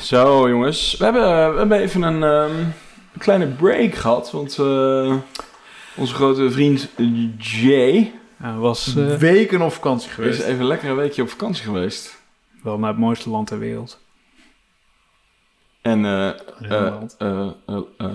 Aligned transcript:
Zo, 0.00 0.48
jongens. 0.48 0.96
We 0.98 1.04
hebben, 1.04 1.52
we 1.52 1.58
hebben 1.58 1.78
even 1.78 2.02
een 2.02 2.22
ehm, 2.22 2.64
kleine 3.18 3.46
break 3.46 3.94
gehad. 3.94 4.30
Want 4.30 4.58
eh, 4.58 5.16
onze 5.96 6.14
grote 6.14 6.50
vriend 6.50 6.88
Jay 7.38 8.12
Hij 8.36 8.52
was 8.52 8.96
eh, 8.96 9.14
Weken 9.14 9.62
op 9.62 9.72
vakantie 9.72 10.08
is 10.08 10.14
geweest. 10.14 10.40
even 10.42 10.64
lekker 10.64 10.90
een 10.90 10.96
weekje 10.96 11.22
op 11.22 11.28
vakantie 11.28 11.64
geweest. 11.64 12.22
wel 12.62 12.78
naar 12.78 12.90
het 12.90 12.98
mooiste 12.98 13.30
land 13.30 13.46
ter 13.46 13.58
wereld. 13.58 13.98
En 15.82 16.04
eh, 16.04 16.28
eh, 16.28 16.92
eh, 17.18 17.48
eh, 17.66 17.76
eh, 17.98 18.06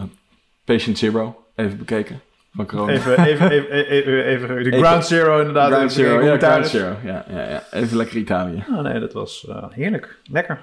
Patient 0.66 0.98
Zero 0.98 1.44
even 1.56 1.78
bekeken 1.78 2.22
van 2.56 2.66
corona. 2.66 2.92
Even, 2.92 3.26
even, 3.26 3.52
even, 3.52 3.72
even, 3.90 4.26
even, 4.26 4.48
de 4.48 4.70
Even- 4.72 4.80
Ground 4.80 5.06
Zero 5.06 5.38
inderdaad. 5.40 5.72
Ground 5.72 5.92
Zero, 5.94 6.22
ja, 6.22 6.38
Ground 6.38 6.66
is. 6.66 6.72
Zero. 6.72 6.96
Ja, 7.04 7.26
ja, 7.30 7.50
ja. 7.50 7.64
Even 7.72 7.98
lekker 7.98 8.18
Italië. 8.18 8.64
Ah, 8.72 8.80
nee, 8.84 9.00
dat 9.00 9.14
was 9.14 9.46
eh, 9.50 9.64
heerlijk. 9.70 10.18
Lekker. 10.32 10.60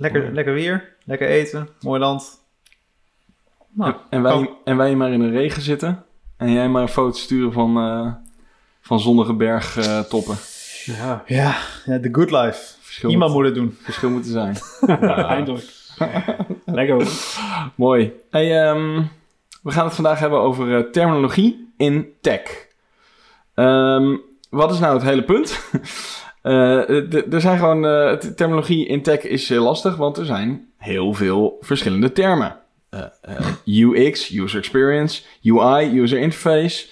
Lekker, 0.00 0.32
lekker 0.32 0.54
weer. 0.54 0.96
Lekker 1.04 1.28
eten. 1.28 1.68
Mooi 1.80 2.00
land. 2.00 2.40
Nou, 3.72 3.94
en, 4.10 4.22
wij, 4.22 4.50
en 4.64 4.76
wij 4.76 4.94
maar 4.96 5.12
in 5.12 5.20
de 5.20 5.30
regen 5.30 5.62
zitten. 5.62 6.04
En 6.36 6.52
jij 6.52 6.68
maar 6.68 6.82
een 6.82 6.88
foto 6.88 7.16
sturen 7.16 7.52
van, 7.52 7.76
eh, 7.76 8.12
van 8.80 9.00
zonnige 9.00 9.32
bergtoppen. 9.34 10.36
Ja, 10.84 11.22
ja, 11.26 11.56
ja, 11.84 12.00
the 12.00 12.08
good 12.12 12.30
life. 12.30 12.74
Verschil, 12.80 13.10
Iemand 13.10 13.32
moet, 13.32 13.38
moet 13.42 13.50
het 13.50 13.58
doen. 13.60 13.76
verschil 13.82 14.10
moeten 14.10 14.30
zijn. 14.30 14.56
eindelijk. 15.36 15.64
Lekker 16.64 16.94
hoor. 16.94 17.06
Mooi. 17.74 18.12
Hey, 18.30 18.62
ehm, 18.62 19.02
we 19.62 19.70
gaan 19.70 19.84
het 19.84 19.94
vandaag 19.94 20.18
hebben 20.18 20.40
over 20.40 20.76
eh, 20.76 20.90
terminologie 20.90 21.72
in 21.76 22.12
tech. 22.20 22.66
Ehm, 23.54 24.16
wat 24.50 24.72
is 24.72 24.78
nou 24.78 24.94
het 24.94 25.02
hele 25.02 25.24
punt? 25.24 25.60
Eh, 26.42 26.80
d- 26.80 27.32
er 27.34 27.40
zijn 27.40 27.58
gewoon, 27.58 27.86
eh, 27.86 28.12
t- 28.12 28.36
terminologie 28.36 28.86
in 28.86 29.02
tech 29.02 29.22
is 29.22 29.48
lastig, 29.48 29.96
want 29.96 30.16
er 30.16 30.24
zijn 30.24 30.68
heel 30.76 31.14
veel 31.14 31.56
verschillende 31.60 32.12
termen. 32.12 32.56
Eh, 32.90 33.00
eh, 33.22 33.46
UX, 33.64 34.30
user 34.34 34.58
experience, 34.58 35.22
UI, 35.42 36.00
user 36.00 36.18
interface. 36.18 36.86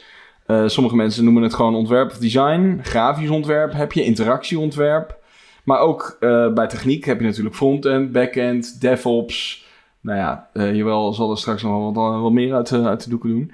Eh, 0.46 0.62
sommige 0.66 0.96
mensen 0.96 1.24
noemen 1.24 1.42
het 1.42 1.54
gewoon 1.54 1.74
ontwerp 1.74 2.10
of 2.10 2.18
design. 2.18 2.78
Grafisch 2.82 3.30
ontwerp 3.30 3.72
heb 3.72 3.92
je, 3.92 4.04
interactieontwerp. 4.04 5.16
Maar 5.64 5.78
ook 5.78 6.16
eh, 6.20 6.52
bij 6.52 6.66
techniek 6.66 7.04
heb 7.04 7.20
je 7.20 7.26
natuurlijk 7.26 7.54
frontend, 7.56 8.12
backend, 8.12 8.80
DevOps. 8.80 9.66
Nou 10.00 10.18
ja, 10.18 10.48
eh 10.52 10.74
Jawel 10.74 11.12
zal 11.12 11.30
er 11.30 11.38
straks 11.38 11.62
nog 11.62 11.94
wel 11.94 12.20
wat, 12.22 12.32
meer 12.32 12.54
uit, 12.54 12.68
de- 12.68 12.82
uit 12.84 13.04
de 13.04 13.10
doeken 13.10 13.28
doen. 13.28 13.52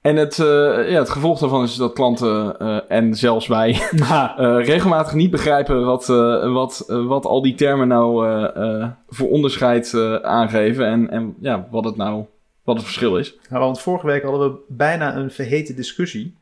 En 0.00 0.16
het, 0.16 0.38
eh, 0.38 0.90
ja, 0.90 0.98
het 0.98 1.10
gevolg 1.10 1.38
daarvan 1.38 1.62
is 1.62 1.76
dat 1.76 1.92
klanten 1.92 2.58
eh, 2.58 2.78
en 2.88 3.14
zelfs 3.14 3.46
wij 3.46 3.70
Ja, 4.08 4.38
eh, 4.38 4.64
regelmatig 4.66 5.14
niet 5.14 5.30
begrijpen 5.30 5.84
wat, 5.84 6.08
eh, 6.08 6.52
wat, 6.52 6.84
wat 6.86 7.24
al 7.24 7.42
die 7.42 7.54
termen 7.54 7.88
nou 7.88 8.28
eh, 8.28 8.80
eh, 8.82 8.88
voor 9.08 9.28
onderscheid 9.30 9.94
eh, 9.94 10.14
aangeven. 10.14 10.86
En, 10.86 11.10
en 11.10 11.34
ja, 11.40 11.66
wat 11.70 11.84
het 11.84 11.96
nou 11.96 12.24
wat 12.64 12.76
het 12.76 12.84
verschil 12.84 13.16
is. 13.16 13.38
Ja, 13.50 13.58
want 13.58 13.80
vorige 13.80 14.06
week 14.06 14.22
hadden 14.22 14.50
we 14.52 14.58
bijna 14.68 15.16
een 15.16 15.30
verheten 15.30 15.76
discussie 15.76 16.36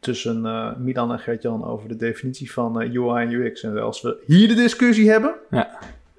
tussen 0.00 0.46
eh, 0.46 0.68
Milan 0.78 1.12
en 1.12 1.18
Gert-Jan 1.18 1.64
over 1.64 1.88
de 1.88 1.96
definitie 1.96 2.52
van 2.52 2.80
eh, 2.80 2.92
UI 2.94 3.22
en 3.22 3.32
UX. 3.32 3.62
En 3.62 3.78
als 3.82 4.02
we 4.02 4.22
hier 4.26 4.48
de 4.48 4.54
discussie 4.54 5.10
hebben, 5.10 5.34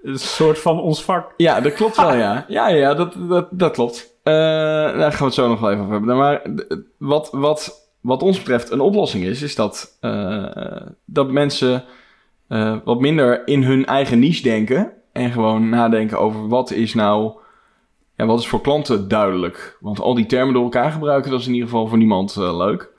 een 0.03 0.19
soort 0.19 0.59
van 0.59 0.81
ons 0.81 1.03
vak. 1.03 1.33
Ja, 1.37 1.61
dat 1.61 1.73
klopt 1.73 1.97
wel, 1.97 2.13
ja. 2.13 2.45
Ja, 2.47 2.67
ja, 2.67 2.93
dat, 2.93 3.15
dat, 3.29 3.47
dat 3.51 3.71
klopt. 3.71 4.16
Eh, 4.27 4.33
daar 4.97 5.11
gaan 5.11 5.19
we 5.19 5.25
het 5.25 5.33
zo 5.33 5.47
nog 5.47 5.59
wel 5.59 5.71
even 5.71 5.81
over 5.83 5.95
hebben. 5.95 6.17
Maar 6.17 6.41
wat, 6.97 7.29
wat, 7.31 7.89
wat 8.01 8.23
ons 8.23 8.37
betreft 8.37 8.71
een 8.71 8.79
oplossing 8.79 9.23
is, 9.23 9.41
is 9.41 9.55
dat, 9.55 9.97
eh, 10.01 10.81
dat 11.05 11.31
mensen 11.31 11.83
eh, 12.47 12.75
wat 12.83 12.99
minder 12.99 13.47
in 13.47 13.63
hun 13.63 13.85
eigen 13.85 14.19
niche 14.19 14.43
denken. 14.43 14.91
En 15.11 15.31
gewoon 15.31 15.69
nadenken 15.69 16.19
over 16.19 16.47
wat 16.47 16.71
is 16.71 16.93
nou, 16.93 17.31
ja, 18.15 18.25
wat 18.25 18.39
is 18.39 18.47
voor 18.47 18.61
klanten 18.61 19.07
duidelijk. 19.07 19.77
Want 19.79 19.99
al 19.99 20.13
die 20.13 20.25
termen 20.25 20.53
door 20.53 20.63
elkaar 20.63 20.91
gebruiken, 20.91 21.31
dat 21.31 21.39
is 21.39 21.47
in 21.47 21.53
ieder 21.53 21.69
geval 21.69 21.87
voor 21.87 21.97
niemand 21.97 22.35
leuk. 22.35 22.89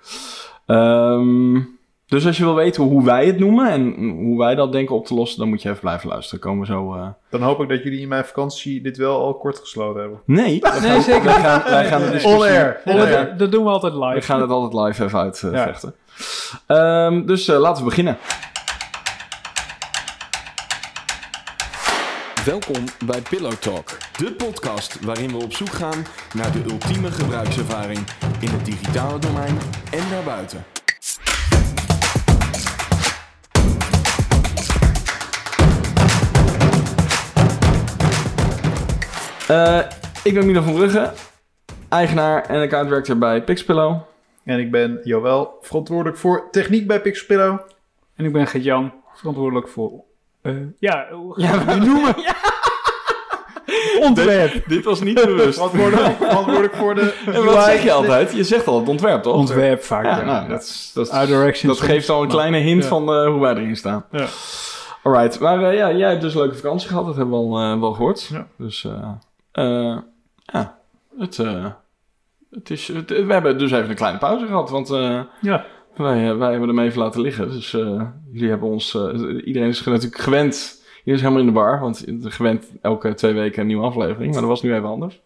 Ehm, 0.67 1.61
dus 2.09 2.27
als 2.27 2.37
je 2.37 2.45
wil 2.45 2.55
weten 2.55 2.83
hoe 2.83 3.05
wij 3.05 3.27
het 3.27 3.39
noemen 3.39 3.71
en 3.71 3.95
hoe 4.11 4.39
wij 4.39 4.55
dat 4.55 4.73
denken 4.73 4.95
op 4.95 5.07
te 5.07 5.15
lossen, 5.15 5.39
dan 5.39 5.49
moet 5.49 5.63
je 5.63 5.69
even 5.69 5.81
blijven 5.81 6.09
luisteren. 6.09 6.41
Komen 6.41 6.61
we 6.61 6.67
zo... 6.67 6.95
eh, 6.95 7.07
dan 7.31 7.43
hoop 7.43 7.61
ik 7.61 7.69
dat 7.69 7.83
jullie 7.83 8.01
in 8.01 8.09
mijn 8.09 8.25
vakantie 8.25 8.81
dit 8.81 8.97
wel 8.97 9.21
al 9.21 9.35
kort 9.35 9.59
gesloten 9.59 10.01
hebben. 10.01 10.21
Nee, 10.25 10.45
Nee, 10.47 10.61
gaan, 10.63 11.03
zeker. 11.03 11.25
Wij 11.25 11.35
gaan, 11.35 11.63
wij 12.01 12.21
de 12.21 12.27
air. 12.27 12.81
Dat, 12.85 13.39
dat 13.39 13.53
doen 13.53 13.65
we 13.65 13.71
altijd 13.71 13.93
live. 13.93 14.15
We 14.15 14.21
gaan 14.21 14.41
het 14.41 14.51
altijd 14.51 14.87
live 14.87 15.05
even 15.05 15.19
uitvechten. 15.19 15.53
Ja. 15.59 15.65
vechten. 15.65 15.95
Ehm, 16.67 17.27
dus 17.27 17.49
eh, 17.49 17.59
laten 17.59 17.83
we 17.83 17.89
beginnen. 17.89 18.19
Welkom 22.45 22.85
bij 23.07 23.23
Pillow 23.31 23.53
Talk, 23.53 23.87
de 24.17 24.33
podcast 24.33 25.05
waarin 25.05 25.29
we 25.31 25.43
op 25.43 25.53
zoek 25.53 25.71
gaan 25.73 26.05
naar 26.35 26.53
de 26.53 26.63
ultieme 26.71 27.11
gebruikservaring 27.11 27.99
in 28.41 28.49
het 28.49 28.65
digitale 28.65 29.19
domein 29.19 29.59
en 29.91 30.11
daarbuiten. 30.11 30.65
Eh, 39.49 39.79
ik 40.25 40.35
ben 40.35 40.47
Milo 40.47 40.63
van 40.63 40.75
Brugge, 40.75 41.11
eigenaar 41.89 42.45
en 42.47 42.63
account 42.63 42.89
director 42.89 43.19
bij 43.19 43.43
Pixpillow. 43.43 43.97
En 44.45 44.59
ik 44.59 44.71
ben 44.71 45.01
Joël, 45.05 45.59
verantwoordelijk 45.61 46.17
voor 46.19 46.49
techniek 46.51 46.87
bij 46.87 47.01
Pixpillow. 47.01 47.59
En 48.17 48.25
ik 48.25 48.33
ben 48.33 48.47
Gert-Jan, 48.47 48.93
verantwoordelijk 49.15 49.69
voor... 49.69 49.91
eh, 50.43 50.53
ja, 50.79 51.07
hoe 51.13 51.35
we 51.37 51.65
die 51.67 51.89
noemen? 51.89 52.15
Ontwerp. 54.09 54.69
Dit 54.69 54.85
was 54.85 55.01
niet 55.01 55.15
bewust. 55.25 55.55
Verantwoordelijk, 55.61 56.17
verantwoordelijk 56.17 56.75
voor 56.75 56.95
de 56.95 57.15
En 57.27 57.45
wat 57.45 57.65
zeg 57.65 57.83
je 57.83 57.93
altijd? 57.93 58.33
Je 58.33 58.45
zegt 58.45 58.67
altijd 58.67 58.89
ontwerp, 58.89 59.23
toch? 59.23 59.35
Ontwerp 59.35 59.83
vaak, 59.85 60.05
Ja, 60.05 60.19
ja. 60.19 60.25
nou, 60.25 60.49
dat, 60.49 60.63
is- 60.63 60.91
dat, 60.95 61.07
is- 61.07 61.13
Art 61.13 61.27
direction 61.29 61.69
dat 61.69 61.79
soms. 61.79 61.91
geeft 61.91 62.09
al 62.09 62.23
een 62.23 62.29
kleine 62.29 62.59
hint 62.59 62.83
ja. 62.83 62.89
van 62.89 63.13
eh, 63.15 63.27
hoe 63.27 63.41
wij 63.41 63.55
erin 63.55 63.77
staan. 63.77 64.05
Ja. 64.11 64.27
Alright, 65.03 65.39
maar 65.41 65.63
eh, 65.63 65.77
ja, 65.77 65.93
jij 65.93 66.09
hebt 66.09 66.21
dus 66.21 66.35
een 66.35 66.41
leuke 66.41 66.55
vakantie 66.57 66.89
gehad, 66.89 67.07
dat 67.07 67.17
hebben 67.17 67.35
we 67.35 67.41
al 67.57 67.59
eh, 67.73 67.81
wel 67.81 67.93
gehoord. 67.93 68.29
Ja. 68.33 68.47
Dus 68.57 68.87
eh, 69.59 69.91
eh, 69.91 69.99
ja, 70.53 70.79
het, 71.19 71.39
eh, 71.39 71.67
het 72.51 72.71
is, 72.71 72.89
het- 72.89 73.09
we 73.27 73.33
hebben 73.33 73.59
dus 73.59 73.71
even 73.73 73.91
een 73.91 73.95
kleine 73.97 74.19
pauze 74.19 74.47
gehad, 74.47 74.71
want 74.71 74.91
eh, 74.91 75.21
Ja. 75.41 75.65
wij, 75.97 76.37
wij 76.37 76.51
hebben 76.51 76.69
hem 76.69 76.79
even 76.79 76.99
laten 77.01 77.21
liggen. 77.21 77.51
Dus 77.51 77.75
eh, 77.75 78.03
jullie 78.33 78.49
hebben 78.49 78.69
ons, 78.69 78.95
iedereen 79.45 79.69
is 79.69 79.85
natuurlijk 79.85 80.23
gewend, 80.23 80.83
iedereen 80.99 81.15
is 81.15 81.21
helemaal 81.21 81.41
in 81.41 81.47
de 81.47 81.53
bar, 81.53 81.81
want 81.81 82.05
gewend 82.23 82.67
elke 82.83 83.15
twee 83.15 83.33
weken 83.35 83.61
een 83.61 83.67
nieuwe 83.67 83.85
aflevering, 83.87 84.33
maar 84.33 84.41
dat 84.41 84.51
was 84.51 84.63
nu 84.63 84.75
even 84.75 84.89
anders. 84.89 85.21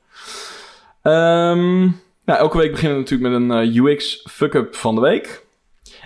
Ehm, 1.02 1.80
nou, 2.24 2.38
elke 2.38 2.58
week 2.58 2.70
beginnen 2.70 2.98
we 2.98 3.02
natuurlijk 3.10 3.48
met 3.48 3.58
een 3.58 3.76
UX 3.86 4.26
fuck-up 4.30 4.74
van 4.74 4.94
de 4.94 5.00
week. 5.00 5.46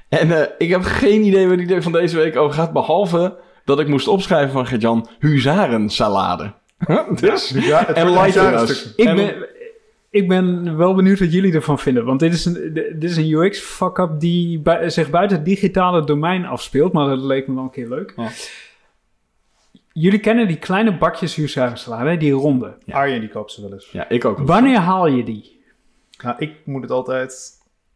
En 0.08 0.30
eh, 0.40 0.46
ik 0.58 0.68
heb 0.70 0.82
geen 0.82 1.22
idee 1.22 1.46
waar 1.48 1.56
die 1.56 1.82
van 1.82 1.92
deze 1.92 2.16
week 2.16 2.36
over 2.36 2.54
gaat, 2.54 2.72
behalve 2.72 3.36
dat 3.64 3.80
ik 3.80 3.88
moest 3.88 4.08
opschrijven 4.08 4.52
van 4.52 4.66
Gert-Jan 4.66 5.08
huzarensalade. 5.18 6.52
Dus, 7.20 7.48
Ja, 7.50 7.84
het 7.86 7.96
en 7.96 8.06
wordt 8.06 8.36
een 8.36 8.42
light 8.42 8.66
bizarre 8.66 8.92
Ik 8.96 9.06
En- 9.06 9.16
ben, 9.16 9.46
ik 10.10 10.28
ben 10.28 10.76
wel 10.76 10.94
benieuwd 10.94 11.18
wat 11.18 11.32
jullie 11.32 11.52
ervan 11.54 11.78
vinden. 11.78 12.04
Want 12.04 12.20
dit 12.20 12.32
is 12.32 12.44
een, 12.44 12.72
dit 12.98 13.04
is 13.10 13.16
een 13.16 13.30
UX-fuck-up 13.30 14.10
die 14.20 14.58
bui- 14.58 14.90
zich 14.90 15.10
buiten 15.10 15.36
het 15.36 15.46
digitale 15.46 16.04
domein 16.04 16.44
afspeelt. 16.46 16.92
Maar 16.92 17.08
dat 17.08 17.18
leek 17.18 17.48
me 17.48 17.54
wel 17.54 17.62
een 17.62 17.70
keer 17.70 17.88
leuk. 17.88 18.12
Ja. 18.16 18.28
Jullie 19.92 20.18
kennen 20.18 20.46
die 20.48 20.56
kleine 20.58 20.96
bakjes 20.98 21.34
huzarensalade, 21.34 22.16
die 22.16 22.32
ronde. 22.32 22.74
Arjen 22.90 23.20
die 23.20 23.28
koopt 23.28 23.52
ze 23.52 23.62
wel 23.62 23.72
eens. 23.72 23.90
Ja, 23.90 24.08
ik 24.08 24.24
ook. 24.24 24.38
Wanneer 24.38 24.78
haal 24.78 25.06
je 25.06 25.24
die? 25.24 25.60
Nou, 26.22 26.34
ik 26.38 26.52
moet 26.64 26.82
het 26.82 26.90
altijd... 26.90 27.50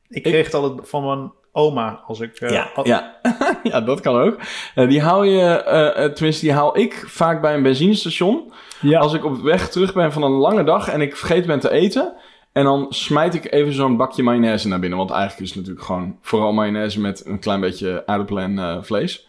Ik 0.08 0.16
Ik- 0.16 0.22
kreeg 0.22 0.44
het 0.44 0.54
altijd 0.54 0.88
van 0.88 1.06
mijn 1.06 1.32
oma 1.52 2.02
als 2.06 2.20
ik... 2.20 2.36
eh, 2.40 2.50
Ja, 2.50 2.70
al- 2.74 2.86
ja. 2.86 3.20
ja, 3.62 3.80
dat 3.80 4.00
kan 4.00 4.16
ook. 4.20 4.38
Eh, 4.74 4.88
die 4.88 5.00
haal 5.02 5.22
je, 5.22 6.10
tenminste, 6.14 6.44
die 6.44 6.54
haal 6.54 6.78
ik 6.78 7.04
vaak 7.06 7.40
bij 7.40 7.54
een 7.54 7.62
benzinestation. 7.62 8.52
Ja, 8.80 9.00
Als 9.00 9.14
ik 9.14 9.24
op 9.24 9.40
weg 9.40 9.68
terug 9.70 9.94
ben 9.94 10.12
van 10.12 10.22
een 10.22 10.30
lange 10.30 10.64
dag 10.64 10.88
en 10.88 11.00
ik 11.00 11.16
vergeet 11.16 11.46
ben 11.46 11.60
te 11.60 11.70
eten. 11.70 12.12
En 12.52 12.64
dan 12.64 12.86
smijt 12.88 13.34
ik 13.34 13.52
even 13.52 13.72
zo'n 13.72 13.96
bakje 13.96 14.22
mayonaise 14.22 14.68
naar 14.68 14.78
binnen. 14.80 14.98
Want 14.98 15.10
eigenlijk 15.10 15.40
is 15.42 15.48
het 15.48 15.56
natuurlijk 15.58 15.86
gewoon 15.86 16.18
vooral 16.22 16.52
mayonaise 16.52 17.00
met 17.00 17.26
een 17.26 17.38
klein 17.38 17.60
beetje 17.60 18.02
aardappelen 18.06 18.42
en 18.42 18.58
eh, 18.58 18.82
vlees. 18.82 19.28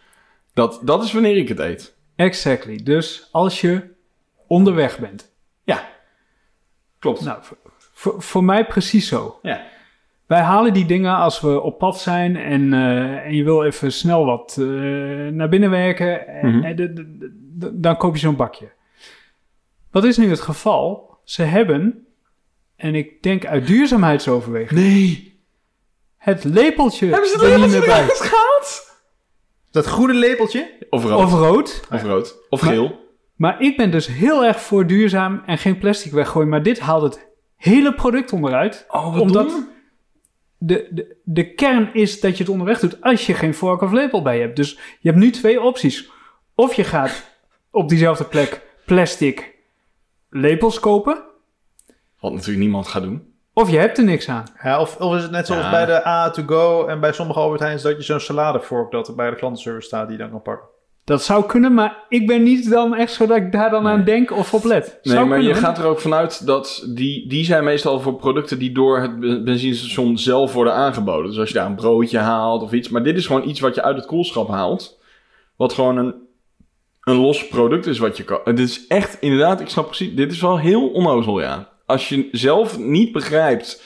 Dat, 0.53 0.79
dat 0.83 1.03
is 1.03 1.13
wanneer 1.13 1.37
ik 1.37 1.47
het 1.47 1.59
eet. 1.59 1.95
exactly. 2.15 2.79
Dus 2.83 3.27
als 3.31 3.61
je 3.61 3.81
onderweg 4.47 4.99
bent. 4.99 5.33
Ja, 5.63 5.83
klopt. 6.99 7.21
Nou, 7.25 7.39
voor, 7.93 8.21
voor, 8.21 8.43
mij 8.43 8.65
precies 8.65 9.07
zo. 9.07 9.39
Ja. 9.41 9.61
Wij 10.25 10.41
halen 10.41 10.73
die 10.73 10.85
dingen 10.85 11.15
als 11.15 11.41
we 11.41 11.61
op 11.61 11.77
pad 11.77 11.99
zijn 11.99 12.35
en, 12.35 12.73
eh, 12.73 13.25
en 13.25 13.35
je 13.35 13.43
wil 13.43 13.63
even 13.63 13.91
snel 13.91 14.25
wat 14.25 14.55
eh, 14.59 14.65
naar 15.27 15.49
binnen 15.49 15.69
werken. 15.69 16.27
En, 16.27 16.55
Mhm. 16.55 16.63
en 16.63 16.75
de- 16.75 16.93
de- 16.93 17.17
de- 17.17 17.31
de- 17.57 17.79
dan 17.79 17.97
koop 17.97 18.13
je 18.13 18.19
zo'n 18.19 18.35
bakje. 18.35 18.71
Wat 19.91 20.03
is 20.03 20.17
nu 20.17 20.29
het 20.29 20.39
geval? 20.41 21.17
Ze 21.23 21.41
hebben, 21.43 22.05
en 22.75 22.95
ik 22.95 23.23
denk 23.23 23.45
uit 23.45 23.67
duurzaamheidsoverweging, 23.67 24.79
Nee. 24.79 25.39
het 26.17 26.43
lepeltje 26.43 27.07
Hebben 27.07 27.29
ze 27.29 27.33
het 27.35 27.43
er 27.43 27.49
niet 27.49 27.57
lepeltje 27.59 27.79
meer 27.79 27.87
bij. 27.87 28.03
eruit 28.03 28.21
gehaald? 28.21 28.89
Dat 29.71 29.85
groene 29.85 30.13
lepeltje? 30.13 30.77
Of 30.89 31.03
rood. 31.03 31.23
Of 31.25 31.31
rood. 31.33 31.81
Of 31.91 32.03
rood. 32.03 32.37
Of 32.49 32.59
geel. 32.59 32.99
Maar 33.35 33.61
ik 33.61 33.77
ben 33.77 33.91
dus 33.91 34.07
heel 34.07 34.45
erg 34.45 34.61
voor 34.61 34.87
duurzaam 34.87 35.41
en 35.45 35.57
geen 35.57 35.77
plastic 35.77 36.11
weggooien. 36.11 36.49
Maar 36.49 36.63
dit 36.63 36.79
haalt 36.79 37.01
het 37.01 37.27
hele 37.55 37.93
product 37.93 38.33
onderuit. 38.33 38.85
Oh, 38.89 39.11
wat 39.13 39.21
Omdat- 39.21 39.49
dom. 39.49 39.69
De, 40.63 40.87
de, 40.91 41.15
de 41.23 41.53
kern 41.53 41.93
is 41.93 42.19
dat 42.19 42.31
je 42.37 42.43
het 42.43 42.51
onderweg 42.51 42.79
doet 42.79 43.01
als 43.01 43.25
je 43.25 43.33
geen 43.33 43.53
vork 43.53 43.81
of 43.81 43.91
lepel 43.91 44.21
bij 44.21 44.35
je 44.35 44.41
hebt. 44.41 44.55
Dus 44.55 44.71
je 44.99 45.09
hebt 45.09 45.17
nu 45.21 45.29
twee 45.31 45.61
opties. 45.61 46.09
Of 46.55 46.73
je 46.73 46.83
gaat 46.83 47.29
op 47.71 47.89
diezelfde 47.89 48.23
plek 48.23 48.61
plastic 48.85 49.50
lepels 50.31 50.79
kopen. 50.79 51.23
Wat 52.19 52.31
natuurlijk 52.31 52.59
niemand 52.59 52.87
gaat 52.87 53.01
doen. 53.03 53.29
Of 53.53 53.69
je 53.71 53.77
hebt 53.77 53.97
er 53.97 54.03
niks 54.03 54.29
aan. 54.29 54.43
Ja, 54.63 54.79
of, 54.81 54.97
of 54.99 55.15
is 55.15 55.21
het 55.21 55.31
net 55.31 55.47
zoals 55.47 55.63
Ja. 55.63 55.69
bij 55.71 55.85
de 55.85 56.07
A 56.07 56.29
to 56.29 56.43
go 56.45 56.85
en 56.85 56.99
bij 56.99 57.11
sommige 57.13 57.39
Albert 57.39 57.59
Heijns 57.61 57.81
dat 57.81 57.95
je 57.97 58.03
zo'n 58.03 58.19
saladevork 58.19 58.91
dat 58.91 59.07
er 59.07 59.15
bij 59.15 59.29
de 59.29 59.35
klantenservice 59.35 59.87
staat 59.87 60.07
die 60.07 60.17
je 60.17 60.21
dan 60.23 60.31
kan 60.31 60.41
pakken. 60.41 60.67
Dat 61.03 61.23
zou 61.23 61.45
kunnen, 61.45 61.73
maar 61.73 62.05
ik 62.09 62.27
ben 62.27 62.43
niet 62.43 62.69
dan 62.69 62.95
echt 62.95 63.13
zo 63.13 63.25
dat 63.25 63.37
ik 63.37 63.51
daar 63.51 63.69
dan 63.69 63.87
aan 63.87 64.03
denk 64.03 64.31
of 64.31 64.53
op 64.53 64.63
let. 64.63 64.99
Nee, 65.03 65.25
maar 65.25 65.41
je 65.41 65.53
gaat 65.53 65.77
er 65.77 65.85
ook 65.85 65.99
vanuit 65.99 66.45
dat 66.45 66.85
die, 66.95 67.27
die 67.29 67.45
zijn 67.45 67.63
meestal 67.63 67.99
voor 67.99 68.15
producten 68.15 68.59
die 68.59 68.71
door 68.71 68.99
het 68.99 69.19
be- 69.19 69.41
benzinestation 69.43 70.17
zelf 70.17 70.53
worden 70.53 70.73
aangeboden. 70.73 71.29
Dus 71.29 71.39
als 71.39 71.47
je 71.47 71.53
daar 71.53 71.65
een 71.65 71.75
broodje 71.75 72.17
haalt 72.17 72.63
of 72.63 72.71
iets. 72.71 72.89
Maar 72.89 73.03
dit 73.03 73.17
is 73.17 73.25
gewoon 73.25 73.47
iets 73.49 73.59
wat 73.59 73.75
je 73.75 73.81
uit 73.83 73.95
het 73.95 74.05
koelschap 74.05 74.47
haalt. 74.47 74.99
Wat 75.55 75.73
gewoon 75.73 75.97
een, 75.97 76.13
een 77.11 77.17
los 77.21 77.47
product 77.47 77.85
is 77.85 77.97
wat 77.99 78.17
je 78.17 78.23
kan. 78.23 78.39
Het 78.43 78.59
is 78.59 78.87
echt, 78.87 79.17
inderdaad, 79.19 79.59
ik 79.61 79.67
snap 79.69 79.85
precies. 79.85 80.15
Dit 80.15 80.31
is 80.31 80.41
wel 80.41 80.57
heel 80.59 80.87
onnozel, 80.87 81.41
ja. 81.41 81.69
Als 81.85 82.09
je 82.09 82.27
zelf 82.31 82.79
niet 82.79 83.11
begrijpt 83.11 83.83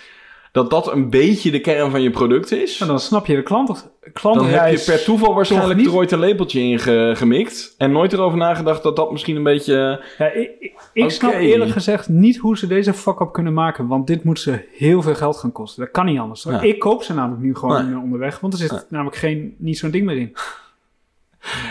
dat 0.51 0.69
dat 0.69 0.91
een 0.91 1.09
beetje 1.09 1.51
de 1.51 1.59
kern 1.59 1.91
van 1.91 2.01
je 2.01 2.09
product 2.09 2.51
is. 2.51 2.77
Dan 2.77 2.99
snap 2.99 3.25
je 3.25 3.35
de 3.35 3.43
klant, 3.43 3.67
Dan 3.67 3.77
heb 4.01 4.13
klantreis. 4.13 4.85
je 4.85 4.91
per 4.91 5.03
toeval 5.03 5.33
waarschijnlijk 5.33 5.79
niet? 5.79 5.87
ooit 5.89 6.11
een 6.11 6.19
lepeltje 6.19 6.59
in 6.59 6.79
ge- 6.79 7.11
gemikt. 7.15 7.73
En 7.77 7.91
nooit 7.91 8.13
erover 8.13 8.37
nagedacht 8.37 8.83
dat 8.83 8.95
dat 8.95 9.11
misschien 9.11 9.35
een 9.35 9.43
beetje... 9.43 10.03
Ja, 10.17 10.25
ik 10.31 10.51
ik, 10.59 10.73
ik 10.93 11.09
snap 11.09 11.33
eerlijk 11.33 11.71
gezegd 11.71 12.09
niet 12.09 12.37
hoe 12.37 12.57
ze 12.57 12.67
deze 12.67 12.93
fuck-up 12.93 13.31
kunnen 13.33 13.53
maken. 13.53 13.87
Want 13.87 14.07
dit 14.07 14.23
moet 14.23 14.39
ze 14.39 14.65
heel 14.71 15.01
veel 15.01 15.15
geld 15.15 15.37
gaan 15.37 15.51
kosten. 15.51 15.83
Dat 15.83 15.91
kan 15.91 16.05
niet 16.05 16.19
anders. 16.19 16.43
Ja. 16.43 16.61
Ik 16.61 16.79
koop 16.79 17.03
ze 17.03 17.13
namelijk 17.13 17.41
nu 17.43 17.55
gewoon 17.55 17.89
Nee. 17.91 18.01
onderweg. 18.01 18.39
Want 18.39 18.53
er 18.53 18.59
zit 18.59 18.71
Nee. 18.71 18.79
namelijk 18.89 19.17
geen, 19.17 19.55
niet 19.57 19.77
zo'n 19.77 19.91
ding 19.91 20.05
meer 20.05 20.17
in. 20.17 20.33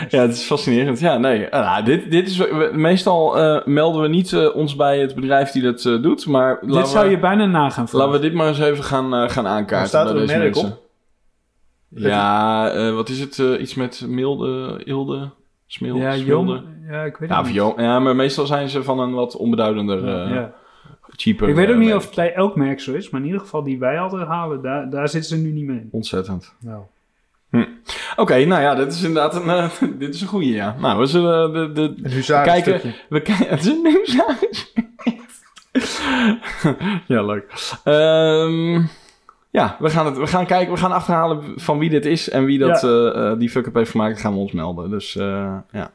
Ja, 0.09 0.21
het 0.21 0.31
is 0.33 0.43
fascinerend. 0.45 0.99
Ja, 0.99 1.17
nee. 1.17 1.47
Ah, 1.53 1.65
nou, 1.73 1.83
dit, 1.85 2.11
dit 2.11 2.27
is, 2.27 2.37
we- 2.37 2.69
meestal 2.73 3.37
eh, 3.37 3.65
melden 3.65 4.01
we 4.01 4.07
niet 4.07 4.33
eh, 4.33 4.55
ons 4.55 4.75
bij 4.75 4.99
het 4.99 5.15
bedrijf 5.15 5.51
die 5.51 5.61
dat 5.61 5.81
doet. 5.81 6.27
Maar 6.27 6.59
dit 6.61 6.87
zou 6.87 7.05
we, 7.05 7.11
je 7.11 7.19
bijna 7.19 7.45
nagaan 7.45 7.87
voor. 7.89 7.99
laten 7.99 8.13
we 8.13 8.19
dit 8.19 8.33
maar 8.33 8.47
eens 8.47 8.59
even 8.59 8.83
gaan, 8.83 9.13
eh, 9.13 9.29
gaan 9.29 9.47
aankaarten. 9.47 9.77
Maar 9.77 9.87
staat 9.87 10.09
er 10.09 10.15
een 10.15 10.25
deze 10.27 10.37
merk 10.37 10.53
mensen. 10.55 10.71
op? 10.71 10.83
Ja, 11.89 12.69
eh, 12.71 12.93
wat 12.93 13.09
is 13.09 13.19
het? 13.19 13.39
eh, 13.39 13.61
iets 13.61 13.75
met 13.75 14.05
milde, 14.07 14.81
ilde, 14.83 15.29
smilde, 15.67 15.99
ja, 16.01 16.15
jong, 16.15 16.61
ja, 16.89 17.03
ik 17.03 17.17
weet 17.17 17.29
het 17.29 17.39
of 17.39 17.45
niet. 17.45 17.55
jong- 17.55 17.79
ja, 17.81 17.99
maar 17.99 18.15
meestal 18.15 18.45
zijn 18.45 18.69
ze 18.69 18.83
van 18.83 18.99
een 18.99 19.13
wat 19.13 19.35
onbeduidender, 19.37 19.97
eh, 20.07 20.29
Ja. 20.35 20.53
cheaper. 21.15 21.49
Ik 21.49 21.55
weet 21.55 21.69
ook 21.69 21.75
niet 21.75 21.85
merk. 21.87 21.97
of 21.97 22.05
het 22.05 22.15
bij 22.15 22.33
elk 22.33 22.55
merk 22.55 22.79
zo 22.79 22.93
is. 22.93 23.09
Maar 23.09 23.19
in 23.21 23.25
ieder 23.25 23.41
geval 23.41 23.63
die 23.63 23.79
wij 23.79 23.99
altijd 23.99 24.27
halen, 24.27 24.61
daar, 24.61 24.89
daar 24.89 25.09
zitten 25.09 25.29
ze 25.37 25.43
nu 25.43 25.51
niet 25.51 25.65
meer 25.65 25.75
in. 25.75 25.89
Ontzettend. 25.91 26.53
Nou. 26.59 26.81
Oké, 28.15 28.45
nou 28.45 28.61
ja, 28.61 28.75
dit 28.75 28.93
is 28.93 29.03
inderdaad 29.03 29.35
een, 29.35 29.49
eh, 29.49 29.69
dit 29.99 30.15
is 30.15 30.21
een 30.21 30.27
goeie, 30.27 30.53
ja. 30.53 30.75
Nou, 30.79 30.99
we 30.99 31.05
zullen 31.05 31.53
de, 31.53 31.71
de, 31.71 31.93
Een 32.03 32.11
huzarenstukje. 32.11 32.71
Kijken. 32.71 32.95
We 33.09 33.21
kijken. 33.21 33.47
Het 33.55 33.59
is 33.59 33.67
een 33.67 33.81
nieuwshuis. 33.83 34.73
ja, 37.07 37.23
leuk. 37.23 37.77
Ehm, 37.83 38.73
ja, 39.51 39.75
we 39.79 39.89
gaan, 39.89 40.05
het, 40.05 40.17
we 40.17 40.27
gaan 40.27 40.45
kijken. 40.45 40.73
We 40.73 40.79
gaan 40.79 40.91
achterhalen 40.91 41.43
van 41.55 41.79
wie 41.79 41.89
dit 41.89 42.05
is 42.05 42.29
en 42.29 42.45
wie 42.45 42.59
dat, 42.59 42.83
eh, 42.83 43.07
eh, 43.07 43.39
die 43.39 43.49
fuck-up 43.49 43.75
heeft 43.75 43.91
gemaakt. 43.91 44.19
gaan 44.19 44.33
we 44.33 44.39
ons 44.39 44.51
melden. 44.51 44.89
Dus 44.89 45.15
eh, 45.15 45.57
ja. 45.71 45.91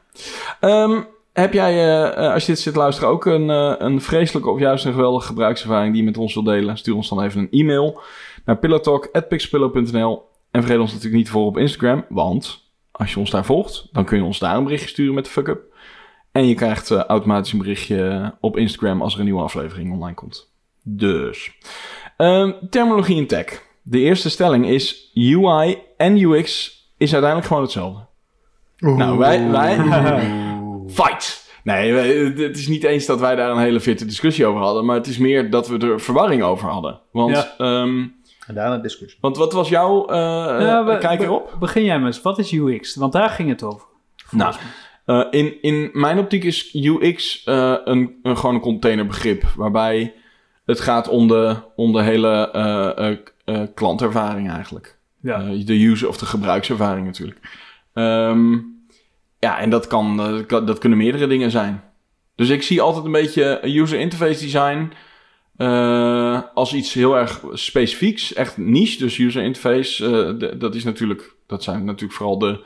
Ehm, 0.59 1.01
heb 1.33 1.53
jij, 1.53 1.71
eh, 1.71 2.25
eh, 2.25 2.33
als 2.33 2.45
je 2.45 2.51
dit 2.51 2.61
zit 2.61 2.73
te 2.73 2.79
luisteren, 2.79 3.09
ook 3.09 3.25
een, 3.25 3.49
eh, 3.49 3.73
een 3.77 4.01
vreselijke 4.01 4.49
of 4.49 4.59
juist 4.59 4.85
een 4.85 4.93
geweldige 4.93 5.27
gebruikservaring 5.27 5.93
die 5.93 6.01
je 6.01 6.07
met 6.07 6.17
ons 6.17 6.33
wilt 6.33 6.45
delen? 6.45 6.77
Stuur 6.77 6.95
ons 6.95 7.09
dan 7.09 7.23
even 7.23 7.41
een 7.41 7.59
e-mail 7.59 8.01
naar 8.45 8.57
pillowtalk.pixpillow.nl 8.57 10.29
En 10.51 10.61
vergeet 10.61 10.79
ons 10.79 10.89
natuurlijk 10.89 11.15
niet 11.17 11.25
te 11.25 11.31
volgen 11.31 11.51
op 11.51 11.57
Instagram, 11.57 12.05
want 12.09 12.69
als 12.91 13.13
je 13.13 13.19
ons 13.19 13.29
daar 13.29 13.45
volgt, 13.45 13.87
dan 13.91 14.05
kun 14.05 14.17
je 14.17 14.23
ons 14.23 14.39
daar 14.39 14.57
een 14.57 14.63
berichtje 14.63 14.89
sturen 14.89 15.13
met 15.13 15.25
de 15.25 15.31
fuck-up. 15.31 15.61
En 16.31 16.47
je 16.47 16.53
krijgt 16.55 16.91
eh, 16.91 16.99
automatisch 16.99 17.51
een 17.51 17.59
berichtje 17.59 18.33
op 18.39 18.57
Instagram 18.57 19.01
als 19.01 19.13
er 19.13 19.19
een 19.19 19.25
nieuwe 19.25 19.41
aflevering 19.41 19.91
online 19.93 20.13
komt. 20.15 20.51
Dus. 20.83 21.51
Ehm, 22.17 22.51
terminologie 22.69 23.15
in 23.17 23.27
tech. 23.27 23.63
De 23.81 23.99
eerste 23.99 24.29
stelling 24.29 24.67
is 24.67 25.11
UI 25.13 25.77
en 25.97 26.17
UX 26.17 26.69
is 26.97 27.11
uiteindelijk 27.11 27.47
gewoon 27.47 27.63
hetzelfde. 27.63 28.05
Nou, 28.77 29.17
wij... 29.17 29.49
wij 29.49 29.75
fight! 30.99 31.49
Nee, 31.63 31.93
het 32.33 32.57
is 32.57 32.67
niet 32.67 32.83
eens 32.83 33.05
dat 33.05 33.19
wij 33.19 33.35
daar 33.35 33.51
een 33.51 33.57
hele 33.59 33.79
fitte 33.79 34.05
discussie 34.05 34.45
over 34.45 34.61
hadden, 34.61 34.85
maar 34.85 34.95
het 34.95 35.07
is 35.07 35.17
meer 35.17 35.49
dat 35.49 35.67
we 35.67 35.77
er 35.77 36.01
verwarring 36.01 36.43
over 36.43 36.69
hadden. 36.69 36.99
Want, 37.11 37.35
Ja. 37.35 37.53
ehm, 37.57 38.07
En 38.47 38.55
daarna 38.55 38.75
een 38.75 38.81
discussie. 38.81 39.17
want 39.21 39.37
wat 39.37 39.53
was 39.53 39.69
jouw 39.69 40.05
eh 40.07 40.15
Ja, 40.65 40.85
we- 40.85 40.97
kijk 40.97 41.19
be- 41.19 41.25
erop? 41.25 41.55
Begin 41.59 41.83
jij 41.83 41.97
maar 41.97 42.07
eens. 42.07 42.21
Wat 42.21 42.39
is 42.39 42.51
UX? 42.51 42.95
Want 42.95 43.13
daar 43.13 43.29
ging 43.29 43.49
het 43.49 43.63
over. 43.63 43.87
Nou, 44.31 44.55
eh, 45.05 45.23
in, 45.29 45.61
in 45.61 45.89
mijn 45.93 46.17
optiek 46.19 46.43
is 46.43 46.73
UX 46.73 47.43
eh, 47.43 47.75
een, 47.83 48.19
een 48.23 48.37
gewoon 48.37 48.55
een 48.55 48.61
containerbegrip. 48.61 49.43
Waarbij 49.55 50.13
het 50.65 50.79
gaat 50.79 51.07
om 51.07 51.27
de, 51.27 51.55
om 51.75 51.91
de 51.91 52.01
hele 52.01 52.51
eh, 52.51 53.07
eh, 53.09 53.17
eh, 53.45 53.67
klantervaring 53.75 54.49
eigenlijk. 54.51 54.97
Ja. 55.21 55.41
Eh, 55.41 55.65
de 55.65 55.85
user 55.85 56.07
of 56.07 56.17
de 56.17 56.25
gebruikservaring 56.25 57.05
natuurlijk. 57.05 57.39
Ehm, 57.93 58.51
ja, 59.39 59.59
en 59.59 59.69
dat, 59.69 59.87
kan, 59.87 60.17
dat 60.17 60.45
kan- 60.45 60.65
dat 60.65 60.77
kunnen 60.77 60.97
meerdere 60.97 61.27
dingen 61.27 61.51
zijn. 61.51 61.83
Dus 62.35 62.49
ik 62.49 62.63
zie 62.63 62.81
altijd 62.81 63.05
een 63.05 63.11
beetje 63.11 63.59
user 63.79 63.99
interface 63.99 64.39
design 64.41 64.91
eh, 65.65 66.41
als 66.53 66.73
iets 66.73 66.93
heel 66.93 67.17
erg 67.17 67.41
specifieks, 67.53 68.33
echt 68.33 68.57
niche. 68.57 68.97
Dus 68.99 69.17
user 69.17 69.43
interface, 69.43 70.05
eh, 70.05 70.39
de- 70.39 70.57
dat 70.57 70.75
is 70.75 70.83
natuurlijk, 70.83 71.33
dat 71.47 71.63
zijn 71.63 71.85
natuurlijk 71.85 72.13
vooral 72.13 72.39
de, 72.39 72.65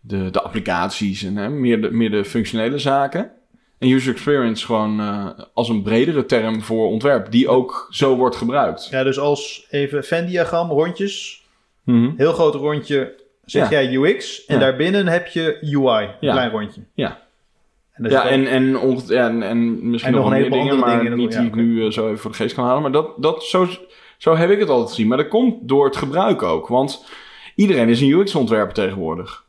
de, 0.00 0.30
de 0.30 0.40
applicaties 0.42 1.22
en 1.22 1.36
hè, 1.36 1.48
meer, 1.48 1.82
de, 1.82 1.90
meer 1.90 2.10
de 2.10 2.24
functionele 2.24 2.78
zaken. 2.78 3.30
En 3.78 3.88
user 3.90 4.12
experience 4.12 4.66
gewoon 4.66 5.00
eh, 5.00 5.26
als 5.54 5.68
een 5.68 5.82
bredere 5.82 6.26
term 6.26 6.62
voor 6.62 6.88
ontwerp, 6.88 7.30
die 7.30 7.48
ook 7.48 7.86
zo 7.90 8.16
wordt 8.16 8.36
gebruikt. 8.36 8.88
Ja, 8.90 9.02
dus 9.04 9.18
als 9.18 9.66
even 9.70 10.04
Venn-diagram, 10.04 10.70
rondjes. 10.70 11.42
Mhm. 11.84 12.10
Heel 12.16 12.32
groot 12.32 12.54
rondje, 12.54 13.14
zeg 13.44 13.70
Ja. 13.70 13.82
jij 13.82 13.94
UX. 13.94 14.44
En 14.44 14.54
Ja. 14.54 14.60
daarbinnen 14.60 15.06
heb 15.06 15.26
je 15.26 15.58
UI, 15.60 16.04
een 16.04 16.10
Ja. 16.20 16.32
klein 16.32 16.50
rondje. 16.50 16.80
Ja. 16.94 17.26
En, 17.98 18.10
Ja, 18.10 18.28
en, 18.28 18.46
en, 18.46 18.78
ja, 19.06 19.26
en, 19.28 19.42
en 19.42 19.90
misschien 19.90 20.12
En 20.14 20.18
nog, 20.18 20.24
een 20.26 20.32
meer 20.32 20.42
heleboel 20.42 20.62
dingen, 20.64 20.78
maar 20.78 20.98
dingen 20.98 21.16
niet 21.16 21.32
die 21.32 21.46
ik 21.46 21.54
ja, 21.54 21.60
nu 21.60 21.84
eh, 21.84 21.90
zo 21.90 22.06
even 22.06 22.18
voor 22.18 22.30
de 22.30 22.36
geest 22.36 22.54
kan 22.54 22.64
halen. 22.64 22.82
Maar 22.82 22.92
dat, 22.92 23.22
dat, 23.22 23.44
zo, 23.44 23.66
zo 24.18 24.36
heb 24.36 24.50
ik 24.50 24.58
het 24.58 24.68
altijd 24.68 24.88
gezien. 24.88 25.08
Maar 25.08 25.16
dat 25.18 25.28
komt 25.28 25.68
door 25.68 25.84
het 25.84 25.96
gebruik 25.96 26.42
ook. 26.42 26.66
Want 26.68 27.06
iedereen 27.54 27.88
is 27.88 28.00
een 28.00 28.10
UX-ontwerper 28.10 28.74
tegenwoordig. 28.74 29.46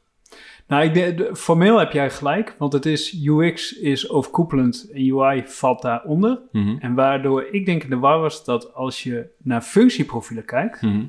Nou, 0.68 0.84
ik 0.84 0.94
denk- 0.94 1.18
de- 1.18 1.36
formeel 1.36 1.79
heb 1.79 1.91
jij 1.91 2.10
gelijk, 2.10 2.56
want 2.58 2.74
het 2.74 2.86
is 2.86 3.24
UX 3.25 3.74
is 3.79 4.10
overkoepelend 4.10 4.89
en 4.94 5.12
UI 5.12 5.44
valt 5.46 5.82
daaronder. 5.82 6.39
Mhm. 6.51 6.75
En 6.79 6.94
waardoor 6.94 7.48
ik 7.51 7.65
denk 7.65 7.84
in 7.84 7.89
de 7.89 7.98
war 7.98 8.20
was 8.20 8.46
dat 8.46 8.74
als 8.74 9.03
je 9.03 9.25
naar 9.38 9.62
functieprofielen 9.62 10.46
kijkt 10.46 10.82
Mhm. 10.82 11.01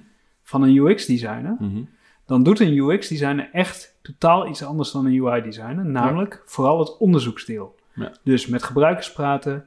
van 0.42 0.62
een 0.62 0.76
UX-designer, 0.76 1.56
Mhm. 1.59 1.80
dan 2.26 2.42
doet 2.42 2.61
een 2.61 2.76
UX-designer 2.76 3.49
echt 3.52 3.89
totaal 4.02 4.49
iets 4.49 4.64
anders 4.64 4.90
dan 4.90 5.07
een 5.07 5.25
UI-designer. 5.25 5.85
Namelijk 5.85 6.42
vooral 6.45 6.78
het 6.78 6.97
onderzoeksdeel. 6.99 7.78
Ja. 7.95 8.12
Dus 8.23 8.47
met 8.47 8.62
gebruikers 8.62 9.12
praten, 9.12 9.66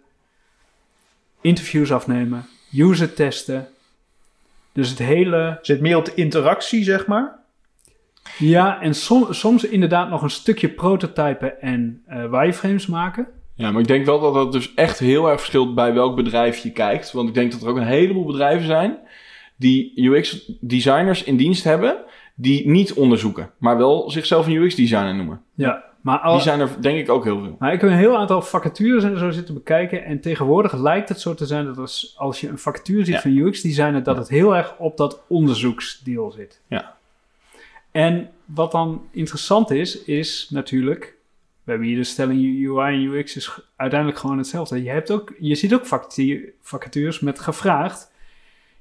interviews 1.42 1.92
afnemen, 1.92 2.46
user 2.72 3.14
testen. 3.14 3.68
Dus 4.72 4.90
het 4.90 5.00
hele... 5.00 5.60
zit 5.62 5.82
meer 5.82 5.98
op 5.98 6.06
de 6.06 6.14
interactie, 6.14 6.84
zeg 6.84 7.08
maar. 7.08 7.40
Ja, 8.38 8.82
en 8.82 8.96
som- 8.96 9.34
soms 9.34 9.64
inderdaad 9.64 10.10
nog 10.10 10.22
een 10.22 10.30
stukje 10.30 10.70
prototypen 10.70 11.62
en 11.62 12.04
eh 12.06 12.30
wireframes 12.30 12.88
maken. 12.88 13.28
Ja, 13.56 13.72
maar 13.72 13.82
ik 13.82 13.88
denk 13.88 14.06
wel 14.06 14.20
dat 14.20 14.34
dat 14.34 14.52
dus 14.52 14.74
echt 14.74 15.00
heel 15.00 15.30
erg 15.30 15.40
verschilt 15.40 15.76
bij 15.76 15.94
welk 15.94 16.16
bedrijf 16.16 16.58
je 16.58 16.72
kijkt. 16.72 17.12
Want 17.12 17.28
ik 17.28 17.34
denk 17.34 17.52
dat 17.52 17.62
er 17.62 17.68
ook 17.68 17.78
een 17.78 17.84
heleboel 17.84 18.26
bedrijven 18.26 18.66
zijn 18.66 18.98
die 19.56 19.92
UX-designers 19.96 21.24
in 21.24 21.38
dienst 21.38 21.64
hebben, 21.64 21.98
die 22.36 22.68
niet 22.70 22.94
onderzoeken, 22.94 23.52
maar 23.58 23.78
wel 23.78 24.12
zichzelf 24.12 24.48
een 24.48 24.54
UX-designer 24.56 25.16
noemen. 25.16 25.42
Ja, 25.54 25.84
maar, 26.02 26.20
al, 26.20 26.34
Die 26.34 26.42
zijn 26.42 26.60
er 26.60 26.70
denk 26.82 27.00
ik 27.00 27.10
ook 27.10 27.24
heel 27.24 27.40
veel. 27.44 27.56
maar 27.60 27.74
ik 27.74 27.82
heb 27.82 27.90
een 27.90 27.96
heel 27.96 28.18
aantal 28.18 28.42
vacatures 28.42 29.04
en 29.04 29.18
zo 29.18 29.30
zitten 29.32 29.54
bekijken. 29.54 30.06
En 30.06 30.20
tegenwoordig 30.22 30.74
lijkt 30.74 31.10
het 31.10 31.20
zo 31.22 31.34
te 31.34 31.46
zijn 31.46 31.66
dat 31.66 31.78
als, 31.78 32.14
als 32.18 32.42
je 32.42 32.48
een 32.48 32.58
vacature 32.60 33.06
ziet 33.06 33.14
Ja. 33.14 33.22
van 33.22 33.38
UX-designer, 33.38 34.04
dat 34.04 34.18
het 34.18 34.30
heel 34.30 34.56
erg 34.56 34.76
op 34.78 34.98
dat 34.98 35.22
onderzoeksdeel 35.28 36.32
zit. 36.32 36.62
Ja. 36.68 36.96
En 37.92 38.30
wat 38.46 38.72
dan 38.72 39.02
interessant 39.12 39.72
is, 39.72 40.04
is 40.04 40.48
natuurlijk... 40.50 41.16
We 41.64 41.70
hebben 41.72 41.88
hier 41.90 41.98
de 41.98 42.04
stelling 42.04 42.68
UI 42.68 42.94
en 43.06 43.14
UX 43.14 43.36
is 43.36 43.60
uiteindelijk 43.76 44.20
gewoon 44.20 44.38
hetzelfde. 44.38 44.84
Je, 44.84 44.90
hebt 44.90 45.12
ook, 45.12 45.34
je 45.40 45.56
ziet 45.56 45.74
ook 45.74 45.86
vacatu- 45.86 46.54
vacatures 46.62 47.20
met 47.20 47.40
gevraagd 47.40 48.12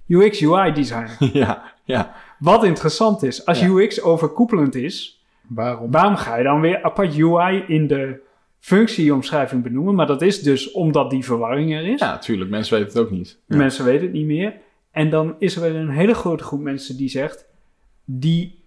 UX 0.09 0.43
UI 0.43 0.73
designer. 0.73 1.17
ja, 1.33 1.73
ja. 1.85 2.15
Wat 2.43 2.65
interessant 2.65 3.23
is, 3.23 3.47
als 3.47 3.61
Ja. 3.61 3.67
UX 3.69 4.03
overkoepelend 4.03 4.75
is, 4.75 5.25
Waarom? 5.47 5.91
waarom 5.91 6.17
ga 6.17 6.37
je 6.37 6.45
dan 6.45 6.61
weer 6.61 6.83
apart 6.83 7.19
UI 7.19 7.65
in 7.67 7.87
de 7.87 8.21
functieomschrijving 8.59 9.63
benoemen. 9.63 9.95
Maar 9.95 10.07
dat 10.07 10.23
is 10.23 10.43
dus 10.43 10.71
omdat 10.71 11.11
die 11.11 11.25
verwarring 11.25 11.73
er 11.75 11.87
is. 11.87 12.01
Ja, 12.01 12.11
natuurlijk. 12.11 12.51
Mensen 12.51 12.79
weten 12.79 12.93
het 12.93 13.03
ook 13.07 13.11
niet. 13.11 13.39
Ja. 13.47 13.57
Mensen 13.57 13.85
weten 13.85 14.03
het 14.03 14.13
niet 14.13 14.27
meer. 14.27 14.55
En 14.91 15.11
dan 15.11 15.35
is 15.39 15.57
er 15.57 15.63
weer 15.63 15.75
een 15.75 15.89
hele 15.91 16.15
grote 16.15 16.45
groep 16.45 16.61
mensen 16.61 16.97
die 16.97 17.09
zegt: 17.09 17.47
die, 18.05 18.65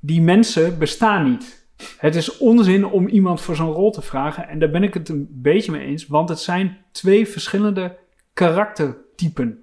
die 0.00 0.20
mensen 0.20 0.78
bestaan 0.78 1.30
niet. 1.30 1.66
Het 1.98 2.14
is 2.14 2.38
onzin 2.38 2.86
om 2.86 3.08
iemand 3.08 3.40
voor 3.40 3.56
zo'n 3.56 3.72
rol 3.72 3.90
te 3.90 4.02
vragen. 4.02 4.48
En 4.48 4.58
daar 4.58 4.70
ben 4.70 4.82
ik 4.82 4.94
het 4.94 5.08
een 5.08 5.28
beetje 5.30 5.72
mee 5.72 5.86
eens, 5.86 6.06
want 6.06 6.28
het 6.28 6.38
zijn 6.40 6.76
twee 6.92 7.28
verschillende 7.28 7.96
karaktertypen. 9.18 9.58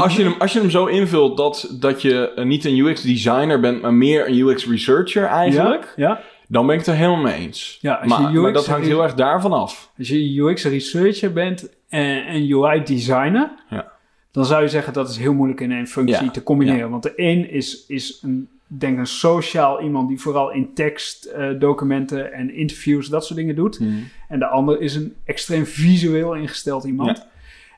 Als 0.00 0.16
je, 0.16 0.22
hem, 0.22 0.34
als 0.38 0.52
je 0.52 0.60
hem 0.60 0.70
zo 0.70 0.86
invult 0.86 1.36
dat, 1.36 1.76
dat 1.80 2.02
je 2.02 2.32
eh, 2.34 2.44
niet 2.44 2.64
een 2.64 2.78
UX-designer 2.78 3.60
bent, 3.60 3.82
maar 3.82 3.94
meer 3.94 4.28
een 4.28 4.38
UX-researcher 4.38 5.24
eigenlijk, 5.24 5.92
Ja, 5.96 6.08
ja. 6.08 6.20
dan 6.48 6.66
ben 6.66 6.74
ik 6.74 6.80
het 6.80 6.90
er 6.90 6.94
helemaal 6.94 7.22
mee 7.22 7.34
eens. 7.34 7.78
Ja, 7.80 7.94
als 7.94 8.08
maar, 8.08 8.20
je 8.20 8.26
UX 8.26 8.40
maar 8.42 8.52
dat 8.52 8.66
hangt 8.66 8.86
heel 8.86 9.02
erg 9.02 9.14
daarvan 9.14 9.52
af. 9.52 9.90
Als 9.98 10.08
je 10.08 10.40
UX-researcher 10.40 11.32
bent 11.32 11.68
en, 11.88 12.26
en 12.26 12.50
UI-designer, 12.52 13.50
Ja. 13.70 13.92
dan 14.32 14.44
zou 14.44 14.62
je 14.62 14.68
zeggen 14.68 14.92
dat 14.92 15.08
is 15.08 15.16
heel 15.16 15.34
moeilijk 15.34 15.60
in 15.60 15.72
één 15.72 15.86
functie 15.86 16.24
Ja, 16.24 16.30
te 16.30 16.42
combineren. 16.42 16.90
Want 16.90 17.02
de 17.02 17.12
een 17.16 17.50
is, 17.50 17.84
is 17.86 18.18
een, 18.22 18.48
denk 18.66 18.98
een 18.98 19.06
sociaal 19.06 19.82
iemand 19.82 20.08
die 20.08 20.20
vooral 20.20 20.52
in 20.52 20.74
tekst, 20.74 21.24
eh, 21.24 21.48
documenten 21.58 22.32
en 22.32 22.54
interviews, 22.54 23.08
dat 23.08 23.24
soort 23.26 23.38
dingen 23.38 23.54
doet. 23.54 23.80
En 24.28 24.38
de 24.38 24.46
ander 24.46 24.80
is 24.80 24.94
een 24.94 25.14
extreem 25.24 25.66
visueel 25.66 26.34
ingesteld 26.34 26.84
iemand. 26.84 27.26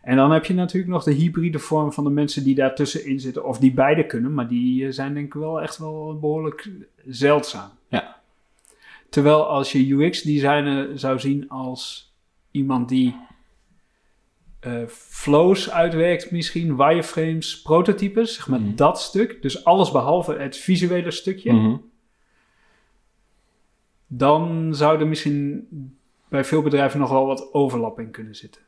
En 0.03 0.17
dan 0.17 0.31
heb 0.31 0.45
je 0.45 0.55
natuurlijk 0.55 0.93
nog 0.93 1.03
de 1.05 1.13
hybride 1.13 1.59
vorm 1.59 1.93
van 1.93 2.05
de 2.05 2.11
mensen 2.11 2.45
die 2.45 2.55
daartussenin 2.55 3.21
zitten, 3.21 3.45
of 3.45 3.59
die 3.59 3.73
beide 3.73 4.07
kunnen, 4.07 4.35
maar 4.35 4.49
die 4.49 4.87
eh, 4.87 4.93
zijn 4.93 5.15
denk 5.15 5.27
ik 5.27 5.35
wel 5.35 5.61
echt 5.63 5.79
wel 5.79 6.19
behoorlijk 6.19 6.71
zeldzaam. 7.07 7.71
Ja. 7.89 8.17
Terwijl 9.11 9.47
als 9.47 9.73
je 9.73 9.93
UX-designer 9.93 10.99
zou 10.99 11.19
zien 11.19 11.49
als 11.49 12.13
iemand 12.51 12.89
die 12.89 13.17
eh, 14.61 14.87
flows 14.87 15.71
uitwerkt, 15.71 16.31
misschien 16.31 16.77
wireframes, 16.77 17.63
prototypes, 17.63 18.35
zeg 18.35 18.49
maar 18.49 18.61
Mhm. 18.61 18.75
dat 18.75 19.01
stuk, 19.01 19.43
dus 19.43 19.65
alles 19.65 19.91
behalve 19.91 20.35
het 20.35 20.57
visuele 20.57 21.11
stukje, 21.11 21.53
Mhm. 21.53 21.77
dan 24.07 24.75
zou 24.75 25.01
er 25.01 25.07
misschien 25.07 25.67
bij 26.29 26.45
veel 26.45 26.63
bedrijven 26.63 27.01
nog 27.01 27.11
wel 27.11 27.27
wat 27.27 27.53
overlap 27.55 28.01
in 28.01 28.11
kunnen 28.11 28.35
zitten. 28.35 28.63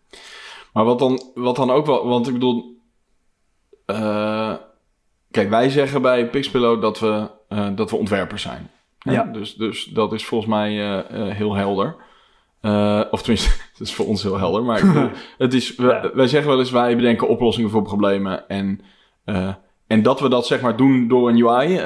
Maar 0.72 0.84
wat 0.84 0.98
dan, 0.98 1.22
wat 1.34 1.56
dan 1.56 1.70
ook 1.70 1.86
wel, 1.86 2.06
want 2.06 2.26
ik 2.26 2.32
bedoel, 2.32 2.78
eh, 3.86 4.54
kijk, 5.30 5.50
wij 5.50 5.70
zeggen 5.70 6.02
bij 6.02 6.30
Pixpillow 6.30 6.82
dat 6.82 6.98
we, 7.00 7.30
eh, 7.48 7.68
dat 7.74 7.90
we 7.90 7.96
ontwerpers 7.96 8.42
zijn. 8.42 8.70
Hè? 8.98 9.12
Ja. 9.12 9.22
Dus, 9.24 9.54
dus 9.54 9.84
dat 9.84 10.12
is 10.12 10.24
volgens 10.24 10.50
mij 10.50 10.98
eh, 11.08 11.34
heel 11.34 11.54
helder. 11.54 11.96
Of 13.10 13.22
tenminste, 13.22 13.50
het 13.72 13.80
is 13.80 13.94
voor 13.94 14.06
ons 14.06 14.22
heel 14.22 14.38
helder, 14.38 14.62
maar 14.62 14.86
bedoel, 14.86 15.10
het 15.38 15.54
is, 15.54 15.74
Ja. 15.76 16.10
wij 16.14 16.26
zeggen 16.26 16.50
wel 16.50 16.58
eens, 16.58 16.70
wij 16.70 16.96
bedenken 16.96 17.28
oplossingen 17.28 17.70
voor 17.70 17.82
problemen. 17.82 18.48
En, 18.48 18.80
en 19.86 20.02
dat 20.02 20.20
we 20.20 20.28
dat 20.28 20.46
zeg 20.46 20.60
maar 20.60 20.76
doen 20.76 21.08
door 21.08 21.28
een 21.28 21.46
UI 21.46 21.76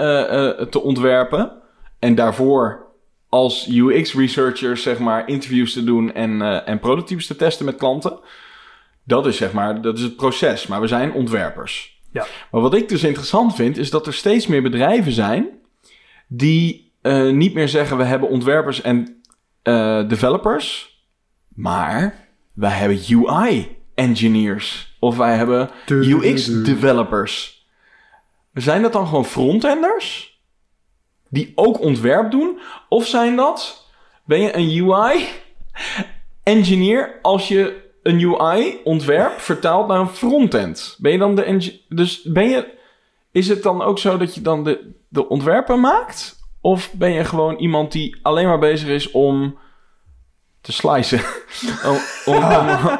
te 0.71 0.81
ontwerpen. 0.83 1.53
En 1.99 2.15
daarvoor 2.15 2.87
als 3.29 3.69
UX-researchers 3.69 4.83
zeg 4.83 4.99
maar 4.99 5.29
interviews 5.29 5.73
te 5.73 5.85
doen 5.85 6.13
en, 6.13 6.65
en 6.67 6.79
prototypes 6.79 7.27
te 7.27 7.37
testen 7.37 7.65
met 7.65 7.77
klanten. 7.77 8.19
Dat 9.05 9.27
is 9.27 9.37
zeg 9.37 9.53
maar, 9.53 9.83
dat 9.83 9.97
is 9.97 10.03
het 10.03 10.17
proces. 10.17 10.67
Maar 10.67 10.81
we 10.81 10.87
zijn 10.87 11.13
ontwerpers. 11.13 12.01
Ja. 12.13 12.27
Maar 12.51 12.61
wat 12.61 12.75
ik 12.75 12.89
dus 12.89 13.03
interessant 13.03 13.55
vind, 13.55 13.79
is 13.79 13.91
dat 13.91 14.07
er 14.07 14.15
steeds 14.15 14.47
meer 14.47 14.63
bedrijven 14.63 15.13
zijn 15.13 15.49
die 16.29 16.93
eh, 17.03 17.31
niet 17.31 17.55
meer 17.55 17.69
zeggen 17.69 17.97
we 17.97 18.05
hebben 18.05 18.29
ontwerpers 18.29 18.81
en 18.81 19.21
eh, 19.63 20.09
developers, 20.09 20.99
maar 21.55 22.29
wij 22.53 22.71
hebben 22.71 23.01
UI 23.09 23.77
engineers 23.95 24.97
of 24.99 25.17
wij 25.17 25.37
hebben 25.37 25.71
UX 25.89 26.63
developers. 26.63 27.67
Zijn 28.53 28.83
dat 28.83 28.93
dan 28.93 29.07
gewoon 29.07 29.25
frontenders 29.25 30.39
die 31.29 31.53
ook 31.55 31.81
ontwerp 31.81 32.31
doen? 32.31 32.59
Of 32.89 33.07
zijn 33.07 33.37
dat, 33.37 33.89
ben 34.25 34.41
je 34.41 34.57
een 34.57 34.89
UI 34.89 35.27
engineer 36.43 37.19
als 37.23 37.49
je 37.49 37.84
een 38.05 38.21
UI 38.21 38.81
ontwerp 38.85 39.41
vertaalt 39.41 39.89
naar 39.89 40.01
een 40.01 40.09
frontend? 40.09 40.97
Ben 40.99 41.13
je 41.13 41.19
dan 41.19 41.35
de 41.35 41.81
dus 41.89 42.23
ben 42.23 42.49
je 42.49 42.73
is 43.33 43.49
het 43.49 43.63
dan 43.63 43.83
ook 43.83 43.99
zo 43.99 44.17
dat 44.17 44.35
je 44.35 44.41
dan 44.41 44.65
de, 44.65 44.93
de 45.09 45.29
ontwerpen 45.29 45.81
maakt? 45.81 46.37
Of 46.61 46.93
ben 46.93 47.11
je 47.11 47.25
gewoon 47.25 47.57
iemand 47.57 47.93
die 47.93 48.17
alleen 48.23 48.47
maar 48.47 48.59
bezig 48.59 48.89
is 48.89 49.11
om 49.11 49.59
te 50.61 50.73
slicen? 50.73 51.21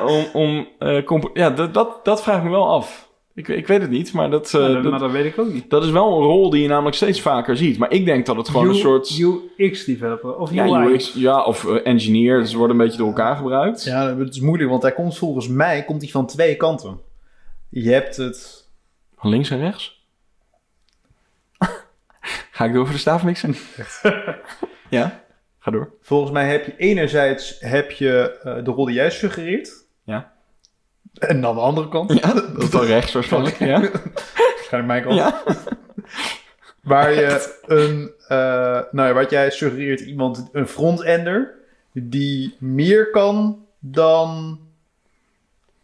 om, 0.05 0.27
om, 0.33 0.69
eh, 0.79 1.23
ja, 1.35 1.51
dat, 1.51 2.05
dat 2.05 2.23
vraag 2.23 2.37
ik 2.37 2.45
me 2.45 2.51
wel 2.51 2.69
af. 2.69 3.09
Ik, 3.35 3.49
ik 3.49 3.67
weet 3.67 3.81
het 3.81 3.91
niet, 3.91 4.13
maar 4.13 4.31
dat, 4.31 4.55
eh, 4.55 4.61
Ja, 4.61 4.67
dat- 4.69 4.83
dat, 4.83 4.91
maar 4.91 5.01
dat 5.01 5.11
weet 5.11 5.25
ik 5.25 5.39
ook 5.39 5.53
niet. 5.53 5.71
dat 5.71 5.85
is 5.85 5.91
wel 5.91 6.07
een 6.17 6.23
rol 6.27 6.51
die 6.51 6.63
je 6.63 6.69
namelijk 6.69 6.97
steeds 6.97 7.21
vaker 7.21 7.57
ziet. 7.57 7.79
Maar 7.79 7.93
ik 7.93 8.05
denk 8.05 8.27
dat 8.27 8.37
het 8.37 8.49
gewoon 8.49 8.69
een 8.69 8.75
soort... 8.75 9.19
UX-developer 9.57 10.37
of 10.37 10.53
Ja, 10.53 10.65
UI. 10.67 10.95
UX, 10.95 11.13
ja, 11.13 11.43
of 11.45 11.67
eh, 11.67 11.87
engineer. 11.87 12.41
Dus 12.41 12.51
ze 12.51 12.57
worden 12.59 12.77
een 12.79 12.83
beetje 12.85 12.99
door 12.99 13.07
elkaar 13.09 13.37
gebruikt. 13.37 13.85
Ja, 13.85 14.17
het 14.17 14.35
is 14.35 14.41
moeilijk, 14.41 14.71
want 14.71 14.83
hij 14.83 14.93
komt 14.93 15.19
volgens 15.19 15.49
mij 15.49 15.85
komt 15.85 16.03
hij 16.03 16.11
van 16.11 16.27
twee 16.27 16.57
kanten. 16.57 17.01
Je 17.69 17.91
hebt 17.91 18.17
het... 18.17 18.69
Van 19.19 19.31
links 19.31 19.51
en 19.51 19.59
rechts. 19.59 20.07
Ga 22.51 22.65
ik 22.65 22.73
door 22.73 22.85
voor 22.85 22.95
de 22.95 23.01
staafmixen? 23.01 23.55
ja, 24.91 25.25
ga 25.59 25.71
door. 25.71 25.93
Volgens 26.01 26.31
mij 26.33 26.49
heb 26.51 26.67
je 26.67 26.77
enerzijds 26.77 27.57
heb 27.61 27.91
je 27.91 28.41
eh, 28.43 28.65
de 28.65 28.71
rol 28.71 28.85
die 28.85 28.95
jij 28.95 29.11
suggereert. 29.11 29.87
Ja. 30.05 30.33
En 31.19 31.41
dan 31.41 31.55
de 31.55 31.61
andere 31.61 31.89
kant. 31.89 32.13
Ja, 32.13 32.33
dat 32.33 32.63
is 32.63 32.71
dan 32.71 32.85
rechts 32.85 33.13
waarschijnlijk. 33.13 33.59
Ja. 33.59 33.81
Waarschijnlijk 34.55 34.87
mijn 34.87 35.03
kant. 35.03 35.15
ja. 35.15 35.43
Waar 36.83 37.13
je 37.13 37.59
een, 37.67 38.13
eh, 38.29 38.81
nou 38.91 39.09
ja, 39.09 39.13
wat 39.13 39.31
jij 39.31 39.51
suggereert, 39.51 40.01
iemand, 40.01 40.49
een 40.53 40.69
frontender, 40.69 41.55
die 41.93 42.57
meer 42.59 43.11
kan 43.11 43.67
dan 43.79 44.59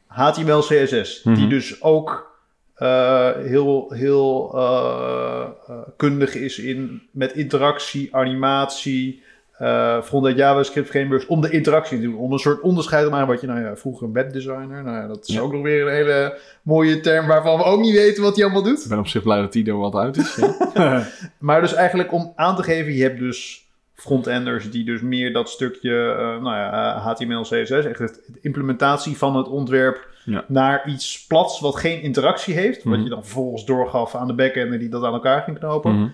HTML, 0.06 0.60
CSS. 0.60 1.22
Mhm. 1.22 1.34
Die 1.34 1.48
dus 1.48 1.82
ook 1.82 2.30
eh, 2.74 3.30
heel, 3.36 3.92
heel 3.92 4.52
eh, 4.54 5.48
kundig 5.96 6.34
is 6.34 6.58
in, 6.58 7.02
met 7.10 7.32
interactie, 7.32 8.16
animatie, 8.16 9.22
eh 9.60 10.02
front-end 10.02 10.36
JavaScript 10.36 10.88
frameworks, 10.88 11.26
om 11.26 11.40
de 11.40 11.50
interactie 11.50 11.96
te 12.00 12.02
doen. 12.04 12.16
Om 12.16 12.32
een 12.32 12.38
soort 12.38 12.60
onderscheid 12.60 13.04
te 13.04 13.10
maken 13.10 13.26
wat 13.26 13.40
je, 13.40 13.46
nou 13.46 13.60
ja, 13.60 13.76
vroeger 13.76 14.06
een 14.06 14.12
webdesigner, 14.12 14.82
nou 14.82 14.96
ja, 14.96 15.06
dat 15.06 15.28
is 15.28 15.34
Ja. 15.34 15.40
ook 15.40 15.52
nog 15.52 15.62
weer 15.62 15.86
een 15.86 15.92
hele 15.94 16.38
mooie 16.62 17.00
term 17.00 17.26
waarvan 17.26 17.56
we 17.58 17.64
ook 17.64 17.80
niet 17.80 17.94
weten 17.94 18.22
wat 18.22 18.34
hij 18.36 18.44
allemaal 18.44 18.62
doet. 18.62 18.82
Ik 18.82 18.88
ben 18.88 18.98
op 18.98 19.06
zich 19.06 19.22
blij 19.22 19.40
dat 19.40 19.52
die 19.52 19.66
er 19.66 19.76
wat 19.78 19.94
uit 19.94 20.16
is. 20.16 20.34
Ja. 20.74 21.06
Maar 21.38 21.60
dus 21.60 21.74
eigenlijk 21.74 22.12
om 22.12 22.32
aan 22.36 22.56
te 22.56 22.62
geven, 22.62 22.92
je 22.92 23.02
hebt 23.02 23.18
dus 23.18 23.68
frontenders 23.94 24.70
die 24.70 24.84
dus 24.84 25.00
meer 25.00 25.32
dat 25.32 25.48
stukje, 25.48 26.10
eh, 26.18 26.42
nou 26.42 26.56
ja, 26.56 26.72
eh, 26.96 27.06
HTML, 27.06 27.42
CSS, 27.42 27.70
echt 27.84 27.98
het, 27.98 28.20
de 28.26 28.38
implementatie 28.40 29.16
van 29.16 29.36
het 29.36 29.48
ontwerp 29.48 30.08
Ja. 30.24 30.44
naar 30.48 30.88
iets 30.88 31.26
plats 31.26 31.60
wat 31.60 31.76
geen 31.76 32.02
interactie 32.02 32.54
heeft, 32.54 32.84
Mhm. 32.84 32.94
wat 32.94 33.04
je 33.04 33.10
dan 33.10 33.22
vervolgens 33.24 33.64
doorgaf 33.64 34.14
aan 34.14 34.26
de 34.26 34.34
backender 34.34 34.78
die 34.78 34.88
dat 34.88 35.04
aan 35.04 35.12
elkaar 35.12 35.42
ging 35.42 35.58
knopen. 35.58 35.92
Mhm. 35.94 36.08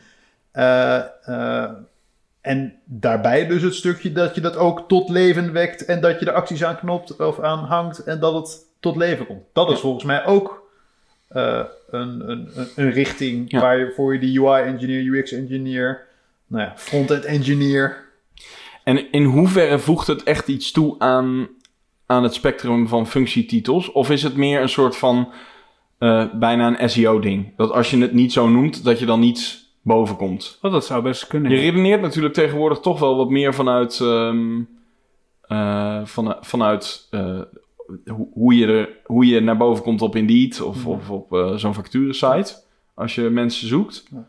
En 2.46 2.74
daarbij 2.84 3.46
dus 3.46 3.62
het 3.62 3.74
stukje 3.74 4.12
dat 4.12 4.34
je 4.34 4.40
dat 4.40 4.56
ook 4.56 4.88
tot 4.88 5.08
leven 5.08 5.52
wekt 5.52 5.84
en 5.84 6.00
dat 6.00 6.20
je 6.20 6.26
er 6.26 6.32
acties 6.32 6.64
aan 6.64 6.78
knopt 6.78 7.16
of 7.16 7.40
aan 7.40 7.64
hangt 7.64 8.04
en 8.04 8.20
dat 8.20 8.34
het 8.34 8.66
tot 8.80 8.96
leven 8.96 9.26
komt. 9.26 9.42
Dat 9.52 9.70
is 9.70 9.80
volgens 9.80 10.04
mij 10.04 10.26
ook 10.26 10.70
eh, 11.28 11.64
een, 11.90 12.30
een, 12.30 12.48
een, 12.76 12.90
richting 12.90 13.50
Ja. 13.50 13.60
waar 13.60 13.78
je 13.78 13.92
voor 13.94 14.12
je 14.14 14.20
de 14.20 14.40
UI-engineer, 14.40 15.18
UX-engineer, 15.18 16.06
nou 16.46 16.62
ja, 16.62 16.72
front-end 16.76 17.24
engineer. 17.24 18.04
En 18.84 19.12
in 19.12 19.24
hoeverre 19.24 19.78
voegt 19.78 20.06
het 20.06 20.22
echt 20.22 20.48
iets 20.48 20.70
toe 20.70 20.94
aan, 20.98 21.48
aan 22.06 22.22
het 22.22 22.34
spectrum 22.34 22.88
van 22.88 23.06
functietitels? 23.06 23.92
Of 23.92 24.10
is 24.10 24.22
het 24.22 24.36
meer 24.36 24.60
een 24.60 24.68
soort 24.68 24.96
van 24.96 25.32
eh, 25.98 26.24
bijna 26.34 26.80
een 26.80 26.90
SEO-ding? 26.90 27.56
Dat 27.56 27.70
als 27.72 27.90
je 27.90 27.98
het 27.98 28.12
niet 28.12 28.32
zo 28.32 28.48
noemt, 28.48 28.84
dat 28.84 28.98
je 28.98 29.06
dan 29.06 29.20
niet 29.20 29.65
boven 29.86 30.16
komt. 30.16 30.58
Oh, 30.62 30.72
dat 30.72 30.86
zou 30.86 31.02
best 31.02 31.26
kunnen. 31.26 31.50
Je 31.50 31.56
redeneert 31.56 32.00
natuurlijk 32.00 32.34
tegenwoordig 32.34 32.78
toch 32.78 32.98
wel 32.98 33.16
wat 33.16 33.30
meer 33.30 33.54
vanuit, 33.54 34.00
ehm, 34.00 34.60
eh, 35.40 36.04
van, 36.04 36.36
vanuit 36.40 37.06
eh, 37.10 37.40
hoe, 38.06 38.28
hoe, 38.32 38.54
je 38.54 38.66
er, 38.66 38.88
hoe 39.04 39.26
je 39.26 39.40
naar 39.40 39.56
boven 39.56 39.82
komt 39.82 40.02
op 40.02 40.16
Indeed 40.16 40.60
of, 40.60 40.84
Ja. 40.84 40.90
of 40.90 41.10
op 41.10 41.32
eh, 41.32 41.54
zo'n 41.54 41.74
facturensite. 41.74 42.54
Als 42.94 43.14
je 43.14 43.22
mensen 43.22 43.68
zoekt. 43.68 44.06
Ja. 44.10 44.28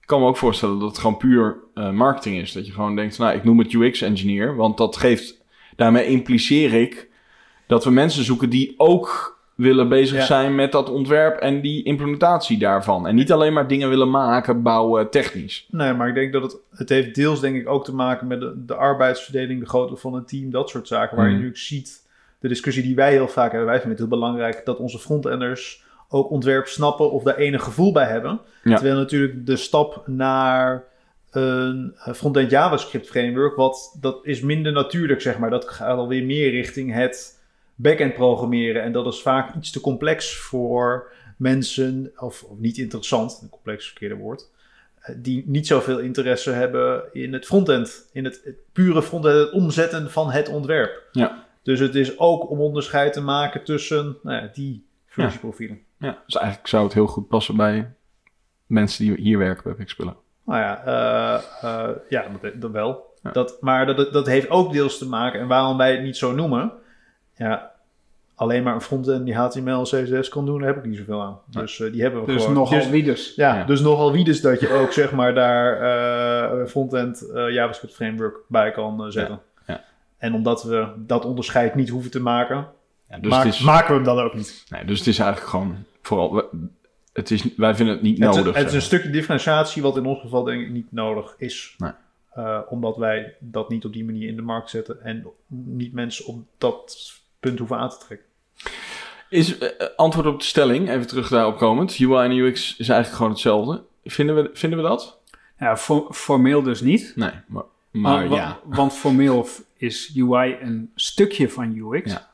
Ik 0.00 0.06
kan 0.06 0.20
me 0.20 0.26
ook 0.26 0.36
voorstellen 0.36 0.78
dat 0.78 0.88
het 0.88 0.98
gewoon 0.98 1.16
puur 1.16 1.56
marketing 1.92 2.38
is. 2.38 2.52
Dat 2.52 2.66
je 2.66 2.72
gewoon 2.72 2.96
denkt, 2.96 3.18
nou, 3.18 3.36
ik 3.36 3.44
noem 3.44 3.58
het 3.58 3.72
UX-engineer. 3.72 4.56
Want 4.56 4.76
dat 4.76 4.96
geeft, 4.96 5.42
daarmee 5.76 6.06
impliceer 6.06 6.72
ik 6.72 7.10
dat 7.66 7.84
we 7.84 7.90
mensen 7.90 8.24
zoeken 8.24 8.50
die 8.50 8.74
ook 8.76 9.37
willen 9.58 9.88
bezig 9.88 10.16
Ja. 10.16 10.24
zijn 10.24 10.54
met 10.54 10.72
dat 10.72 10.90
ontwerp 10.90 11.36
en 11.38 11.60
die 11.60 11.82
implementatie 11.84 12.58
daarvan. 12.58 13.06
En 13.06 13.14
niet 13.14 13.32
alleen 13.32 13.52
maar 13.52 13.66
dingen 13.68 13.88
willen 13.88 14.10
maken, 14.10 14.62
bouwen, 14.62 15.10
technisch. 15.10 15.66
Nee, 15.70 15.92
maar 15.92 16.08
ik 16.08 16.14
denk 16.14 16.32
dat 16.32 16.42
het, 16.42 16.56
het 16.70 16.88
heeft 16.88 17.14
deels 17.14 17.40
denk 17.40 17.56
ik 17.56 17.68
ook 17.68 17.84
te 17.84 17.94
maken 17.94 18.26
met 18.26 18.40
de, 18.40 18.52
de 18.66 18.74
arbeidsverdeling, 18.74 19.60
de 19.60 19.66
grootte 19.68 19.96
van 19.96 20.14
een 20.14 20.24
team, 20.24 20.50
dat 20.50 20.68
soort 20.68 20.86
zaken. 20.88 21.16
Waar 21.16 21.28
je 21.28 21.34
Mhm. 21.34 21.42
nu 21.42 21.50
ziet, 21.56 22.06
de 22.40 22.48
discussie 22.48 22.82
die 22.82 22.94
wij 22.94 23.10
heel 23.10 23.28
vaak 23.28 23.50
hebben, 23.50 23.68
wij 23.68 23.80
vinden 23.80 23.98
het 23.98 24.08
heel 24.08 24.18
belangrijk 24.18 24.62
dat 24.64 24.78
onze 24.78 24.98
frontenders 24.98 25.84
ook 26.08 26.30
ontwerp 26.30 26.66
snappen 26.66 27.10
of 27.10 27.22
daar 27.22 27.36
enig 27.36 27.62
gevoel 27.62 27.92
bij 27.92 28.06
hebben. 28.06 28.40
Ja. 28.64 28.74
Terwijl 28.74 28.96
natuurlijk 28.96 29.46
de 29.46 29.56
stap 29.56 30.02
naar 30.06 30.84
een 31.30 31.94
front-end 32.14 32.50
JavaScript 32.50 33.06
framework, 33.08 33.56
wat, 33.56 33.96
dat 34.00 34.18
is 34.22 34.40
minder 34.40 34.72
natuurlijk, 34.72 35.20
zeg 35.20 35.38
maar. 35.38 35.50
Dat 35.50 35.68
gaat 35.68 35.96
alweer 35.98 36.24
meer 36.24 36.50
richting 36.50 36.94
het 36.94 37.37
back-end 37.78 38.14
programmeren. 38.14 38.82
En 38.82 38.92
dat 38.92 39.06
is 39.06 39.22
vaak 39.22 39.54
iets 39.54 39.70
te 39.70 39.80
complex 39.80 40.36
voor 40.36 41.12
mensen, 41.36 42.12
of, 42.16 42.42
of 42.42 42.58
niet 42.58 42.78
interessant, 42.78 43.38
een 43.42 43.48
complex 43.48 43.86
verkeerde 43.86 44.14
woord, 44.14 44.50
eh, 45.00 45.14
die 45.18 45.42
niet 45.46 45.66
zoveel 45.66 45.98
interesse 45.98 46.50
hebben 46.50 47.02
in 47.12 47.32
het 47.32 47.46
frontend, 47.46 48.08
in 48.12 48.24
het, 48.24 48.40
het 48.44 48.56
pure 48.72 49.02
frontend, 49.02 49.34
het 49.34 49.52
omzetten 49.52 50.10
van 50.10 50.30
het 50.30 50.48
ontwerp. 50.48 51.02
Ja. 51.12 51.46
Dus 51.62 51.80
het 51.80 51.94
is 51.94 52.18
ook 52.18 52.50
om 52.50 52.60
onderscheid 52.60 53.12
te 53.12 53.20
maken 53.20 53.64
tussen 53.64 54.18
nou 54.22 54.42
ja, 54.42 54.50
die 54.52 54.86
functieprofielen. 55.06 55.80
Ja, 55.98 56.22
dus 56.26 56.36
eigenlijk 56.36 56.68
zou 56.68 56.84
het 56.84 56.94
heel 56.94 57.06
goed 57.06 57.28
passen 57.28 57.56
bij 57.56 57.92
mensen 58.66 59.04
die 59.04 59.14
hier 59.20 59.38
werken 59.38 59.62
bij 59.62 59.74
Pixpillen. 59.74 60.16
Nou 60.44 60.60
ja, 60.60 60.84
eh, 60.84 61.62
eh, 61.62 61.96
ja 62.08 62.26
dat, 62.40 62.60
dat 62.60 62.70
wel. 62.70 63.06
Ja. 63.22 63.30
Dat, 63.30 63.56
maar 63.60 63.86
dat, 63.86 64.12
dat 64.12 64.26
heeft 64.26 64.50
ook 64.50 64.72
deels 64.72 64.98
te 64.98 65.08
maken, 65.08 65.40
en 65.40 65.46
waarom 65.46 65.76
wij 65.76 65.92
het 65.92 66.02
niet 66.02 66.16
zo 66.16 66.32
noemen, 66.32 66.72
ja, 67.38 67.70
alleen 68.34 68.62
maar 68.62 68.74
een 68.74 68.80
frontend 68.80 69.24
die 69.24 69.34
HTML, 69.34 69.82
CSS 69.82 70.28
kan 70.28 70.46
doen, 70.46 70.58
daar 70.58 70.68
heb 70.68 70.76
ik 70.76 70.84
niet 70.84 70.98
zoveel 70.98 71.22
aan. 71.22 71.38
Dus 71.50 71.80
eh, 71.80 71.92
die 71.92 72.02
hebben 72.02 72.20
we 72.24 72.26
Dus 72.32 72.40
gewoon. 72.40 72.56
nogal 72.56 72.78
Dus- 72.78 72.88
wie 72.90 73.02
dus. 73.04 73.32
Ja, 73.36 73.56
Ja. 73.56 73.64
dus 73.64 73.80
nogal 73.80 74.12
wie 74.12 74.24
dus 74.24 74.40
dat 74.40 74.60
je 74.60 74.72
ook 74.72 74.92
zeg 75.02 75.12
maar 75.12 75.34
daar 75.34 75.80
eh 76.60 76.66
frontend 76.66 77.30
eh, 77.30 77.50
JavaScript 77.52 77.94
framework 77.94 78.36
bij 78.48 78.70
kan 78.70 79.12
zetten. 79.12 79.40
Ja. 79.66 79.84
En 80.18 80.34
omdat 80.34 80.62
we 80.62 80.86
dat 80.96 81.24
onderscheid 81.24 81.74
niet 81.74 81.88
hoeven 81.88 82.10
te 82.10 82.20
maken, 82.20 82.66
Ja, 83.08 83.18
dus, 83.18 83.30
maak- 83.30 83.44
is, 83.46 83.60
maken 83.60 83.88
we 83.88 83.94
hem 83.94 84.04
dan 84.04 84.18
ook 84.24 84.34
niet. 84.34 84.64
nee, 84.68 84.84
dus 84.84 84.98
het 84.98 85.06
is 85.08 85.18
eigenlijk 85.18 85.50
gewoon 85.50 85.76
vooral... 86.02 86.42
Het 87.12 87.30
is, 87.30 87.54
wij 87.56 87.74
vinden 87.74 87.94
het 87.94 88.02
niet 88.04 88.18
Het 88.18 88.30
is, 88.30 88.36
nodig. 88.36 88.56
het 88.56 88.66
is 88.68 88.74
een 88.74 88.82
stukje 88.82 89.10
differentiatie 89.10 89.82
wat 89.82 89.96
in 89.96 90.06
ons 90.06 90.20
geval 90.20 90.44
denk 90.44 90.60
ik 90.62 90.70
niet 90.70 90.92
nodig 90.92 91.34
is. 91.38 91.74
Nee. 91.78 91.92
Omdat 92.68 92.96
wij 92.96 93.34
dat 93.38 93.68
niet 93.68 93.84
op 93.84 93.92
die 93.92 94.04
manier 94.04 94.28
in 94.28 94.36
de 94.36 94.42
markt 94.42 94.70
zetten 94.70 95.02
en 95.02 95.26
niet 95.46 95.92
mensen 95.92 96.26
op 96.26 96.42
dat 96.58 97.12
punt 97.40 97.58
hoeven 97.58 97.76
aan 97.78 97.88
te 97.90 97.98
trekken. 97.98 98.26
Is 99.28 99.58
eh, 99.58 99.86
antwoord 99.96 100.26
op 100.26 100.38
de 100.38 100.44
stelling, 100.44 100.88
even 100.88 101.06
terug 101.06 101.28
daarop 101.28 101.58
komend. 101.58 101.96
UI 102.00 102.24
en 102.24 102.36
UX 102.36 102.70
is 102.76 102.88
eigenlijk 102.88 103.16
gewoon 103.16 103.30
hetzelfde. 103.32 103.82
Vinden 104.04 104.34
we, 104.36 104.50
vinden 104.52 104.78
we 104.82 104.84
dat? 104.88 105.18
Ja, 105.58 105.76
for- 105.76 106.14
formeel 106.14 106.62
dus 106.62 106.80
niet. 106.80 107.12
Nee, 107.16 107.30
maar, 107.46 107.62
maar 107.90 108.28
Want- 108.28 108.40
ja. 108.40 108.60
Want 108.64 108.92
formeel 108.92 109.48
is 109.76 110.12
UI 110.16 110.56
een 110.60 110.90
stukje 110.94 111.50
van 111.50 111.76
UX. 111.76 112.12
Ja. 112.12 112.30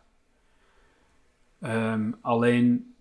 Ehm, 1.61 2.11
alleen, 2.21 2.95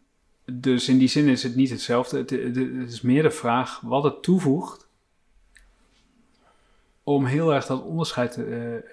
dus 0.45 0.89
in 0.89 0.97
die 0.97 1.07
zin 1.07 1.27
is 1.27 1.43
het 1.43 1.55
niet 1.55 1.69
hetzelfde. 1.69 2.17
Het, 2.17 2.29
het- 2.29 2.55
het 2.55 2.91
is 2.91 3.01
meer 3.01 3.23
de 3.23 3.31
vraag 3.31 3.79
wat 3.79 4.03
het 4.03 4.23
toevoegt 4.23 4.82
om 7.03 7.25
heel 7.25 7.53
erg 7.53 7.65
dat 7.65 7.83
onderscheid 7.83 8.31
te, 8.31 8.45
eh, 8.45 8.75
eh, 8.75 8.83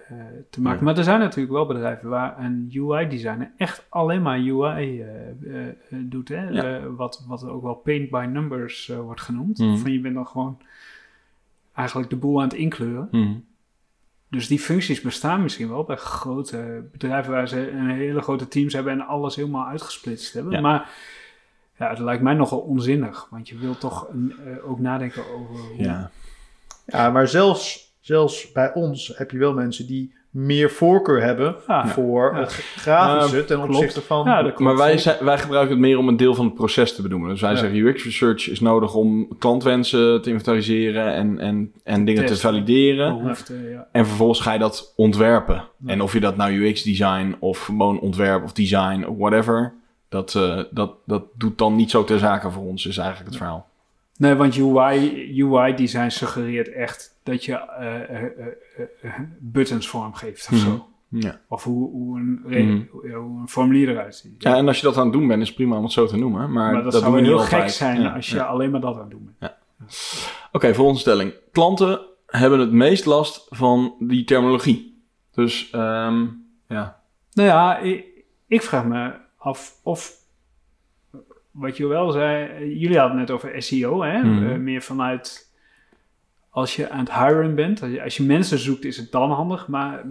te 0.51 0.61
maken. 0.61 0.79
Ja. 0.79 0.85
Maar 0.85 0.99
er 0.99 1.05
zijn 1.05 1.21
natuurlijk 1.21 1.53
wel 1.53 1.67
bedrijven 1.67 2.09
waar 2.09 2.39
een 2.39 2.71
UI-designer 2.75 3.51
echt 3.57 3.87
alleen 3.89 4.23
maar 4.23 4.39
UI 4.39 5.03
eh, 5.03 5.09
doet. 5.91 6.29
Hè? 6.29 6.49
Ja. 6.49 6.89
Wat, 6.89 7.25
wat 7.29 7.49
ook 7.49 7.63
wel 7.63 7.75
paint 7.75 8.11
by 8.11 8.27
numbers 8.31 8.87
wordt 8.87 9.21
genoemd. 9.21 9.59
Mhm. 9.59 9.77
Van 9.77 9.93
je 9.93 10.01
bent 10.01 10.15
dan 10.15 10.27
gewoon 10.27 10.59
eigenlijk 11.75 12.11
de 12.11 12.17
boel 12.17 12.39
aan 12.39 12.49
het 12.49 12.59
inkleuren. 12.59 13.09
Mhm. 13.11 13.35
Dus 14.29 14.47
die 14.47 14.59
functies 14.59 15.01
bestaan 15.01 15.43
misschien 15.43 15.69
wel 15.69 15.85
bij 15.85 15.97
grote 15.97 16.89
bedrijven 16.93 17.33
waar 17.33 17.49
ze 17.49 17.71
een 17.71 17.91
hele 17.91 18.21
grote 18.21 18.49
teams 18.49 18.73
hebben 18.73 18.93
en 18.93 19.07
alles 19.07 19.37
helemaal 19.37 19.67
uitgesplitst 19.67 20.33
hebben. 20.33 20.53
Ja. 20.53 20.61
Maar 20.61 20.91
ja, 21.79 21.89
het 21.89 21.99
lijkt 21.99 22.23
mij 22.23 22.35
nogal 22.35 22.59
onzinnig, 22.59 23.27
want 23.31 23.49
je 23.49 23.59
wilt 23.59 23.81
toch 23.81 24.09
een, 24.13 24.35
ook 24.63 24.79
nadenken 24.79 25.23
over 25.35 25.57
hoe... 25.57 25.83
Ja. 25.83 26.11
Ja, 26.87 27.11
maar 27.11 27.29
zelfs, 27.29 27.90
zelfs 28.01 28.53
bij 28.53 28.75
ons 28.75 29.13
heb 29.17 29.31
je 29.31 29.39
wel 29.39 29.55
mensen 29.55 29.87
die 29.87 30.19
meer 30.31 30.71
voorkeur 30.71 31.23
hebben 31.23 31.57
Ja, 31.67 31.87
voor 31.87 32.33
ja. 32.35 32.41
het 32.41 32.53
grafische 32.53 33.37
Uh, 33.39 33.43
ten 33.45 33.57
klopt. 33.57 33.75
opzichte 33.75 34.01
van... 34.01 34.25
Ja. 34.27 34.53
Maar 34.57 34.77
wij, 34.77 34.99
zijn, 34.99 35.17
wij 35.25 35.39
gebruiken 35.39 35.71
het 35.73 35.81
meer 35.81 35.99
om 35.99 36.09
een 36.09 36.17
deel 36.17 36.35
van 36.35 36.45
het 36.45 36.55
proces 36.55 36.95
te 36.95 37.03
benoemen. 37.03 37.29
Dus 37.31 37.41
wij 37.41 37.51
Ja. 37.51 37.57
zeggen 37.57 37.79
UX 37.79 38.05
research 38.05 38.49
is 38.49 38.61
nodig 38.61 38.95
om 38.95 39.29
klantwensen 39.39 40.23
te 40.23 40.31
inventariseren 40.31 41.15
en, 41.15 41.39
en, 41.39 41.73
en 41.85 42.05
dingen 42.05 42.27
te 42.27 42.37
valideren. 42.37 43.37
En 43.93 44.07
vervolgens 44.07 44.41
ga 44.41 44.53
je 44.53 44.59
dat 44.59 44.93
ontwerpen. 44.97 45.65
En 45.87 46.01
of 46.03 46.13
je 46.13 46.21
dat 46.21 46.37
nou 46.37 46.53
UX 46.53 46.83
design 46.83 47.37
of 47.39 47.61
gewoon 47.65 48.01
ontwerp 48.01 48.45
of 48.45 48.53
design 48.53 49.05
of 49.05 49.17
whatever. 49.17 49.73
Dat, 50.09 50.35
eh, 50.35 50.63
dat, 50.71 50.93
dat 51.07 51.23
doet 51.35 51.59
dan 51.59 51.77
niet 51.77 51.91
zo 51.91 52.05
ter 52.05 52.19
zake 52.19 52.51
voor 52.51 52.63
ons, 52.65 52.87
is 52.87 52.97
eigenlijk 52.97 53.29
het 53.29 53.39
verhaal. 53.39 53.69
Nee, 54.21 54.35
want 54.35 54.57
UI, 54.57 55.43
UI 55.43 55.75
design 55.75 56.09
suggereert 56.09 56.73
echt 56.73 57.19
dat 57.23 57.45
je 57.45 57.53
eh, 57.55 58.03
eh, 58.03 58.27
eh, 59.03 59.11
buttons 59.39 59.89
vormgeeft 59.89 60.49
of 60.53 60.59
Mhm. 60.65 60.71
zo. 60.71 60.89
Ja. 61.09 61.41
Of 61.49 61.65
hoe, 61.65 61.91
hoe, 61.91 62.19
een 62.19 62.41
Mhm. 62.45 62.83
hoe 62.91 63.09
een 63.41 63.49
formulier 63.49 63.89
eruit 63.89 64.15
ziet. 64.17 64.43
ja, 64.43 64.57
en 64.57 64.67
als 64.67 64.77
je 64.81 64.87
dat 64.87 64.97
aan 64.97 65.05
het 65.05 65.13
doen 65.13 65.27
bent, 65.27 65.41
is 65.43 65.47
het 65.47 65.57
prima 65.57 65.77
om 65.77 65.83
het 65.83 65.93
zo 65.93 66.07
te 66.07 66.17
noemen. 66.17 66.53
Maar, 66.53 66.73
maar 66.73 66.83
dat, 66.83 66.93
dat 66.93 67.03
zou 67.03 67.23
heel 67.23 67.39
gek 67.39 67.53
altijd. 67.53 67.73
zijn 67.73 68.01
Ja, 68.01 68.15
als 68.15 68.31
je 68.31 68.37
ja. 68.37 68.45
alleen 68.45 68.71
maar 68.71 68.81
dat 68.81 68.95
aan 68.95 69.01
het 69.01 69.11
doen 69.11 69.35
bent. 69.39 69.53
Oké, 70.53 70.75
volgende 70.75 71.01
stelling. 71.01 71.33
Klanten 71.53 72.01
hebben 72.27 72.59
het 72.59 72.73
meest 72.73 73.07
last 73.07 73.47
van 73.49 73.95
die 73.99 74.25
terminologie. 74.25 75.03
Dus 75.35 75.71
ehm, 75.71 76.27
ja. 76.69 77.01
Nou 77.33 77.49
ja, 77.49 77.79
ik, 77.79 78.05
ik 78.47 78.63
vraag 78.63 78.85
me 78.85 79.13
af 79.39 79.79
of 79.83 80.13
wat 81.51 81.77
je 81.77 81.87
wel 81.87 82.11
zei, 82.11 82.49
jullie 82.79 82.99
hadden 82.99 83.19
het 83.19 83.29
net 83.29 83.37
over 83.37 83.63
SEO, 83.63 84.03
hè? 84.03 84.23
Mhm. 84.23 84.51
Eh, 84.51 84.57
meer 84.59 84.83
vanuit 84.83 85.49
als 86.51 86.77
je 86.77 86.91
aan 86.91 86.99
het 86.99 87.15
hiren 87.15 87.55
bent, 87.55 87.83
als 87.83 87.91
je, 87.91 88.03
als 88.03 88.17
je 88.17 88.23
mensen 88.23 88.59
zoekt, 88.59 88.85
is 88.85 88.97
het 88.97 89.13
dan 89.13 89.31
handig. 89.31 89.69
Maar 89.69 90.05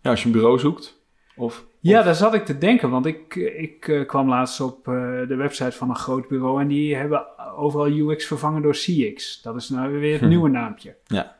ja, 0.00 0.10
als 0.10 0.20
je 0.20 0.26
een 0.26 0.32
bureau 0.32 0.58
zoekt. 0.58 1.02
Of, 1.36 1.64
ja, 1.80 1.98
of- 1.98 2.04
daar 2.04 2.14
zat 2.14 2.34
ik 2.34 2.44
te 2.44 2.58
denken, 2.58 2.90
want 2.90 3.06
ik, 3.06 3.34
ik 3.36 3.88
eh, 3.88 4.06
kwam 4.06 4.28
laatst 4.28 4.60
op 4.60 4.88
eh, 4.88 4.94
de 5.28 5.34
website 5.36 5.72
van 5.76 5.88
een 5.88 5.96
groot 5.96 6.28
bureau 6.28 6.60
en 6.60 6.68
die 6.68 6.96
hebben 6.96 7.26
overal 7.56 7.86
UX 7.88 8.26
vervangen 8.26 8.62
door 8.62 8.72
CX. 8.72 9.42
Dat 9.42 9.56
is 9.56 9.68
nou 9.68 9.98
weer 9.98 10.12
het 10.12 10.20
Hm. 10.20 10.28
nieuwe 10.28 10.48
naampje. 10.48 10.96
Ja. 11.06 11.36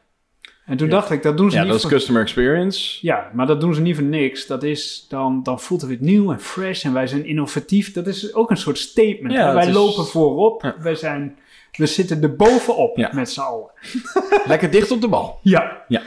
En 0.67 0.77
toen 0.77 0.87
Ja. 0.89 0.93
dacht 0.93 1.11
ik, 1.11 1.23
dat 1.23 1.37
doen 1.37 1.51
ze 1.51 1.57
ja, 1.57 1.63
niet 1.63 1.73
dat 1.73 1.83
is 1.85 1.89
customer 1.91 2.23
experience. 2.23 2.99
Ja, 3.07 3.31
maar 3.33 3.47
dat 3.47 3.61
doen 3.61 3.75
ze 3.75 3.81
niet 3.81 3.95
voor 3.97 4.05
niks. 4.05 4.47
Dat 4.47 4.63
is, 4.63 5.07
dan, 5.09 5.43
dan 5.43 5.61
voelt 5.61 5.81
het 5.81 5.91
weer 5.91 5.99
nieuw 6.01 6.33
en 6.33 6.41
fresh 6.41 6.85
en 6.85 6.93
wij 6.93 7.07
zijn 7.07 7.25
innovatief. 7.27 7.93
Dat 7.93 8.07
is 8.07 8.35
ook 8.35 8.51
een 8.51 8.57
soort 8.57 8.79
statement. 8.79 9.33
Ja, 9.33 9.55
wij 9.55 9.67
is- 9.69 9.75
lopen 9.75 10.05
voorop. 10.07 10.63
Ja. 10.63 10.75
Wij 10.79 10.95
zijn, 10.95 11.39
we 11.73 11.87
zitten 11.87 12.23
er 12.23 12.37
bovenop 12.37 12.97
Ja. 12.97 13.11
met 13.13 13.31
z'n 13.31 13.41
allen. 13.41 13.71
Lekker 14.47 14.71
dicht 14.71 14.91
op 14.91 15.01
de 15.01 15.09
bal. 15.09 15.39
Ja. 15.43 15.83
Ja. 15.89 16.03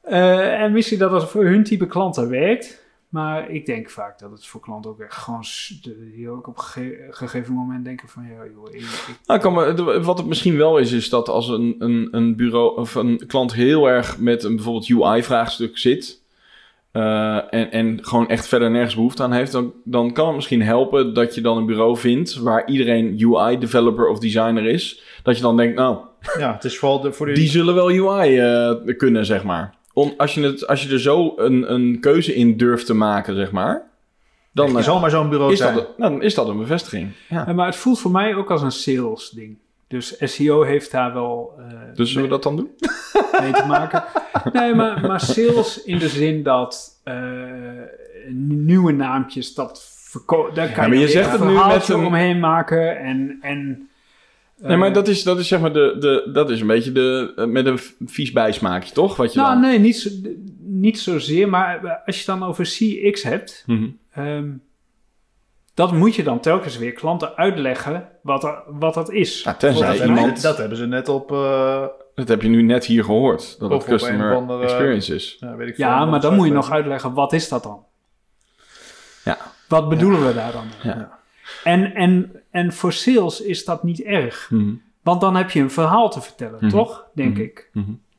Eh, 0.00 0.60
en 0.62 0.72
misschien 0.72 0.98
dat 0.98 1.10
het 1.12 1.30
voor 1.30 1.44
hun 1.44 1.64
type 1.64 1.86
klanten 1.86 2.28
werkt. 2.28 2.81
Maar 3.12 3.50
ik 3.50 3.66
denk 3.66 3.90
vaak 3.90 4.18
dat 4.18 4.30
het 4.30 4.46
voor 4.46 4.60
klanten 4.60 4.90
ook 4.90 5.00
echt 5.00 5.14
gewoon... 5.16 5.42
die 6.14 6.28
ook 6.28 6.46
op 6.48 6.56
een 6.56 6.62
gege- 6.64 7.06
gegeven 7.10 7.54
moment 7.54 7.84
denken 7.84 8.08
van... 8.08 8.22
Ja, 8.22 8.44
joh, 8.54 8.68
ik, 8.74 8.80
ik- 8.80 9.18
Nou, 9.26 9.40
kan 9.40 9.52
me, 9.52 10.00
wat 10.02 10.18
het 10.18 10.26
misschien 10.26 10.56
wel 10.56 10.78
is, 10.78 10.92
is 10.92 11.08
dat 11.08 11.28
als 11.28 11.48
een, 11.48 11.74
een, 11.78 12.08
een 12.10 12.36
bureau 12.36 12.76
of 12.76 12.94
een 12.94 13.22
klant 13.26 13.52
heel 13.54 13.88
erg 13.88 14.18
met 14.18 14.44
een 14.44 14.54
bijvoorbeeld 14.56 14.88
UI-vraagstuk 14.90 15.78
zit. 15.78 16.20
eh, 16.92 17.36
en, 17.54 17.70
en 17.70 17.98
gewoon 18.04 18.28
echt 18.28 18.46
verder 18.48 18.70
nergens 18.70 18.94
behoefte 18.94 19.22
aan 19.22 19.32
heeft, 19.32 19.52
dan, 19.52 19.72
dan 19.84 20.12
kan 20.12 20.26
het 20.26 20.34
misschien 20.36 20.62
helpen 20.62 21.14
dat 21.14 21.34
je 21.34 21.40
dan 21.40 21.56
een 21.56 21.66
bureau 21.66 21.96
vindt 21.96 22.34
waar 22.36 22.66
iedereen 22.68 23.16
UI-developer 23.20 24.08
of 24.08 24.18
designer 24.18 24.66
is. 24.66 25.02
Dat 25.22 25.36
je 25.36 25.42
dan 25.42 25.56
denkt, 25.56 25.76
nou, 25.76 25.98
Ja, 26.38 26.52
het 26.52 26.64
is 26.64 26.78
vooral 26.78 27.00
de, 27.00 27.12
voor 27.12 27.26
de... 27.26 27.32
die 27.32 27.48
zullen 27.48 27.74
wel 27.74 27.88
UI 27.88 28.38
eh, 28.38 28.96
kunnen, 28.96 29.26
zeg 29.26 29.44
maar. 29.44 29.74
Om, 29.94 30.14
als, 30.16 30.34
je 30.34 30.42
het, 30.42 30.66
als 30.66 30.82
je 30.82 30.92
er 30.92 31.00
zo 31.00 31.32
een, 31.36 31.72
een 31.72 32.00
keuze 32.00 32.34
in 32.34 32.56
durft 32.56 32.86
te 32.86 32.94
maken, 32.94 33.34
zeg 33.34 33.50
maar, 33.50 33.82
dan, 34.52 34.78
eh, 34.78 34.84
zo'n 35.08 35.28
bureau 35.28 35.52
is, 35.52 35.58
zijn. 35.58 35.74
dat, 35.74 35.88
dan 35.96 36.22
is 36.22 36.34
dat 36.34 36.48
een 36.48 36.58
bevestiging. 36.58 37.10
Ja. 37.28 37.52
Maar 37.52 37.66
het 37.66 37.76
voelt 37.76 38.00
voor 38.00 38.10
mij 38.10 38.34
ook 38.34 38.50
als 38.50 38.62
een 38.62 38.72
sales 38.72 39.30
ding. 39.30 39.56
Dus 39.88 40.16
SEO 40.18 40.62
heeft 40.62 40.90
daar 40.90 41.12
wel... 41.12 41.52
eh, 41.58 41.64
Dus 41.94 42.08
zullen 42.08 42.24
we 42.24 42.30
dat 42.30 42.42
dan 42.42 42.56
doen? 42.56 42.70
mee 43.40 43.52
te 43.52 43.64
maken. 43.66 44.04
Nee, 44.52 44.74
maar, 44.74 45.00
maar 45.06 45.20
sales 45.20 45.82
in 45.82 45.98
de 45.98 46.08
zin 46.08 46.42
dat 46.42 47.00
eh, 47.04 47.14
nieuwe 48.38 48.92
naampjes, 48.92 49.54
dat 49.54 49.82
verko- 50.10 50.50
daar 50.54 50.68
kan 50.68 50.76
maar 50.88 50.92
je 50.92 50.98
weer 50.98 51.08
zegt 51.08 51.32
het 51.32 51.44
nu 51.44 51.52
met 51.66 51.88
een- 51.88 52.04
omheen 52.06 52.40
maken 52.40 52.98
en... 52.98 53.38
en 53.40 53.86
Nee, 54.62 54.76
maar 54.76 54.88
eh, 54.88 54.94
dat 54.94 55.08
is, 55.08 55.22
dat 55.22 55.38
is 55.38 55.48
zeg 55.48 55.60
maar 55.60 55.72
de, 55.72 55.96
de, 55.98 56.30
dat 56.32 56.50
is 56.50 56.60
een 56.60 56.66
beetje 56.66 56.92
de, 56.92 57.32
eh, 57.36 57.44
met 57.44 57.66
een 57.66 57.78
vies 58.06 58.32
bijsmaakje, 58.32 58.92
toch? 58.94 59.16
Wat 59.16 59.32
je 59.32 59.38
Nou, 59.38 59.52
dan... 59.52 59.60
nee, 59.60 59.78
niet, 59.78 59.96
zo, 59.96 60.10
niet 60.58 60.98
zozeer, 61.00 61.48
maar 61.48 62.02
als 62.06 62.14
je 62.22 62.30
het 62.32 62.40
dan 62.40 62.48
over 62.48 62.64
CX 62.64 63.22
hebt, 63.22 63.62
Mhm. 63.66 63.86
ehm, 64.12 64.48
Dat 65.74 65.92
moet 65.92 66.14
je 66.14 66.22
dan 66.22 66.40
telkens 66.40 66.78
weer 66.78 66.92
klanten 66.92 67.36
uitleggen 67.36 68.08
wat, 68.22 68.44
er, 68.44 68.62
wat 68.66 68.94
dat 68.94 69.10
is. 69.10 69.42
Ja, 69.42 69.54
tenzij 69.54 69.86
dat, 69.86 69.98
hebben 69.98 70.36
ze, 70.36 70.42
dat 70.42 70.56
hebben 70.58 70.78
ze 70.78 70.86
net 70.86 71.08
op, 71.08 71.32
eh, 71.32 71.86
Dat 72.14 72.28
heb 72.28 72.42
je 72.42 72.48
nu 72.48 72.62
net 72.62 72.84
hier 72.84 73.04
gehoord, 73.04 73.56
dat 73.58 73.70
het 73.70 73.84
customer 73.84 74.34
andere- 74.34 74.62
experience 74.62 75.14
is. 75.14 75.36
ja, 75.40 75.56
weet 75.56 75.68
ik 75.68 75.74
veel, 75.74 75.84
Ja, 75.86 76.04
maar 76.04 76.20
dan 76.20 76.34
moet 76.34 76.46
je 76.46 76.52
nog 76.52 76.70
uitleggen, 76.70 77.12
wat 77.14 77.32
is 77.32 77.48
dat 77.48 77.62
dan? 77.62 77.84
Ja. 79.24 79.38
Wat 79.68 79.88
bedoelen 79.88 80.26
we 80.26 80.34
daar 80.34 80.52
dan? 80.52 80.64
Ja. 80.82 81.18
En, 81.64 81.94
en, 81.94 82.41
en 82.52 82.72
voor 82.72 82.92
sales 82.92 83.40
is 83.40 83.64
dat 83.64 83.82
niet 83.82 84.02
erg. 84.02 84.48
Mhm. 84.50 84.72
Want 85.02 85.20
dan 85.20 85.36
heb 85.36 85.50
je 85.50 85.60
een 85.60 85.70
verhaal 85.70 86.10
te 86.10 86.20
vertellen, 86.20 86.58
Mhm. 86.60 86.68
toch? 86.68 87.06
Denk 87.14 87.32
Mhm. 87.34 87.42
ik. 87.42 87.70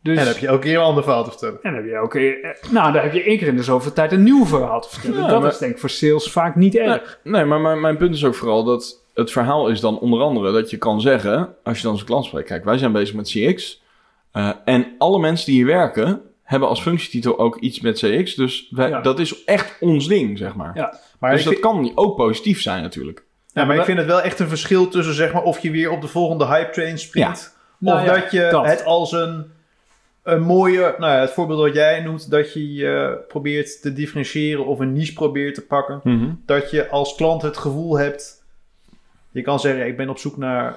Dus, 0.01 0.17
En 0.17 0.23
dan 0.23 0.33
heb 0.33 0.37
je 0.41 0.47
elke 0.47 0.61
keer 0.61 0.75
een 0.77 0.83
ander 0.83 1.03
verhaal 1.03 1.23
te 1.23 1.29
vertellen. 1.29 1.59
en 1.61 1.71
dan 1.73 1.81
heb 1.81 1.89
je 1.91 1.95
elke 1.97 2.17
keer- 2.17 2.43
eh, 2.43 2.71
nou, 2.71 2.91
dan 2.93 3.01
heb 3.01 3.13
je 3.13 3.23
één 3.23 3.37
keer 3.37 3.47
in 3.47 3.55
de 3.55 3.63
zoveel 3.63 3.93
tijd 3.93 4.11
een 4.11 4.23
nieuw 4.23 4.45
verhaal 4.45 4.81
te 4.81 4.89
vertellen. 4.89 5.17
Ja, 5.21 5.27
dat 5.27 5.41
maar- 5.41 5.51
is 5.51 5.57
denk 5.57 5.71
ik 5.71 5.77
voor 5.79 5.89
sales 5.89 6.31
vaak 6.31 6.55
niet 6.55 6.75
erg. 6.75 7.19
Nee, 7.23 7.45
maar 7.45 7.59
mijn, 7.61 7.81
mijn 7.81 7.97
punt 7.97 8.15
is 8.15 8.25
ook 8.25 8.35
vooral 8.35 8.63
dat 8.63 9.01
het 9.13 9.31
verhaal 9.31 9.67
is 9.67 9.79
dan 9.79 9.99
onder 9.99 10.21
andere 10.21 10.51
dat 10.51 10.69
je 10.69 10.77
kan 10.77 11.01
zeggen, 11.01 11.55
als 11.63 11.77
je 11.77 11.83
dan 11.87 11.97
zo'n 11.97 12.05
klant 12.05 12.25
spreekt, 12.25 12.47
kijk, 12.47 12.63
wij 12.63 12.77
zijn 12.77 12.91
bezig 12.91 13.15
met 13.15 13.27
CX. 13.29 13.81
eh, 14.31 14.49
en 14.65 14.87
alle 14.97 15.19
mensen 15.19 15.45
die 15.45 15.55
hier 15.55 15.65
werken, 15.65 16.21
hebben 16.43 16.67
als 16.69 16.81
functietitel 16.81 17.39
ook 17.39 17.57
iets 17.59 17.79
met 17.79 17.97
CX. 17.99 18.35
Dus 18.35 18.67
wij, 18.71 18.89
Ja. 18.89 19.01
dat 19.01 19.19
is 19.19 19.43
echt 19.43 19.77
ons 19.79 20.07
ding, 20.07 20.37
zeg 20.37 20.55
maar. 20.55 20.71
Ja. 20.75 20.99
Maar, 21.19 21.31
dus 21.31 21.43
dat 21.43 21.53
vind, 21.53 21.65
kan 21.65 21.91
ook 21.95 22.15
positief 22.15 22.61
zijn 22.61 22.81
natuurlijk. 22.81 23.25
Ja, 23.53 23.65
maar 23.65 23.65
maar 23.65 23.75
ik 23.75 23.83
vind 23.83 23.97
het 23.97 24.07
wel 24.07 24.21
echt 24.21 24.39
een 24.39 24.47
verschil 24.47 24.87
tussen 24.87 25.13
zeg 25.13 25.33
maar, 25.33 25.43
of 25.43 25.59
je 25.59 25.71
weer 25.71 25.91
op 25.91 26.01
de 26.01 26.07
volgende 26.07 26.45
hype 26.45 26.71
train 26.71 26.97
springt. 26.97 27.55
Nou 27.77 27.99
of 27.99 28.05
ja, 28.05 28.13
dat 28.13 28.31
je 28.31 28.47
dat. 28.51 28.65
het 28.65 28.85
als 28.85 29.11
een, 29.11 29.51
een 30.23 30.41
mooie, 30.41 30.95
nou 30.97 31.13
ja, 31.13 31.19
het 31.19 31.31
voorbeeld 31.31 31.59
wat 31.59 31.73
jij 31.73 32.01
noemt, 32.01 32.31
dat 32.31 32.53
je 32.53 32.73
je 32.73 33.23
probeert 33.27 33.81
te 33.81 33.93
differentiëren 33.93 34.65
of 34.65 34.79
een 34.79 34.93
niche 34.93 35.13
probeert 35.13 35.55
te 35.55 35.65
pakken. 35.65 36.01
Dat 36.45 36.71
je 36.71 36.89
als 36.89 37.15
klant 37.15 37.41
het 37.41 37.57
gevoel 37.57 37.97
hebt, 37.97 38.43
je 39.31 39.41
kan 39.41 39.59
zeggen, 39.59 39.87
ik 39.87 39.97
ben 39.97 40.09
op 40.09 40.17
zoek 40.17 40.37
naar 40.37 40.75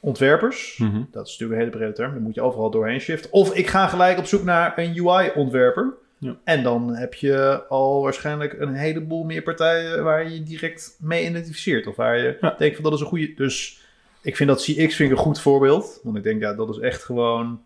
ontwerpers. 0.00 0.76
Mhm. 0.78 1.02
Dat 1.10 1.26
is 1.26 1.30
natuurlijk 1.30 1.60
een 1.60 1.66
hele 1.66 1.78
brede 1.78 1.92
term, 1.92 2.12
daar 2.12 2.20
moet 2.20 2.34
je 2.34 2.42
overal 2.42 2.70
doorheen 2.70 3.00
shiften. 3.00 3.32
Of 3.32 3.54
ik 3.54 3.66
ga 3.66 3.86
gelijk 3.86 4.18
op 4.18 4.26
zoek 4.26 4.44
naar 4.44 4.72
een 4.76 5.06
UI-ontwerper. 5.06 5.94
Ja. 6.22 6.36
En 6.44 6.62
dan 6.62 6.94
heb 6.94 7.14
je 7.14 7.62
al 7.68 8.02
waarschijnlijk 8.02 8.52
een 8.60 8.74
heleboel 8.74 9.24
meer 9.24 9.42
partijen 9.42 10.04
waar 10.04 10.24
je 10.24 10.34
je 10.34 10.42
direct 10.42 10.96
mee 11.00 11.28
identificeert. 11.28 11.86
Of 11.86 11.96
waar 11.96 12.18
je 12.18 12.36
Ja. 12.40 12.54
denkt 12.58 12.74
van 12.74 12.84
dat 12.84 12.92
is 12.92 13.00
een 13.00 13.06
goede. 13.06 13.34
Dus 13.34 13.80
ik 14.22 14.36
vind 14.36 14.48
dat 14.48 14.58
CX 14.62 14.74
vind 14.74 14.98
ik 14.98 15.10
een 15.10 15.16
goed 15.22 15.40
voorbeeld. 15.40 16.00
Want 16.02 16.16
ik 16.16 16.22
denk, 16.22 16.40
ja, 16.40 16.54
dat 16.54 16.68
is 16.68 16.78
echt 16.78 17.02
gewoon. 17.02 17.62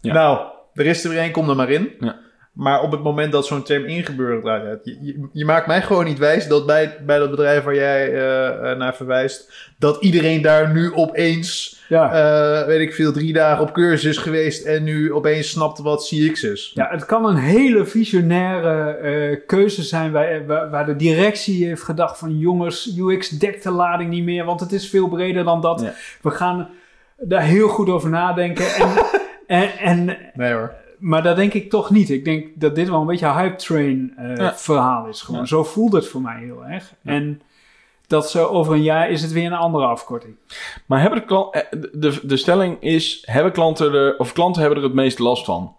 Ja. 0.00 0.12
Nou, 0.12 0.46
er 0.74 0.86
is 0.86 1.04
er 1.04 1.10
weer 1.10 1.18
één, 1.18 1.30
kom 1.32 1.48
er 1.50 1.56
maar 1.56 1.70
in. 1.70 1.90
Ja. 2.00 2.20
Maar 2.52 2.82
op 2.82 2.90
het 2.90 3.02
moment 3.02 3.32
dat 3.32 3.46
zo'n 3.46 3.62
term 3.62 3.84
ingebeurd 3.84 4.44
raakt, 4.44 4.84
je, 4.84 4.98
je, 5.00 5.28
je 5.32 5.44
maakt 5.44 5.66
mij 5.66 5.82
gewoon 5.82 6.04
niet 6.04 6.18
wijs 6.18 6.48
dat 6.48 6.66
bij, 6.66 6.96
bij 7.06 7.18
dat 7.18 7.30
bedrijf 7.30 7.64
waar 7.64 7.74
jij 7.74 8.12
eh, 8.12 8.70
eh, 8.70 8.78
naar 8.78 8.94
verwijst, 8.94 9.52
dat 9.78 10.02
iedereen 10.02 10.42
daar 10.42 10.72
nu 10.72 10.94
opeens, 10.94 11.80
Ja. 11.88 12.12
eh, 12.12 12.66
weet 12.66 12.80
ik 12.80 12.94
veel, 12.94 13.12
drie 13.12 13.32
dagen 13.32 13.62
op 13.62 13.72
cursus 13.72 14.04
is 14.04 14.16
geweest 14.18 14.64
en 14.64 14.82
nu 14.82 15.12
opeens 15.12 15.50
snapt 15.50 15.78
wat 15.78 16.02
CX 16.02 16.42
is. 16.42 16.70
Ja, 16.74 16.88
het 16.90 17.06
kan 17.06 17.24
een 17.26 17.36
hele 17.36 17.84
visionaire 17.84 19.42
keuze 19.46 19.82
zijn 19.82 20.12
waar, 20.12 20.46
waar, 20.46 20.70
waar 20.70 20.86
de 20.86 20.96
directie 20.96 21.66
heeft 21.66 21.82
gedacht 21.82 22.18
van 22.18 22.38
jongens, 22.38 22.96
UX 22.98 23.28
dekt 23.28 23.62
de 23.62 23.70
lading 23.70 24.10
niet 24.10 24.24
meer, 24.24 24.44
want 24.44 24.60
het 24.60 24.72
is 24.72 24.88
veel 24.88 25.08
breder 25.08 25.44
dan 25.44 25.60
dat. 25.60 25.80
Ja. 25.80 25.92
We 26.22 26.30
gaan 26.30 26.68
daar 27.16 27.42
heel 27.42 27.68
goed 27.68 27.88
over 27.88 28.10
nadenken. 28.10 28.64
En, 28.66 28.88
en, 29.46 29.78
en, 29.78 30.16
Nee 30.34 30.52
hoor. 30.52 30.80
Maar 31.02 31.22
dat 31.22 31.36
denk 31.36 31.52
ik 31.54 31.70
toch 31.70 31.90
niet. 31.90 32.10
Ik 32.10 32.24
denk 32.24 32.46
dat 32.54 32.74
dit 32.74 32.88
wel 32.88 33.00
een 33.00 33.06
beetje 33.06 33.26
een 33.26 33.36
hype 33.36 33.56
train 33.56 34.12
eh, 34.16 34.36
Ja. 34.36 34.54
verhaal 34.54 35.06
is. 35.06 35.20
Gewoon. 35.20 35.40
Ja. 35.40 35.46
Zo 35.46 35.64
voelt 35.64 35.92
het 35.92 36.08
voor 36.08 36.20
mij 36.20 36.40
heel 36.40 36.64
erg. 36.64 36.94
En 37.02 37.42
dat 38.06 38.30
zo 38.30 38.46
over 38.46 38.72
een 38.74 38.82
jaar 38.82 39.10
is 39.10 39.22
het 39.22 39.32
weer 39.32 39.46
een 39.46 39.52
andere 39.52 39.84
afkorting. 39.86 40.34
Maar 40.86 41.00
hebben 41.00 41.18
de, 41.18 41.24
klant, 41.24 41.54
eh, 41.54 41.62
de, 41.92 42.20
de 42.22 42.36
stelling 42.36 42.80
is, 42.80 43.22
hebben 43.26 43.52
klanten 43.52 43.92
er, 43.94 44.18
of 44.18 44.32
klanten 44.32 44.60
hebben 44.60 44.78
er 44.78 44.84
het 44.84 44.94
meest 44.94 45.18
last 45.18 45.44
van? 45.44 45.76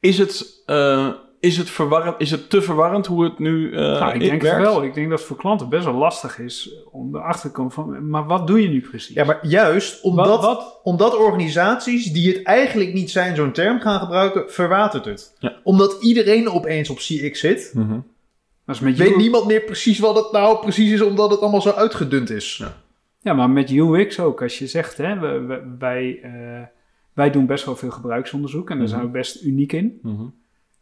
Is 0.00 0.18
het, 0.18 0.62
eh, 0.66 1.08
is 1.40 1.56
het, 1.56 1.70
verwarrend, 1.70 2.14
is 2.18 2.30
het 2.30 2.50
te 2.50 2.62
verwarrend 2.62 3.06
hoe 3.06 3.24
het 3.24 3.38
nu 3.38 3.72
eh 3.72 3.78
nou, 3.80 4.14
ik 4.14 4.20
denk 4.20 4.42
werkt? 4.42 4.56
het 4.56 4.66
wel. 4.66 4.82
Ik 4.84 4.94
denk 4.94 5.08
dat 5.10 5.18
het 5.18 5.28
voor 5.28 5.36
klanten 5.36 5.68
best 5.68 5.84
wel 5.84 5.94
lastig 5.94 6.38
is 6.38 6.74
om 6.90 7.16
erachter 7.16 7.50
te 7.50 7.56
komen 7.56 7.72
van, 7.72 8.08
maar 8.08 8.26
wat 8.26 8.46
doe 8.46 8.62
je 8.62 8.68
nu 8.68 8.80
precies? 8.80 9.14
Ja, 9.14 9.24
maar 9.24 9.46
juist 9.46 10.02
omdat, 10.02 10.26
Wat- 10.26 10.40
wat? 10.42 10.80
omdat 10.82 11.16
organisaties 11.16 12.12
die 12.12 12.32
het 12.32 12.42
eigenlijk 12.42 12.92
niet 12.92 13.10
zijn 13.10 13.36
zo'n 13.36 13.52
term 13.52 13.80
gaan 13.80 14.00
gebruiken, 14.00 14.44
verwatert 14.52 15.04
het. 15.04 15.34
Ja. 15.38 15.56
Omdat 15.62 15.96
iedereen 16.02 16.48
opeens 16.50 16.90
op 16.90 16.96
CX 16.96 17.40
zit, 17.40 17.70
Mhm. 17.74 17.98
Dat 18.64 18.74
is 18.74 18.80
met 18.80 18.96
weet 18.96 19.16
niemand 19.16 19.46
meer 19.46 19.60
precies 19.62 19.98
wat 19.98 20.16
het 20.16 20.32
nou 20.32 20.58
precies 20.58 20.90
is, 20.92 21.02
omdat 21.02 21.30
het 21.30 21.40
allemaal 21.40 21.60
zo 21.60 21.70
uitgedund 21.70 22.30
is. 22.30 22.56
Ja. 22.56 22.76
Ja, 23.20 23.32
maar 23.32 23.50
met 23.50 23.70
UX 23.70 24.20
ook. 24.20 24.42
Als 24.42 24.58
je 24.58 24.66
zegt, 24.66 24.96
hè, 24.96 25.18
wij, 25.78 26.20
eh, 26.22 26.30
wij 27.12 27.30
doen 27.30 27.46
best 27.46 27.64
wel 27.64 27.76
veel 27.76 27.90
gebruiksonderzoek 27.90 28.70
en 28.70 28.76
daar 28.76 28.86
Mhm. 28.86 28.94
zijn 28.94 29.06
we 29.06 29.10
best 29.12 29.42
uniek 29.42 29.72
in. 29.72 29.98
Mhm. 30.02 30.22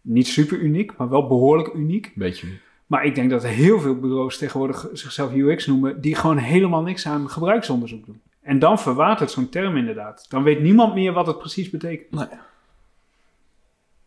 Niet 0.01 0.27
super 0.27 0.59
uniek, 0.59 0.97
maar 0.97 1.09
wel 1.09 1.27
behoorlijk 1.27 1.75
uniek. 1.75 2.13
Beetje. 2.15 2.47
Maar 2.87 3.05
ik 3.05 3.15
denk 3.15 3.31
dat 3.31 3.43
er 3.45 3.49
heel 3.51 3.81
veel 3.81 3.99
bureaus 3.99 4.39
tegenwoordig 4.39 4.89
zichzelf 4.93 5.33
UX 5.35 5.67
noemen, 5.67 6.01
die 6.01 6.15
gewoon 6.15 6.37
helemaal 6.39 6.83
niks 6.83 7.07
aan 7.07 7.31
gebruiksonderzoek 7.31 8.07
doen. 8.07 8.21
En 8.41 8.59
dan 8.59 8.79
verwatert 8.79 9.31
zo'n 9.31 9.49
term 9.49 9.77
inderdaad. 9.77 10.27
Dan 10.29 10.43
weet 10.43 10.61
niemand 10.61 10.95
meer 10.95 11.13
wat 11.13 11.27
het 11.27 11.39
precies 11.39 11.71
betekent. 11.71 12.11
Nee. 12.11 12.27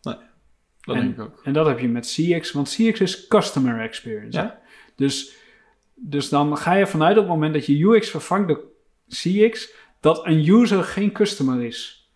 Nee, 0.02 0.14
dat 0.80 0.96
En- 0.96 1.00
denk 1.02 1.14
ik 1.14 1.20
ook. 1.20 1.40
En 1.44 1.52
dat 1.52 1.66
heb 1.66 1.78
je 1.78 1.88
met 1.88 2.06
CX, 2.06 2.52
want 2.52 2.68
CX 2.68 3.00
is 3.00 3.26
customer 3.26 3.80
experience. 3.80 4.38
Ja. 4.38 4.44
hè? 4.44 4.50
Dus, 4.96 5.36
dus 5.94 6.28
dan 6.28 6.56
ga 6.56 6.72
je 6.74 6.86
vanuit 6.86 7.16
op 7.16 7.22
het 7.22 7.32
moment 7.32 7.54
dat 7.54 7.66
je 7.66 7.84
UX 7.84 8.10
vervangt 8.10 8.48
door 8.48 8.64
CX, 9.08 9.72
dat 10.00 10.26
een 10.26 10.48
user 10.48 10.84
geen 10.84 11.12
customer 11.12 11.62
is. 11.64 12.10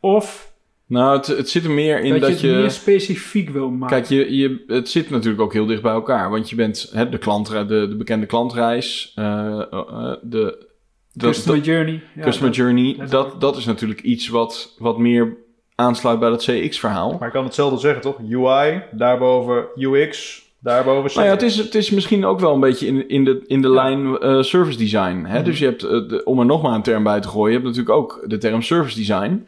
Of 0.00 0.52
Nou, 0.88 1.16
het, 1.16 1.26
het 1.26 1.48
zit 1.50 1.64
er 1.64 1.70
meer 1.70 2.00
in 2.00 2.10
dat, 2.12 2.20
dat, 2.20 2.28
je 2.40 2.46
het 2.46 2.54
je... 2.56 2.60
meer 2.60 2.70
specifiek 2.70 3.50
wil 3.50 3.70
maken. 3.70 3.96
Kijk, 3.96 4.08
je, 4.08 4.36
je, 4.36 4.64
het 4.66 4.88
zit 4.88 5.10
natuurlijk 5.10 5.42
ook 5.42 5.52
heel 5.52 5.66
dicht 5.66 5.82
bij 5.82 5.92
elkaar. 5.92 6.30
Want 6.30 6.50
je 6.50 6.56
bent 6.56 6.90
hè, 6.92 7.08
de, 7.08 7.18
klantre, 7.18 7.66
de, 7.66 7.86
de 7.88 7.96
bekende 7.96 8.26
klantreis, 8.26 9.12
eh, 9.14 9.60
eh, 9.70 10.12
de, 10.22 10.66
dat- 11.12 11.30
customer 11.30 11.60
journey. 11.62 12.02
Ja, 12.14 12.22
customer 12.22 12.50
dat- 12.50 12.56
journey. 12.56 12.96
dat- 13.08 13.40
Dat, 13.40 13.56
is 13.56 13.64
natuurlijk 13.64 14.00
iets 14.02 14.28
wat, 14.28 14.74
wat 14.78 14.98
meer 14.98 15.36
aansluit 15.74 16.18
bij 16.20 16.28
dat 16.30 16.42
CX-verhaal. 16.44 17.16
Maar 17.18 17.26
ik 17.28 17.34
kan 17.34 17.44
hetzelfde 17.44 17.78
zeggen, 17.78 18.00
toch? 18.02 18.18
UI, 18.30 18.82
daarboven 18.92 19.64
UX, 19.76 20.42
daarboven 20.60 21.04
CX. 21.04 21.14
Nou 21.14 21.26
ja, 21.26 21.32
het 21.32 21.42
is, 21.42 21.56
het 21.56 21.74
is 21.74 21.90
misschien 21.90 22.24
ook 22.24 22.40
wel 22.40 22.54
een 22.54 22.60
beetje 22.60 22.86
in, 22.86 23.08
in 23.08 23.24
de, 23.24 23.42
in 23.46 23.62
de 23.62 23.68
Ja. 23.68 23.74
lijn 23.74 24.18
eh, 24.18 24.42
service 24.42 24.78
design. 24.78 25.24
Hè? 25.24 25.34
Mhm. 25.36 25.44
Dus 25.44 25.58
je 25.58 25.64
hebt, 25.64 25.82
eh, 25.82 25.90
de- 26.08 26.20
om 26.24 26.38
er 26.38 26.46
nog 26.46 26.62
maar 26.62 26.74
een 26.74 26.82
term 26.82 27.02
bij 27.02 27.20
te 27.20 27.28
gooien, 27.28 27.48
je 27.48 27.54
hebt 27.62 27.64
natuurlijk 27.76 27.96
ook 27.96 28.24
de 28.26 28.38
term 28.38 28.62
service 28.62 28.96
design. 28.96 29.46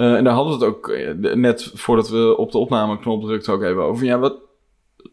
Eh, 0.00 0.14
en 0.14 0.24
daar 0.24 0.32
hadden 0.32 0.58
we 0.58 0.64
het 0.64 0.74
ook 0.74 0.88
eh, 0.88 1.34
net 1.34 1.70
voordat 1.74 2.08
we 2.08 2.36
op 2.36 2.52
de 2.52 2.58
opnameknop 2.58 3.22
drukten 3.22 3.52
ook 3.52 3.62
even 3.62 3.82
over. 3.82 4.04
Ja, 4.04 4.18
wat 4.18 4.36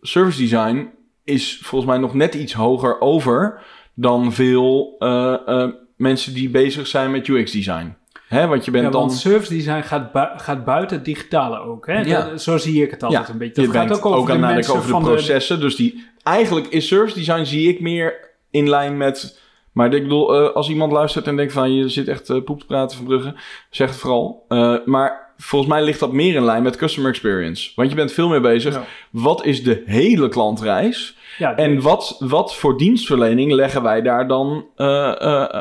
service 0.02 0.40
design 0.40 0.90
is 1.24 1.60
volgens 1.64 1.92
mij 1.92 2.00
nog 2.00 2.14
net 2.14 2.36
iets 2.36 2.54
hoger 2.54 3.02
over 3.02 3.64
dan 3.94 4.34
veel 4.34 4.96
eh, 5.00 5.66
mensen 5.98 6.34
die 6.34 6.50
bezig 6.50 6.88
zijn 6.88 7.12
met 7.12 7.28
UX 7.28 7.52
design. 7.52 7.96
Hè? 8.28 8.48
Want 8.48 8.66
je 8.66 8.72
bent 8.72 8.84
Ja, 8.84 8.90
dan... 8.90 9.00
want 9.00 9.14
service 9.14 9.54
design 9.54 9.82
gaat, 9.82 10.10
gaat 10.42 10.66
buiten 10.66 10.98
het 10.98 11.06
digitale 11.06 11.60
ook. 11.60 11.88
Hè? 11.88 12.00
Ja. 12.00 12.30
Dat- 12.30 12.42
zo 12.42 12.58
zie 12.58 12.84
ik 12.84 12.92
het 12.92 13.04
altijd 13.04 13.28
Ja, 13.28 13.34
een 13.34 13.38
beetje. 13.38 13.62
Je 13.62 13.68
Dat 13.68 13.76
gaat 13.76 13.98
ook 13.98 14.06
over 14.06 14.20
ook 14.20 14.28
de 14.28 14.38
mensen 14.38 14.74
over 14.76 14.94
de 14.94 15.00
processen. 15.00 15.60
Dus 15.60 15.76
die, 15.76 16.06
eigenlijk 16.24 16.68
is 16.68 16.88
service 16.88 17.16
design 17.16 17.44
zie 17.44 17.68
ik 17.70 17.80
meer 17.80 18.30
in 18.52 18.70
lijn 18.70 18.98
met... 18.98 19.40
Maar 19.78 19.94
ik 19.94 20.04
bedoel, 20.04 20.36
eh, 20.36 20.56
als 20.56 20.70
iemand 20.70 20.92
luistert 20.92 21.28
en 21.28 21.36
denkt 21.36 21.54
van... 21.54 21.74
je 21.74 21.90
zit 21.90 22.08
echt 22.08 22.30
eh, 22.30 22.44
poep 22.44 22.60
te 22.60 22.66
praten 22.66 22.98
van 22.98 23.06
Brugge, 23.06 23.36
zeg 23.70 23.90
het 23.90 23.98
vooral. 23.98 24.46
Eh, 24.48 24.76
maar 24.86 25.34
volgens 25.38 25.72
mij 25.72 25.84
ligt 25.84 26.00
dat 26.00 26.12
meer 26.12 26.36
in 26.36 26.44
lijn 26.44 26.64
met 26.64 26.76
customer 26.76 27.10
experience. 27.10 27.72
Want 27.76 27.90
je 27.90 27.96
bent 27.96 28.12
veel 28.12 28.30
meer 28.30 28.42
bezig. 28.42 28.74
Ja. 28.74 28.84
Wat 29.10 29.46
is 29.46 29.64
de 29.64 29.84
hele 29.86 30.30
klantreis? 30.30 31.16
Ja, 31.38 31.56
En 31.56 31.82
wat, 31.82 32.16
wat 32.20 32.56
voor 32.56 32.78
dienstverlening 32.78 33.52
leggen 33.52 33.84
wij 33.84 34.02
daar 34.02 34.28
dan 34.28 34.66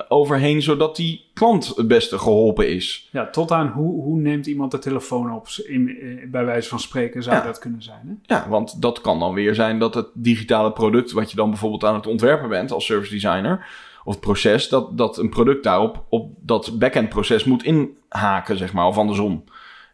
overheen... 0.09 0.63
zodat 0.63 0.97
die 0.97 1.25
klant 1.35 1.73
het 1.77 1.89
beste 1.89 2.19
geholpen 2.19 2.69
is? 2.69 3.09
ja, 3.13 3.31
tot 3.31 3.51
aan 3.51 3.69
hoe, 3.69 4.03
hoe 4.03 4.21
neemt 4.21 4.47
iemand 4.47 4.71
de 4.71 4.79
telefoon 4.79 5.35
op, 5.35 5.47
in, 5.67 5.99
bij 6.31 6.45
wijze 6.45 6.69
van 6.69 6.81
spreken, 6.81 7.23
zou 7.23 7.37
Ja. 7.37 7.43
dat 7.43 7.59
kunnen 7.59 7.83
zijn. 7.83 8.21
Hè? 8.27 8.35
Ja, 8.35 8.49
want 8.49 8.83
dat 8.83 9.01
kan 9.01 9.19
dan 9.19 9.35
weer 9.35 9.55
zijn 9.55 9.79
dat 9.79 9.95
het 9.95 10.07
digitale 10.15 10.73
product, 10.73 11.13
wat 11.13 11.31
je 11.31 11.37
dan 11.37 11.51
bijvoorbeeld 11.51 11.85
aan 11.85 11.95
het 11.95 12.07
ontwerpen 12.07 12.49
bent 12.49 12.73
als 12.73 12.85
service 12.87 13.13
designer, 13.13 13.67
of 14.07 14.21
proces, 14.21 14.69
dat, 14.69 14.99
dat 14.99 15.19
een 15.19 15.29
product 15.29 15.65
daarop 15.65 16.05
op 16.09 16.31
dat 16.41 16.79
back-end 16.79 17.09
proces 17.09 17.45
moet 17.45 17.65
inhaken, 17.65 18.57
zeg 18.57 18.73
maar, 18.73 18.87
of 18.87 18.99
andersom. 18.99 19.45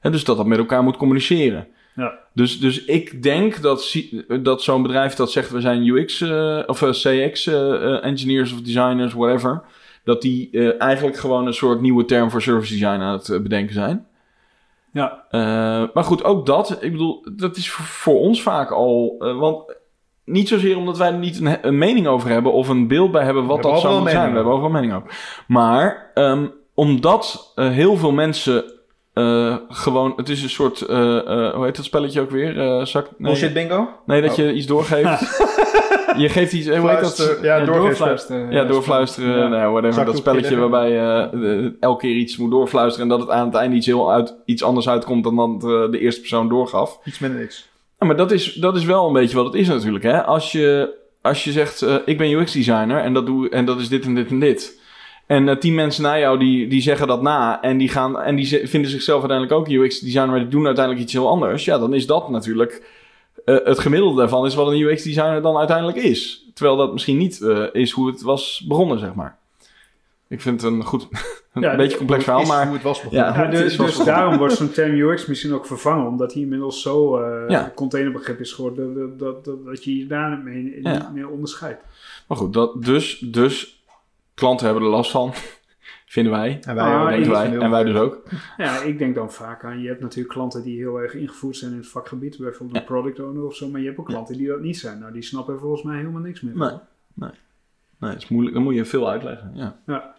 En 0.00 0.12
dus 0.12 0.24
dat 0.24 0.36
dat 0.36 0.46
met 0.46 0.58
elkaar 0.58 0.82
moet 0.82 0.96
communiceren. 0.96 1.68
Ja. 1.94 2.18
Dus, 2.34 2.60
dus 2.60 2.84
ik 2.84 3.22
denk 3.22 3.62
dat, 3.62 3.96
dat 4.42 4.62
zo'n 4.62 4.82
bedrijf 4.82 5.14
dat 5.14 5.30
zegt 5.30 5.50
we 5.50 5.60
zijn 5.60 5.86
UX 5.86 6.20
eh, 6.20 6.62
of 6.66 6.82
eh, 6.82 6.90
CX 6.90 7.46
eh, 7.46 8.04
engineers 8.04 8.52
of 8.52 8.60
designers, 8.60 9.12
whatever, 9.12 9.62
dat 10.04 10.22
die 10.22 10.76
eigenlijk 10.76 11.16
gewoon 11.16 11.46
een 11.46 11.54
soort 11.54 11.80
nieuwe 11.80 12.04
term 12.04 12.30
voor 12.30 12.42
service 12.42 12.72
design 12.72 13.00
aan 13.00 13.12
het 13.12 13.42
bedenken 13.42 13.74
zijn. 13.74 14.06
Ja, 14.92 15.24
maar 15.94 16.04
goed, 16.04 16.24
ook 16.24 16.46
dat, 16.46 16.78
ik 16.80 16.92
bedoel, 16.92 17.26
dat 17.32 17.56
is 17.56 17.70
voor, 17.70 17.84
voor 17.84 18.20
ons 18.20 18.42
vaak 18.42 18.70
al. 18.70 19.16
want 19.18 19.76
niet 20.24 20.48
zozeer 20.48 20.76
omdat 20.76 20.98
wij 20.98 21.12
er 21.12 21.18
niet 21.18 21.40
een, 21.40 21.58
een 21.62 21.78
mening 21.78 22.06
over 22.06 22.30
hebben 22.30 22.52
of 22.52 22.68
een 22.68 22.88
beeld 22.88 23.12
bij 23.12 23.24
hebben 23.24 23.46
wat 23.46 23.62
dat 23.62 23.80
zou 23.80 23.94
moeten 23.94 24.12
zijn. 24.12 24.28
We 24.28 24.34
hebben 24.34 24.52
overal 24.52 24.74
een 24.74 24.80
mening 24.80 24.94
over. 24.94 25.42
Maar 25.46 26.10
ehm, 26.14 26.46
omdat 26.74 27.52
eh, 27.54 27.68
heel 27.68 27.96
veel 27.96 28.12
mensen 28.12 28.64
eh, 29.12 29.56
gewoon... 29.68 30.12
Het 30.16 30.28
is 30.28 30.42
een 30.42 30.50
soort... 30.50 30.80
eh, 30.80 30.96
hoe 31.54 31.64
heet 31.64 31.76
dat 31.76 31.84
spelletje 31.84 32.20
ook 32.20 32.30
weer? 32.30 32.86
Zak, 32.86 33.04
nee, 33.04 33.12
Bullshit 33.18 33.52
bingo? 33.52 33.88
nee, 34.06 34.20
dat 34.22 34.30
Oh. 34.30 34.36
je 34.36 34.52
iets 34.52 34.66
doorgeeft. 34.66 35.20
je 36.16 36.28
geeft 36.28 36.52
iets... 36.52 36.68
Hoe 36.68 36.90
heet 36.90 37.00
dat? 37.00 37.38
Ja, 37.42 37.64
doorfluisteren. 37.64 38.50
Ja, 38.52 38.64
doorfluisteren. 38.64 39.38
Ja. 39.38 39.48
Nou, 39.48 39.72
whatever. 39.72 40.04
Dat 40.04 40.16
spelletje 40.16 40.56
waarbij 40.56 40.90
je 40.90 41.76
elke 41.80 42.00
keer 42.00 42.16
iets 42.16 42.36
moet 42.36 42.50
doorfluisteren... 42.50 43.10
en 43.10 43.16
dat 43.18 43.26
het 43.26 43.36
aan 43.36 43.46
het 43.46 43.54
einde 43.54 43.76
iets, 43.76 43.86
heel 43.86 44.12
uit, 44.12 44.36
iets 44.44 44.62
anders 44.62 44.88
uitkomt... 44.88 45.24
dan 45.24 45.36
dat 45.36 45.70
eh, 45.70 45.90
de 45.90 45.98
eerste 45.98 46.20
persoon 46.20 46.48
doorgaf. 46.48 46.98
Iets 47.04 47.18
met 47.18 47.38
niks. 47.38 47.70
Ja, 48.02 48.08
maar 48.08 48.16
dat 48.16 48.30
is, 48.30 48.52
dat 48.52 48.76
is 48.76 48.84
wel 48.84 49.06
een 49.06 49.12
beetje 49.12 49.36
wat 49.36 49.44
het 49.44 49.54
is 49.54 49.68
natuurlijk. 49.68 50.04
Hè? 50.04 50.24
Als, 50.24 50.52
je, 50.52 50.94
als 51.20 51.44
je 51.44 51.52
zegt, 51.52 51.82
eh, 51.82 51.96
ik 52.04 52.18
ben 52.18 52.30
UX-designer 52.30 52.98
en 52.98 53.12
dat, 53.12 53.26
doe, 53.26 53.48
en 53.48 53.64
dat 53.64 53.80
is 53.80 53.88
dit 53.88 54.04
en 54.04 54.14
dit 54.14 54.30
en 54.30 54.40
dit. 54.40 54.80
En 55.26 55.48
eh, 55.48 55.56
tien 55.56 55.74
mensen 55.74 56.02
na 56.02 56.18
jou 56.18 56.38
die, 56.38 56.68
die 56.68 56.82
zeggen 56.82 57.06
dat 57.06 57.22
na 57.22 57.62
en 57.62 57.78
die, 57.78 57.88
gaan, 57.88 58.20
en 58.20 58.36
die 58.36 58.68
vinden 58.68 58.90
zichzelf 58.90 59.20
uiteindelijk 59.20 59.58
ook 59.58 59.68
UX-designer... 59.68 60.30
maar 60.30 60.38
die 60.38 60.48
doen 60.48 60.66
uiteindelijk 60.66 61.04
iets 61.04 61.12
heel 61.12 61.28
anders. 61.28 61.64
Ja, 61.64 61.78
dan 61.78 61.94
is 61.94 62.06
dat 62.06 62.30
natuurlijk... 62.30 62.82
eh, 63.44 63.56
het 63.64 63.78
gemiddelde 63.78 64.18
daarvan 64.18 64.46
is 64.46 64.54
wat 64.54 64.68
een 64.68 64.80
UX-designer 64.80 65.42
dan 65.42 65.56
uiteindelijk 65.56 65.98
is. 65.98 66.50
Terwijl 66.54 66.76
dat 66.76 66.92
misschien 66.92 67.16
niet 67.16 67.40
is 67.72 67.90
hoe 67.90 68.06
het 68.06 68.22
was 68.22 68.64
begonnen, 68.68 68.98
zeg 68.98 69.14
maar. 69.14 69.38
Ik 70.32 70.40
vind 70.40 70.62
het 70.62 70.72
een 70.72 70.84
goed... 70.84 71.08
een 71.52 71.62
Ja, 71.62 71.76
beetje 71.76 71.96
complex 71.96 72.24
verhaal, 72.24 72.44
maar... 72.46 72.64
hoe 72.66 72.74
het 72.74 72.82
was 72.82 73.02
begonnen. 73.02 73.24
Ja, 73.26 73.34
Ja, 73.42 73.44
het 73.50 73.58
is 73.58 73.76
dus, 73.76 73.96
dus 73.96 74.04
daarom 74.04 74.36
wordt 74.38 74.54
zo'n 74.54 74.70
term 74.70 74.92
UX 74.94 75.26
misschien 75.26 75.52
ook 75.52 75.66
vervangen, 75.66 76.06
omdat 76.06 76.32
hij 76.32 76.42
inmiddels 76.42 76.82
zo 76.82 77.16
eh 77.18 77.48
Ja. 77.48 77.72
containerbegrip 77.74 78.40
is 78.40 78.52
geworden, 78.52 78.94
dat, 78.94 79.18
dat, 79.18 79.44
dat, 79.44 79.64
dat 79.64 79.84
je 79.84 79.98
je 79.98 80.06
daarmee 80.06 80.62
niet 80.82 81.12
meer 81.12 81.28
onderscheidt. 81.28 81.82
Maar 82.28 82.36
goed, 82.36 82.52
dat, 82.52 82.82
dus, 82.84 83.18
dus 83.18 83.84
klanten 84.34 84.66
hebben 84.66 84.84
er 84.84 84.90
last 84.90 85.10
van, 85.10 85.32
vinden 86.06 86.32
wij. 86.32 86.58
En 86.62 86.74
wij 86.74 86.84
Ah, 86.84 87.06
denken 87.08 87.22
denk 87.22 87.32
wij. 87.50 87.58
En 87.58 87.70
wij 87.70 87.84
dus 87.84 87.96
ook. 87.96 88.22
Ja, 88.56 88.80
ik 88.80 88.98
denk 88.98 89.14
dan 89.14 89.32
vaak 89.32 89.64
aan, 89.64 89.80
je 89.80 89.88
hebt 89.88 90.00
natuurlijk 90.00 90.34
klanten 90.34 90.62
die 90.62 90.76
heel 90.78 90.96
erg 91.00 91.14
ingevoerd 91.14 91.56
zijn 91.56 91.70
in 91.72 91.76
het 91.78 91.88
vakgebied, 91.88 92.38
bijvoorbeeld 92.38 92.78
een 92.78 92.84
product 92.84 93.20
owner 93.20 93.44
of 93.44 93.54
zo, 93.54 93.68
maar 93.68 93.80
je 93.80 93.86
hebt 93.86 93.98
ook 93.98 94.06
klanten 94.06 94.36
die 94.36 94.48
dat 94.48 94.60
niet 94.60 94.78
zijn. 94.78 94.98
Nou, 94.98 95.12
die 95.12 95.22
snappen 95.22 95.58
volgens 95.58 95.82
mij 95.82 95.96
helemaal 95.96 96.20
niks 96.22 96.40
meer. 96.40 96.56
Nee, 96.56 96.70
nee. 97.14 97.30
Nee, 97.98 98.10
het 98.10 98.22
is 98.22 98.28
moeilijk. 98.28 98.54
Dan 98.54 98.64
moet 98.64 98.74
je 98.74 98.84
veel 98.84 99.10
uitleggen. 99.10 99.50
Ja. 99.54 99.76
Ja. 99.86 100.14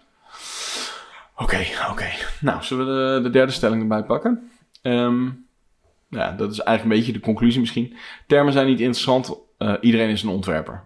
Oké, 1.38 1.66
oké. 1.92 2.06
Nou, 2.42 2.64
zullen 2.64 2.86
we 2.88 3.16
de, 3.16 3.22
de 3.24 3.30
derde 3.30 3.52
stelling 3.52 3.82
erbij 3.82 4.04
pakken? 4.04 4.52
Ehm, 4.82 5.26
ja, 6.10 6.32
dat 6.32 6.52
is 6.52 6.60
eigenlijk 6.60 6.84
een 6.84 7.00
beetje 7.02 7.20
de 7.20 7.26
conclusie 7.26 7.60
misschien. 7.60 7.96
Termen 8.28 8.54
zijn 8.54 8.68
niet 8.68 8.80
interessant. 8.80 9.38
eh, 9.58 9.74
iedereen 9.82 10.10
is 10.10 10.24
een 10.24 10.30
ontwerper. 10.30 10.84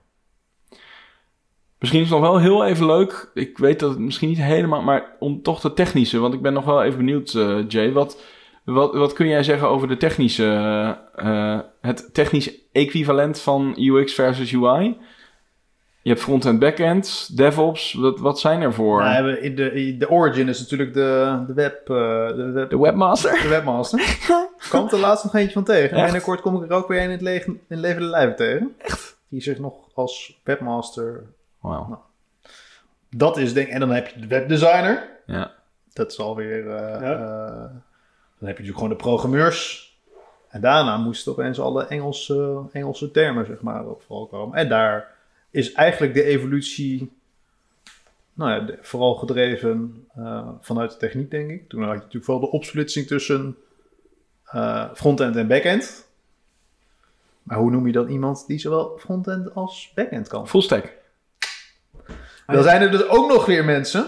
Misschien 1.80 2.02
is 2.02 2.10
het 2.10 2.20
nog 2.20 2.30
wel 2.30 2.40
heel 2.40 2.66
even 2.66 2.86
leuk. 2.86 3.32
Ik 3.34 3.58
weet 3.58 3.80
dat 3.80 3.90
het 3.90 4.00
misschien 4.00 4.30
niet 4.30 4.38
helemaal, 4.42 4.82
maar 4.82 5.16
om 5.20 5.42
toch 5.42 5.60
de 5.60 5.74
technische. 5.74 6.20
Want 6.20 6.34
ik 6.34 6.42
ben 6.42 6.54
nog 6.54 6.66
wel 6.66 6.84
even 6.84 6.98
benieuwd, 6.98 7.34
eh, 7.34 7.58
Jay. 7.68 7.92
Wat, 7.92 8.24
wat, 8.64 8.94
wat 8.94 9.14
kun 9.14 9.28
jij 9.28 9.44
zeggen 9.44 9.68
over 9.68 9.88
de 9.88 9.98
technische, 9.98 10.46
eh, 11.16 11.60
het 11.82 12.14
technisch 12.14 12.52
equivalent 12.72 13.40
van 13.42 13.76
UX 13.80 14.14
versus 14.14 14.54
UI? 14.54 14.98
Je 16.08 16.14
hebt 16.14 16.26
front-end, 16.26 16.60
back-end, 16.60 17.38
DevOps. 17.38 17.94
Wat, 17.94 18.20
wat 18.20 18.40
zijn 18.40 18.62
er 18.62 18.74
voor? 18.74 19.04
Nou, 19.04 19.38
in 19.38 19.56
de, 19.56 19.72
in 19.72 20.00
de 20.00 20.10
origin 20.10 20.48
is 20.48 20.60
natuurlijk 20.60 20.94
de, 20.94 21.44
de, 21.48 21.54
web, 21.54 21.90
eh, 21.90 22.28
de, 22.36 22.52
web, 22.54 22.70
de 22.70 22.78
webmaster? 22.80 23.42
de 23.42 23.48
webmaster. 23.48 24.18
Komt 24.70 24.92
er 24.92 25.00
laatst 25.00 25.24
nog 25.24 25.36
eentje 25.36 25.54
van 25.54 25.64
tegen. 25.64 25.96
Echt? 25.98 26.04
Binnenkort 26.04 26.42
kom 26.42 26.64
ik 26.64 26.70
er 26.70 26.76
ook 26.76 26.88
weer 26.88 26.98
een 26.98 27.04
in 27.04 27.12
het 27.12 27.22
leven, 27.22 27.62
in 27.70 27.80
levende 27.80 28.08
lijven 28.08 28.36
tegen. 28.36 28.76
Echt? 28.78 29.18
Die 29.28 29.42
zich 29.42 29.60
nog 29.60 29.74
als 29.94 30.40
webmaster... 30.44 31.24
Wauw. 31.60 32.04
Dat 33.10 33.38
is 33.38 33.54
denk 33.54 33.68
En 33.68 33.80
dan 33.80 33.90
heb 33.90 34.08
je 34.08 34.20
de 34.20 34.28
webdesigner. 34.28 35.10
Ja. 35.26 35.52
Dat 35.94 36.12
is 36.12 36.20
alweer... 36.20 36.70
eh, 36.70 37.02
Ja. 37.02 37.12
eh, 37.14 37.72
dan 38.40 38.48
heb 38.48 38.58
je 38.58 38.64
natuurlijk 38.64 38.74
gewoon 38.78 38.90
de 38.90 38.96
programmeurs. 38.96 39.92
En 40.50 40.62
daarna 40.62 40.98
moesten 40.98 41.32
opeens 41.32 41.60
alle 41.60 41.86
Engelse, 41.88 42.62
Engelse 42.72 43.12
termen, 43.12 43.46
zeg 43.46 43.62
maar, 43.62 43.86
op 43.86 44.02
vooral 44.02 44.26
komen. 44.28 44.58
En 44.58 44.70
daar 44.70 45.16
is 45.58 45.72
eigenlijk 45.74 46.14
de 46.14 46.24
evolutie... 46.24 47.12
Nou 48.34 48.52
ja, 48.52 48.60
de- 48.60 48.78
vooral 48.82 49.16
gedreven 49.16 50.08
eh, 50.16 50.50
vanuit 50.62 50.92
de 50.92 50.98
techniek, 50.98 51.32
denk 51.32 51.50
ik. 51.50 51.70
Toen 51.70 51.80
had 51.82 51.90
je 51.90 51.96
natuurlijk 51.98 52.26
vooral 52.26 52.44
de 52.44 52.52
opsplitsing 52.52 53.08
tussen 53.08 53.58
eh, 54.46 54.86
frontend 54.94 55.36
en 55.36 55.48
backend. 55.48 56.08
Maar 57.44 57.58
hoe 57.58 57.72
noem 57.72 57.86
je 57.86 57.92
dan 57.94 58.08
iemand 58.10 58.48
die 58.48 58.60
zowel 58.60 58.98
frontend 59.00 59.56
als 59.56 59.92
backend 59.96 60.28
kan? 60.28 60.48
Full 60.48 60.62
stack. 60.62 60.94
Dan 62.48 62.64
zijn 62.64 62.82
er 62.82 62.92
dus 62.92 63.08
ook 63.08 63.28
nog 63.28 63.46
weer 63.46 63.66
mensen 63.66 64.08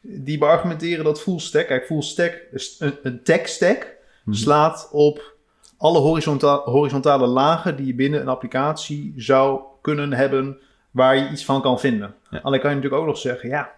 die 0.00 0.38
beargumenteren 0.38 1.04
dat 1.04 1.20
full 1.20 1.38
stack, 1.38 1.66
kijk, 1.66 1.86
full 1.86 2.02
stack, 2.02 2.42
is 2.52 2.76
een, 2.78 2.94
een 3.02 3.22
tech 3.22 3.48
stack, 3.48 3.94
Mhm. 4.24 4.36
slaat 4.36 4.88
op 4.92 5.34
alle 5.76 5.98
horizonta 5.98 6.56
horizontale 6.64 7.26
lagen 7.26 7.76
die 7.76 7.86
je 7.86 7.94
binnen 7.94 8.20
een 8.20 8.28
applicatie 8.28 9.12
zou 9.16 9.60
kunnen 9.86 10.12
hebben 10.12 10.58
waar 10.90 11.16
je 11.16 11.30
iets 11.30 11.44
van 11.44 11.62
kan 11.62 11.80
vinden. 11.80 12.14
Ja. 12.30 12.40
Alleen 12.42 12.60
kan 12.60 12.70
je 12.70 12.76
natuurlijk 12.76 13.02
ook 13.02 13.08
nog 13.08 13.18
zeggen, 13.18 13.48
ja, 13.48 13.72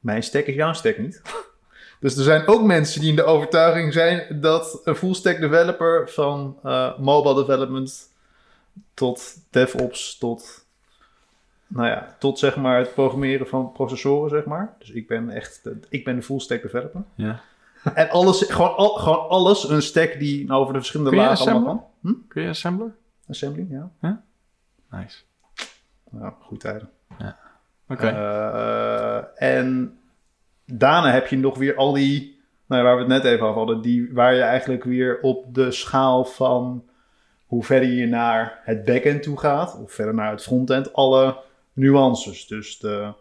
mijn 0.00 0.22
stack 0.22 0.44
is 0.44 0.54
jouw 0.54 0.72
stack 0.72 0.98
niet. 0.98 1.22
Dus 2.00 2.16
er 2.16 2.24
zijn 2.24 2.46
ook 2.46 2.62
mensen 2.62 3.00
die 3.00 3.10
in 3.10 3.16
de 3.16 3.24
overtuiging 3.24 3.92
zijn 3.92 4.40
dat 4.40 4.80
een 4.84 4.94
full 4.94 5.14
stack 5.14 5.40
developer 5.40 6.10
van 6.10 6.58
eh, 6.62 6.98
mobile 6.98 7.34
development 7.34 8.08
tot 8.94 9.36
DevOps 9.50 10.18
tot 10.18 10.66
nou 11.66 11.88
ja, 11.88 12.16
tot 12.18 12.38
zeg 12.38 12.56
maar 12.56 12.78
het 12.78 12.94
programmeren 12.94 13.46
van 13.46 13.72
processoren, 13.72 14.30
zeg 14.30 14.44
maar. 14.44 14.74
Dus 14.78 14.90
ik 14.90 15.08
ben 15.08 15.30
echt, 15.30 15.60
de, 15.64 15.78
ik 15.88 16.04
ben 16.04 16.16
de 16.16 16.22
full 16.22 16.38
stack 16.38 16.62
developer. 16.62 17.02
Ja. 17.14 17.40
En 17.94 18.10
alles, 18.10 18.42
gewoon, 18.42 18.76
al, 18.76 18.88
gewoon 18.88 19.28
alles, 19.28 19.68
een 19.68 19.82
stack 19.82 20.18
die 20.18 20.46
nou 20.46 20.60
over 20.60 20.72
de 20.72 20.78
verschillende 20.78 21.16
lagen 21.16 21.52
allemaal 21.52 21.76
kan. 22.00 22.12
Hm? 22.12 22.18
Kun 22.28 22.42
je 22.42 22.48
assembler? 22.48 22.94
Assembly, 23.28 23.66
ja. 24.00 24.22
Nice. 24.90 25.18
Ja, 26.20 26.34
goed 26.40 26.60
tijden. 26.60 26.90
Oké. 27.88 28.06
Eh, 28.06 29.52
en 29.52 29.98
daarna 30.66 31.12
heb 31.12 31.26
je 31.26 31.36
nog 31.36 31.58
weer 31.58 31.76
al 31.76 31.92
die, 31.92 32.40
nou 32.66 32.82
ja, 32.82 32.86
waar 32.86 32.96
we 32.96 33.12
het 33.12 33.22
net 33.22 33.32
even 33.32 33.46
over 33.46 33.58
hadden, 33.58 33.80
die, 33.80 34.12
waar 34.12 34.34
je 34.34 34.40
eigenlijk 34.40 34.84
weer 34.84 35.20
op 35.20 35.54
de 35.54 35.70
schaal 35.70 36.24
van 36.24 36.84
hoe 37.46 37.64
verder 37.64 37.88
je 37.88 38.06
naar 38.06 38.60
het 38.64 38.84
backend 38.84 39.22
toe 39.22 39.38
gaat, 39.38 39.78
of 39.82 39.92
verder 39.92 40.14
naar 40.14 40.30
het 40.30 40.42
frontend, 40.42 40.92
alle 40.92 41.36
nuances. 41.72 42.46
Dus 42.46 42.78
de, 42.78 43.12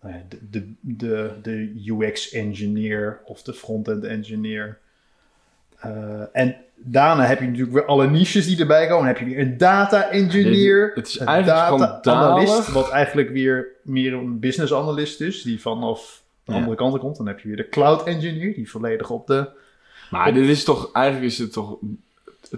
nou 0.00 0.14
ja, 0.14 0.22
de, 0.28 0.38
de, 0.40 0.74
de, 0.80 1.38
de 1.42 1.82
UX-engineer 1.86 3.20
of 3.24 3.42
de 3.42 3.52
front-end 3.52 4.04
engineer. 4.04 4.66
Eh, 4.66 4.88
en 6.32 6.56
daarna 6.74 7.24
heb 7.24 7.40
je 7.40 7.46
natuurlijk 7.46 7.72
weer 7.72 7.84
alle 7.84 8.06
niches 8.06 8.46
die 8.46 8.60
erbij 8.60 8.86
komen. 8.86 8.98
Dan 8.98 9.06
heb 9.06 9.18
je 9.18 9.24
weer 9.24 9.38
een 9.38 9.58
data-engineer. 9.58 10.92
Het 10.94 11.06
is 11.06 11.18
een 11.18 11.26
data-analyst, 11.26 12.02
schandalig. 12.52 12.72
wat 12.72 12.90
eigenlijk 12.90 13.30
weer 13.30 13.66
meer 13.82 14.12
een 14.12 14.38
business-analyst 14.38 15.20
is, 15.20 15.42
die 15.42 15.60
vanaf 15.60 16.22
de 16.44 16.52
Ja. 16.52 16.58
andere 16.58 16.76
kant 16.76 16.98
komt. 16.98 17.16
Dan 17.16 17.26
heb 17.26 17.40
je 17.40 17.48
weer 17.48 17.56
de 17.56 17.68
cloud-engineer, 17.68 18.54
die 18.54 18.70
volledig 18.70 19.10
op 19.10 19.26
de... 19.26 19.48
Maar 20.10 20.32
dit 20.34 20.48
is 20.48 20.64
toch, 20.64 20.90
eigenlijk 20.92 21.26
is 21.26 21.38
het 21.38 21.52
toch 21.52 21.76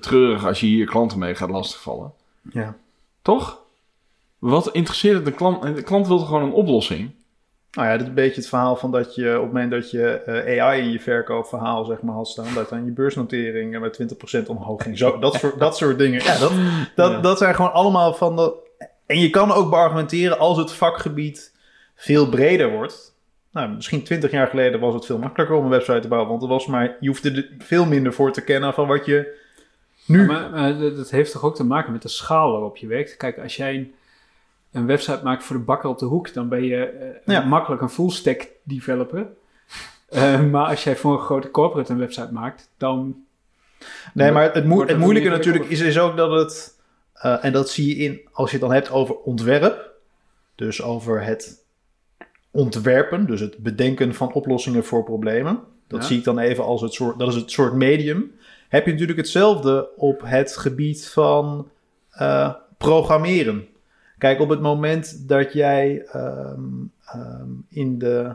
treurig 0.00 0.46
als 0.46 0.60
je 0.60 0.66
hier 0.66 0.86
klanten 0.86 1.18
mee 1.18 1.34
gaat 1.34 1.50
lastigvallen. 1.50 2.12
Ja. 2.52 2.76
Toch? 3.22 3.58
Wat 4.38 4.68
interesseert 4.72 5.14
het 5.14 5.24
de 5.24 5.32
klant? 5.32 5.76
De 5.76 5.82
klant 5.82 6.06
wil 6.06 6.18
gewoon 6.18 6.42
een 6.42 6.52
oplossing? 6.52 7.10
Nou 7.72 7.88
ja, 7.88 7.92
dit 7.92 8.02
is 8.02 8.08
een 8.08 8.14
beetje 8.14 8.40
het 8.40 8.48
verhaal 8.48 8.76
van 8.76 8.90
dat 8.90 9.14
je 9.14 9.36
op 9.36 9.42
het 9.42 9.52
moment 9.52 9.70
dat 9.70 9.90
je 9.90 10.08
eh, 10.08 10.62
AI 10.62 10.80
in 10.80 10.92
je 10.92 11.00
verkoopverhaal 11.00 11.84
zeg 11.84 12.02
maar 12.02 12.14
had 12.14 12.28
staan, 12.28 12.54
dat 12.54 12.68
dan 12.68 12.84
je 12.84 12.90
beursnotering 12.90 13.74
eh, 13.74 13.80
met 13.80 13.98
20% 14.42 14.46
omhoog 14.46 14.82
ging. 14.82 14.98
Zo, 14.98 15.18
dat, 15.18 15.34
soort, 15.34 15.58
dat 15.58 15.76
soort 15.76 15.98
dingen. 15.98 16.22
Ja, 16.22 16.38
dat, 16.38 16.52
dat, 16.94 17.10
Ja. 17.10 17.20
dat 17.20 17.38
zijn 17.38 17.54
gewoon 17.54 17.72
allemaal 17.72 18.14
van 18.14 18.36
de... 18.36 18.54
En 19.06 19.18
je 19.18 19.30
kan 19.30 19.52
ook 19.52 19.70
beargumenteren 19.70 20.38
als 20.38 20.58
het 20.58 20.72
vakgebied 20.72 21.54
veel 21.94 22.28
breder 22.28 22.70
wordt. 22.70 23.14
Nou, 23.52 23.68
misschien 23.70 24.02
20 24.02 24.30
jaar 24.30 24.46
geleden 24.46 24.80
was 24.80 24.94
het 24.94 25.06
veel 25.06 25.18
makkelijker 25.18 25.56
om 25.56 25.64
een 25.64 25.70
website 25.70 26.00
te 26.00 26.08
bouwen, 26.08 26.30
want 26.30 26.42
er 26.42 26.48
was 26.48 26.66
maar, 26.66 26.96
je 27.00 27.08
hoefde 27.08 27.30
er 27.30 27.48
veel 27.58 27.86
minder 27.86 28.12
voor 28.12 28.32
te 28.32 28.44
kennen 28.44 28.74
van 28.74 28.86
wat 28.86 29.06
je 29.06 29.40
nu... 30.06 30.26
Maar, 30.26 30.50
maar 30.50 30.78
dat 30.78 30.96
dat 30.96 31.10
heeft 31.10 31.32
toch 31.32 31.44
ook 31.44 31.54
te 31.54 31.64
maken 31.64 31.92
met 31.92 32.02
de 32.02 32.08
schaal 32.08 32.52
waarop 32.52 32.76
je 32.76 32.86
werkt. 32.86 33.16
Kijk, 33.16 33.38
als 33.38 33.56
jij 33.56 33.74
een, 33.74 33.94
een 34.72 34.86
website 34.86 35.20
maakt 35.24 35.44
voor 35.44 35.56
de 35.56 35.62
bakker 35.62 35.88
op 35.90 35.98
de 35.98 36.04
hoek, 36.04 36.34
dan 36.34 36.48
ben 36.48 36.64
je 36.64 36.84
eh, 36.84 37.34
Ja. 37.34 37.44
makkelijk 37.44 37.82
een 37.82 37.90
full 37.90 38.10
stack 38.10 38.48
developer. 38.62 39.26
Eh, 40.08 40.44
maar 40.50 40.66
als 40.66 40.84
jij 40.84 40.96
voor 40.96 41.12
een 41.12 41.24
grote 41.24 41.50
corporate 41.50 41.92
een 41.92 41.98
website 41.98 42.32
maakt, 42.32 42.70
dan 42.76 43.24
Nee, 44.14 44.32
maar 44.32 44.42
het, 44.42 44.54
het 44.54 44.64
het 44.88 44.98
moeilijke 44.98 45.28
natuurlijk 45.28 45.64
is, 45.64 45.80
is 45.80 45.98
ook 45.98 46.16
dat 46.16 46.30
het, 46.30 46.80
eh, 47.12 47.44
en 47.44 47.52
dat 47.52 47.70
zie 47.70 47.88
je 47.88 48.04
in, 48.04 48.20
als 48.32 48.50
je 48.50 48.56
het 48.56 48.66
dan 48.66 48.74
hebt 48.74 48.90
over 48.90 49.14
ontwerp, 49.16 49.90
dus 50.54 50.82
over 50.82 51.24
het 51.24 51.64
ontwerpen, 52.50 53.26
dus 53.26 53.40
het 53.40 53.56
bedenken 53.58 54.14
van 54.14 54.32
oplossingen 54.32 54.84
voor 54.84 55.04
problemen. 55.04 55.60
Dat 55.88 56.00
Ja. 56.00 56.06
zie 56.06 56.18
ik 56.18 56.24
dan 56.24 56.38
even 56.38 56.64
als 56.64 56.80
het 56.80 56.92
soort, 56.92 57.18
dat 57.18 57.28
is 57.28 57.34
het 57.34 57.50
soort 57.50 57.72
medium. 57.72 58.32
Heb 58.68 58.84
je 58.86 58.92
natuurlijk 58.92 59.18
hetzelfde 59.18 59.88
op 59.96 60.20
het 60.24 60.56
gebied 60.56 61.08
van 61.08 61.68
programmeren. 62.78 63.66
Kijk, 64.22 64.40
op 64.40 64.48
het 64.48 64.60
moment 64.60 65.28
dat 65.28 65.52
jij 65.52 66.04
ehm, 66.12 66.60
ehm, 67.04 67.48
in 67.68 67.98
de 67.98 68.34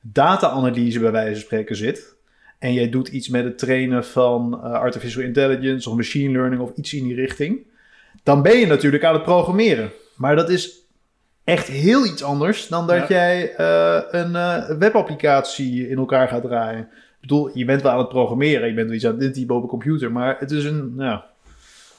data-analyse 0.00 1.00
bij 1.00 1.10
wijze 1.10 1.32
van 1.32 1.40
spreken 1.40 1.76
zit. 1.76 2.16
En 2.58 2.72
jij 2.72 2.88
doet 2.88 3.08
iets 3.08 3.28
met 3.28 3.44
het 3.44 3.58
trainen 3.58 4.04
van 4.04 4.54
eh, 4.54 4.72
artificial 4.72 5.22
intelligence 5.24 5.90
of 5.90 5.96
machine 5.96 6.32
learning 6.32 6.62
of 6.62 6.72
iets 6.76 6.94
in 6.94 7.04
die 7.04 7.14
richting. 7.14 7.66
Dan 8.22 8.42
ben 8.42 8.56
je 8.58 8.66
natuurlijk 8.66 9.04
aan 9.04 9.14
het 9.14 9.22
programmeren. 9.22 9.90
Maar 10.16 10.36
dat 10.36 10.50
is 10.50 10.86
echt 11.44 11.66
heel 11.66 12.06
iets 12.06 12.22
anders 12.22 12.68
dan 12.68 12.86
dat 12.86 12.96
Ja. 12.96 13.06
jij 13.08 13.54
eh, 13.54 14.02
een 14.10 14.36
eh, 14.36 14.78
webapplicatie 14.78 15.88
in 15.88 15.98
elkaar 15.98 16.28
gaat 16.28 16.42
draaien. 16.42 16.80
Ik 16.80 17.20
bedoel, 17.20 17.50
je 17.58 17.64
bent 17.64 17.82
wel 17.82 17.92
aan 17.92 17.98
het 17.98 18.08
programmeren, 18.08 18.68
je 18.68 18.74
bent 18.74 18.86
wel 18.86 18.96
iets 18.96 19.06
aan 19.06 19.14
het 19.14 19.22
intypen 19.22 19.56
op 19.56 19.62
een 19.62 19.68
computer, 19.68 20.12
maar 20.12 20.36
het 20.38 20.50
is 20.50 20.64
een, 20.64 20.94
nou, 20.94 21.20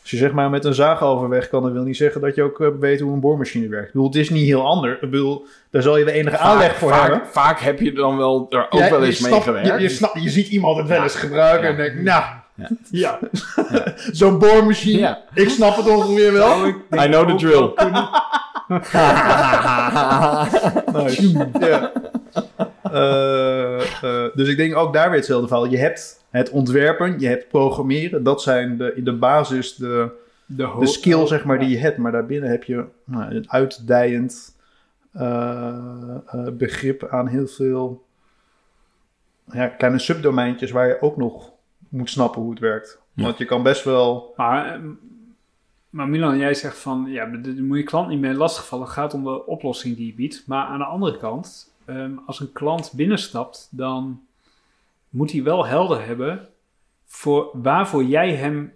als 0.05 0.13
je 0.13 0.19
zeg 0.19 0.31
maar 0.31 0.49
met 0.49 0.65
een 0.65 0.73
zaag 0.73 1.03
overweg 1.03 1.49
kan, 1.49 1.63
dat 1.63 1.71
wil 1.71 1.83
niet 1.83 1.97
zeggen 1.97 2.21
dat 2.21 2.35
je 2.35 2.43
ook 2.43 2.61
eh, 2.61 2.67
weet 2.79 2.99
hoe 2.99 3.13
een 3.13 3.19
boormachine 3.19 3.67
werkt. 3.67 3.87
Ik 3.87 3.91
bedoel, 3.93 4.07
het 4.07 4.15
is 4.17 4.29
niet 4.29 4.45
heel 4.45 4.65
anders. 4.65 4.93
Ik 5.01 5.09
bedoel, 5.11 5.45
daar 5.71 5.81
zal 5.81 5.97
je 5.97 6.05
wel 6.05 6.13
enige 6.13 6.37
aanleg 6.37 6.75
voor 6.75 6.89
vaak, 6.91 7.01
hebben. 7.09 7.27
Vaak 7.31 7.59
heb 7.59 7.79
je 7.79 7.93
dan 7.93 8.17
wel 8.17 8.45
er 8.49 8.65
ook 8.69 8.79
Ja, 8.79 8.89
wel 8.89 9.03
eens 9.03 9.19
mee 9.19 9.29
snapt- 9.29 9.43
gewerkt. 9.43 9.67
Je, 9.67 9.79
je, 9.79 9.89
snapt- 9.89 10.21
je 10.23 10.29
ziet 10.29 10.47
iemand 10.47 10.77
het 10.77 10.87
wel 10.87 11.03
eens 11.03 11.15
gebruiken 11.15 11.69
en 11.69 11.75
denkt, 11.75 12.01
nou, 12.01 12.23
Ja. 12.89 13.19
zo'n 14.11 14.39
boormachine, 14.39 14.99
Ja. 14.99 15.21
ik 15.33 15.49
snap 15.49 15.75
het 15.75 15.87
ongeveer 15.89 16.33
wel. 16.33 16.67
I 16.67 16.73
know 17.07 17.29
the 17.29 17.35
drill. 17.35 17.71
Nice. 20.93 21.47
ja. 21.59 21.91
Eh, 22.91 24.03
eh, 24.03 24.31
dus 24.33 24.49
ik 24.49 24.57
denk 24.57 24.75
ook 24.75 24.93
daar 24.93 25.09
weer 25.09 25.17
hetzelfde 25.17 25.47
verhaal. 25.47 25.65
Je 25.65 25.77
hebt 25.77 26.25
het 26.29 26.49
ontwerpen, 26.49 27.19
je 27.19 27.27
hebt 27.27 27.47
programmeren. 27.47 28.23
Dat 28.23 28.41
zijn 28.41 28.77
de, 28.77 28.95
in 28.95 29.03
de 29.03 29.13
basis 29.13 29.75
de, 29.75 30.11
De, 30.45 30.87
skill 30.87 31.27
zeg 31.27 31.45
maar, 31.45 31.59
die 31.59 31.69
je 31.69 31.77
hebt. 31.77 31.97
Maar 31.97 32.11
daarbinnen 32.11 32.49
heb 32.49 32.63
je 32.63 32.85
nou, 33.03 33.35
een 33.35 33.51
uitdijend 33.51 34.57
eh, 35.11 36.17
begrip 36.53 37.07
aan 37.09 37.27
heel 37.27 37.47
veel 37.47 38.05
ja, 39.51 39.67
kleine 39.67 39.99
subdomeintjes 39.99 40.71
waar 40.71 40.87
je 40.87 41.01
ook 41.01 41.17
nog 41.17 41.51
moet 41.89 42.09
snappen 42.09 42.41
hoe 42.41 42.49
het 42.49 42.59
werkt. 42.59 42.99
Ja. 43.13 43.23
Want 43.23 43.37
je 43.37 43.45
kan 43.45 43.63
best 43.63 43.83
wel... 43.83 44.33
Maar, 44.35 44.81
maar 45.89 46.07
Milan, 46.07 46.37
jij 46.37 46.53
zegt 46.53 46.77
van, 46.77 47.05
ja, 47.07 47.25
daar 47.25 47.53
moet 47.53 47.77
je 47.77 47.83
klant 47.83 48.07
niet 48.07 48.19
mee 48.19 48.33
lastigvallen. 48.33 48.85
Het 48.85 48.93
gaat 48.93 49.13
om 49.13 49.23
de 49.23 49.45
oplossing 49.45 49.95
die 49.95 50.05
je 50.05 50.13
biedt. 50.13 50.43
Maar 50.47 50.65
aan 50.65 50.77
de 50.77 50.85
andere 50.85 51.17
kant, 51.17 51.74
ehm, 51.85 52.11
als 52.25 52.39
een 52.39 52.51
klant 52.51 52.91
binnenstapt, 52.93 53.67
dan 53.71 54.25
moet 55.09 55.31
hij 55.31 55.43
wel 55.43 55.65
helder 55.65 56.05
hebben 56.05 56.49
voor 57.05 57.49
waarvoor 57.53 58.03
jij 58.03 58.35
hem, 58.35 58.73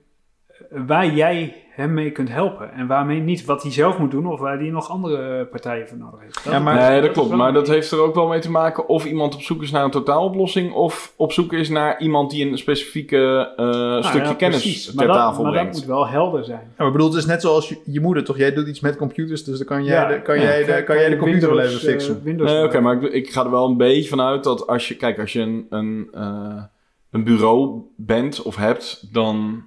waar 0.70 1.14
jij 1.14 1.64
hem 1.80 1.94
mee 1.94 2.12
kunt 2.12 2.30
helpen. 2.30 2.72
En 2.74 2.88
waarmee 2.88 3.20
niet, 3.20 3.46
wat 3.46 3.62
hij 3.64 3.72
zelf 3.72 3.98
moet 3.98 4.12
doen 4.12 4.28
of 4.28 4.40
waar 4.40 4.58
hij 4.58 4.70
nog 4.70 4.90
andere 4.90 5.46
partijen 5.46 5.88
voor 5.88 5.98
nodig 5.98 6.20
heeft. 6.20 6.42
Ja, 6.44 6.60
maar- 6.60 6.76
nee, 6.90 7.02
dat 7.02 7.12
klopt. 7.12 7.30
Maar 7.30 7.54
dat 7.54 7.68
heeft 7.68 7.92
er 7.92 8.00
ook 8.02 8.16
wel 8.16 8.28
mee 8.28 8.40
te 8.40 8.52
maken 8.52 8.88
of 8.88 9.06
iemand 9.06 9.36
op 9.36 9.42
zoek 9.42 9.62
is 9.62 9.72
naar 9.72 9.84
een 9.84 9.92
totaaloplossing 9.92 10.74
of 10.74 11.14
op 11.16 11.32
zoek 11.32 11.54
is 11.54 11.70
naar 11.70 12.00
iemand 12.02 12.32
die 12.32 12.48
een 12.52 12.58
specifieke 12.58 13.54
eh, 13.56 13.66
Nou 13.66 14.04
stukje 14.04 14.28
ja, 14.28 14.34
kennis 14.34 14.62
precies. 14.62 14.86
ter 14.86 14.96
maar 14.96 15.08
dat, 15.08 15.16
tafel 15.16 15.44
maar 15.44 15.52
dat 15.52 15.62
brengt. 15.62 15.78
moet 15.78 15.88
wel 15.88 16.08
helder 16.08 16.44
zijn. 16.44 16.62
Ja, 16.78 16.84
maar 16.84 16.92
bedoel, 16.92 17.08
het 17.08 17.18
is 17.18 17.26
net 17.26 17.42
zoals 17.42 17.70
je, 17.70 17.78
je 17.86 18.02
moeder 18.02 18.24
toch? 18.24 18.38
Jij 18.38 18.54
doet 18.54 18.68
iets 18.68 18.80
met 18.80 18.96
computers, 18.98 19.44
dus 19.44 19.58
dan 19.58 19.68
kan 19.68 19.84
jij, 19.84 19.96
Ja. 19.96 20.08
de, 20.08 20.22
kan 20.22 20.36
Ja. 20.36 20.42
jij, 20.42 20.66
de, 20.66 20.84
kan 20.84 20.96
jij 20.96 21.10
de 21.10 21.18
computer 21.18 21.50
wel 21.50 21.60
even 21.60 21.74
eh, 21.88 21.94
fixen. 21.94 22.22
Nee, 22.24 22.64
oké, 22.64 22.80
maar 22.80 23.04
ik, 23.04 23.14
ik 23.14 23.30
ga 23.32 23.44
er 23.44 23.52
wel 23.52 23.66
een 23.66 23.78
beetje 23.78 24.10
van 24.10 24.22
uit 24.22 24.44
dat 24.44 24.68
als 24.68 24.88
je, 24.88 24.96
kijk, 24.96 25.20
als 25.20 25.34
je 25.34 25.40
een, 25.42 25.66
een, 25.70 26.08
eh, 26.14 26.64
een 27.12 27.24
bureau 27.24 27.82
bent 27.98 28.42
of 28.42 28.56
hebt, 28.56 29.14
dan 29.14 29.36
eh, 29.36 29.64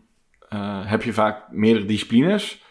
heb 0.85 1.03
je 1.03 1.13
vaak 1.13 1.43
meerdere 1.51 1.87
disciplines. 1.87 2.63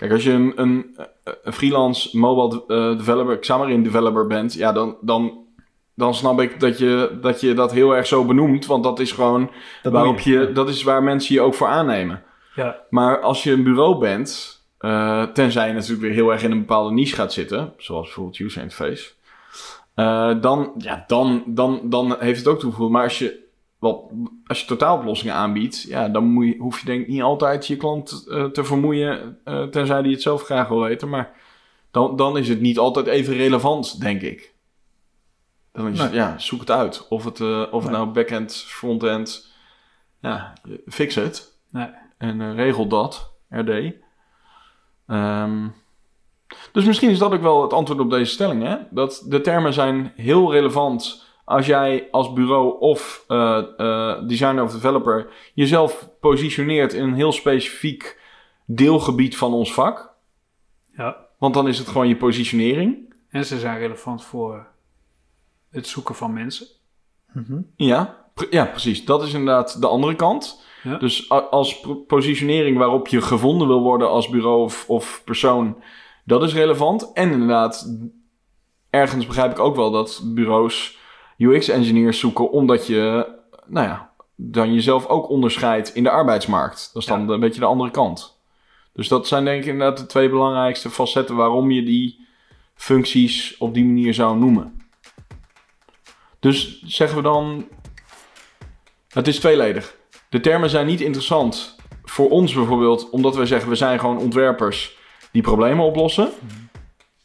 Kijk, 0.00 0.12
als 0.12 0.24
je 0.24 0.32
een, 0.32 0.52
een, 0.56 0.96
een 1.44 1.52
freelance 1.52 2.18
mobile 2.18 2.64
eh, 2.66 2.98
developer, 2.98 3.38
Xamarin 3.38 3.82
developer 3.82 4.26
bent, 4.26 4.54
ja, 4.54 4.72
dan, 4.72 4.96
dan, 5.00 5.44
dan 5.94 6.14
snap 6.14 6.40
ik 6.40 6.60
dat 6.60 6.78
je, 6.78 7.18
dat 7.20 7.40
je 7.40 7.54
dat 7.54 7.72
heel 7.72 7.96
erg 7.96 8.06
zo 8.06 8.24
benoemt, 8.24 8.66
want 8.66 8.84
dat 8.84 9.00
is 9.00 9.12
gewoon 9.12 9.50
Dat 9.82 9.92
waarop 9.92 10.18
je. 10.18 10.32
je, 10.32 10.52
dat 10.52 10.68
is 10.68 10.82
waar 10.82 11.02
mensen 11.02 11.34
je 11.34 11.40
ook 11.40 11.54
voor 11.54 11.66
aannemen. 11.66 12.22
Ja, 12.54 12.76
Maar 12.90 13.20
als 13.20 13.42
je 13.42 13.52
een 13.52 13.62
bureau 13.62 13.98
bent, 13.98 14.60
eh, 14.78 15.22
tenzij 15.22 15.66
je 15.66 15.72
natuurlijk 15.72 16.00
weer 16.00 16.12
heel 16.12 16.32
erg 16.32 16.42
in 16.42 16.50
een 16.50 16.58
bepaalde 16.58 16.94
niche 16.94 17.14
gaat 17.14 17.32
zitten, 17.32 17.72
zoals 17.76 18.04
bijvoorbeeld 18.04 18.38
user 18.38 18.62
interface, 18.62 19.10
eh, 19.94 20.34
dan, 20.40 20.72
ja, 20.78 21.04
dan, 21.06 21.42
dan, 21.46 21.80
dan 21.84 22.16
heeft 22.18 22.38
het 22.38 22.48
ook 22.48 22.60
toegevoegd. 22.60 22.92
Maar 22.92 23.02
als 23.02 23.18
je, 23.18 23.48
wat, 23.80 24.02
als 24.46 24.60
je 24.60 24.66
totaaloplossingen 24.66 25.34
aanbiedt, 25.34 25.82
ja, 25.82 26.08
dan 26.08 26.24
moet 26.24 26.46
je, 26.46 26.56
hoef 26.58 26.80
je 26.80 26.86
denk 26.86 27.00
ik 27.00 27.08
niet 27.08 27.22
altijd 27.22 27.66
je 27.66 27.76
klant 27.76 28.26
eh, 28.30 28.44
te 28.44 28.64
vermoeien, 28.64 29.38
eh, 29.44 29.62
tenzij 29.62 30.02
die 30.02 30.12
het 30.12 30.22
zelf 30.22 30.42
graag 30.42 30.68
wil 30.68 30.80
weten. 30.80 31.08
Maar 31.08 31.32
dan, 31.90 32.16
dan 32.16 32.38
is 32.38 32.48
het 32.48 32.60
niet 32.60 32.78
altijd 32.78 33.06
even 33.06 33.34
relevant, 33.34 34.00
denk 34.00 34.22
ik. 34.22 34.54
Dan 35.72 35.88
is 35.88 36.00
het, 36.00 36.12
ja, 36.12 36.38
zoek 36.38 36.60
het 36.60 36.70
uit. 36.70 37.08
Of 37.08 37.24
het, 37.24 37.40
eh, 37.40 37.62
of 37.70 37.82
het 37.82 37.92
Nee. 37.92 38.00
nou 38.00 38.12
backend, 38.12 38.54
frontend, 38.54 39.52
ja, 40.20 40.52
fix 40.86 41.14
het. 41.14 41.58
Nee. 41.70 41.88
En 42.18 42.54
regel 42.54 42.86
dat, 42.86 43.32
RD. 43.48 43.92
Ehm, 45.06 45.68
dus 46.72 46.84
misschien 46.84 47.10
is 47.10 47.18
dat 47.18 47.32
ook 47.32 47.42
wel 47.42 47.62
het 47.62 47.72
antwoord 47.72 48.00
op 48.00 48.10
deze 48.10 48.32
stelling. 48.32 48.62
Hè? 48.62 48.76
Dat 48.90 49.24
de 49.28 49.40
termen 49.40 49.72
zijn 49.72 50.12
heel 50.16 50.52
relevant 50.52 51.28
als 51.50 51.66
jij 51.66 52.08
als 52.10 52.32
bureau 52.32 52.78
of 52.80 53.24
eh, 53.28 53.62
eh, 53.76 54.26
designer 54.26 54.62
of 54.62 54.72
developer 54.72 55.28
jezelf 55.54 56.08
positioneert 56.20 56.92
in 56.92 57.02
een 57.02 57.14
heel 57.14 57.32
specifiek 57.32 58.20
deelgebied 58.66 59.36
van 59.36 59.52
ons 59.52 59.72
vak. 59.74 60.12
ja. 60.96 61.28
Want 61.38 61.54
dan 61.54 61.68
is 61.68 61.78
het 61.78 61.88
gewoon 61.88 62.08
je 62.08 62.16
positionering. 62.16 63.14
En 63.30 63.44
ze 63.44 63.58
zijn 63.58 63.78
relevant 63.78 64.24
voor 64.24 64.66
het 65.70 65.86
zoeken 65.86 66.14
van 66.14 66.32
mensen. 66.32 66.66
Mhm. 67.32 67.60
Ja, 67.76 68.24
pre- 68.34 68.46
ja, 68.50 68.64
precies. 68.64 69.04
Dat 69.04 69.22
is 69.22 69.32
inderdaad 69.32 69.80
de 69.80 69.86
andere 69.86 70.14
kant. 70.14 70.64
Ja. 70.82 70.96
Dus 70.96 71.30
a- 71.32 71.36
als 71.38 71.80
positionering 72.06 72.78
waarop 72.78 73.08
je 73.08 73.20
gevonden 73.22 73.68
wil 73.68 73.80
worden 73.82 74.08
als 74.08 74.28
bureau 74.28 74.62
of, 74.62 74.84
of 74.88 75.22
persoon, 75.24 75.82
dat 76.24 76.42
is 76.42 76.54
relevant. 76.54 77.12
En 77.12 77.30
inderdaad, 77.32 77.96
ergens 78.90 79.26
begrijp 79.26 79.50
ik 79.50 79.58
ook 79.58 79.76
wel 79.76 79.90
dat 79.90 80.20
bureaus 80.24 80.98
UX-engineers 81.40 82.18
zoeken, 82.18 82.50
omdat 82.50 82.86
je, 82.86 83.26
nou 83.66 83.86
ja, 83.86 84.10
dan 84.36 84.74
jezelf 84.74 85.06
ook 85.06 85.28
onderscheidt 85.28 85.94
in 85.94 86.02
de 86.02 86.10
arbeidsmarkt. 86.10 86.90
Dat 86.92 87.02
is 87.02 87.08
dan 87.08 87.26
Ja. 87.26 87.32
een 87.32 87.40
beetje 87.40 87.60
de 87.60 87.66
andere 87.66 87.90
kant. 87.90 88.38
Dus 88.92 89.08
dat 89.08 89.26
zijn 89.28 89.44
denk 89.44 89.62
ik 89.62 89.68
inderdaad 89.68 89.98
de 89.98 90.06
twee 90.06 90.28
belangrijkste 90.30 90.90
facetten 90.90 91.36
waarom 91.36 91.70
je 91.70 91.82
die 91.82 92.26
functies 92.74 93.56
op 93.58 93.74
die 93.74 93.84
manier 93.84 94.14
zou 94.14 94.38
noemen. 94.38 94.82
Dus 96.40 96.82
zeggen 96.82 97.16
we 97.16 97.22
dan 97.22 97.68
het 99.08 99.26
is 99.28 99.38
tweeledig. 99.38 99.96
De 100.28 100.40
termen 100.40 100.70
zijn 100.70 100.86
niet 100.86 101.00
interessant 101.00 101.76
voor 102.04 102.28
ons 102.30 102.52
bijvoorbeeld, 102.54 103.10
omdat 103.10 103.36
wij 103.36 103.46
zeggen 103.46 103.68
we 103.68 103.74
zijn 103.74 103.98
gewoon 103.98 104.18
ontwerpers 104.18 104.96
die 105.32 105.42
problemen 105.42 105.84
oplossen. 105.84 106.30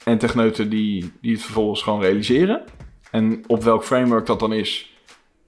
En 0.04 0.18
techneuten 0.18 0.70
die, 0.70 1.12
die 1.22 1.34
het 1.34 1.42
vervolgens 1.44 1.82
gewoon 1.82 2.02
realiseren. 2.02 2.64
En 3.16 3.44
op 3.48 3.64
welk 3.64 3.84
framework 3.84 4.26
dat 4.26 4.40
dan 4.40 4.54
is, 4.54 4.98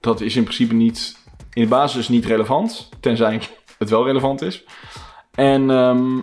dat 0.00 0.20
is 0.20 0.36
in 0.36 0.42
principe 0.42 0.74
niet, 0.74 1.16
in 1.52 1.62
de 1.62 1.68
basis 1.68 2.08
niet 2.08 2.24
relevant. 2.24 2.88
Tenzij 3.00 3.40
het 3.78 3.90
wel 3.90 4.04
relevant 4.04 4.42
is. 4.42 4.64
En 5.34 5.70
ehm, 5.70 6.20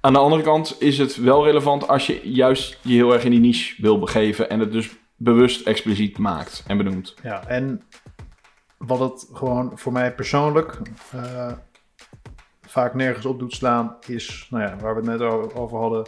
aan 0.00 0.12
de 0.12 0.18
andere 0.18 0.42
kant 0.42 0.76
is 0.78 0.98
het 0.98 1.16
wel 1.16 1.44
relevant 1.44 1.88
als 1.88 2.06
je 2.06 2.20
juist 2.30 2.78
je 2.82 2.92
heel 2.92 3.12
erg 3.12 3.24
in 3.24 3.30
die 3.30 3.40
niche 3.40 3.82
wil 3.82 3.98
begeven. 3.98 4.50
En 4.50 4.60
het 4.60 4.72
dus 4.72 4.96
bewust 5.16 5.66
expliciet 5.66 6.18
maakt 6.18 6.64
en 6.66 6.76
benoemt. 6.76 7.14
Ja, 7.22 7.46
en 7.46 7.82
wat 8.76 8.98
het 8.98 9.28
gewoon 9.32 9.78
voor 9.78 9.92
mij 9.92 10.14
persoonlijk 10.14 10.78
eh, 11.10 11.52
vaak 12.62 12.94
nergens 12.94 13.26
op 13.26 13.38
doet 13.38 13.54
slaan, 13.54 13.96
is, 14.06 14.46
nou 14.50 14.62
ja, 14.62 14.76
waar 14.76 14.94
we 14.94 15.10
het 15.10 15.18
net 15.18 15.30
over 15.54 15.78
hadden, 15.78 16.06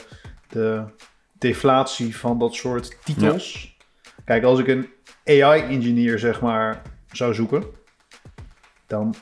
de 0.49 0.85
deflatie 1.33 2.17
van 2.17 2.39
dat 2.39 2.55
soort 2.55 3.05
titels. 3.05 3.76
Kijk, 4.27 4.45
als 4.45 4.59
ik 4.59 4.69
een 4.69 4.89
AI-engineer, 5.25 6.19
zeg 6.19 6.41
maar, 6.41 6.83
zou 7.13 7.35
zoeken, 7.35 7.65
dan 8.87 9.15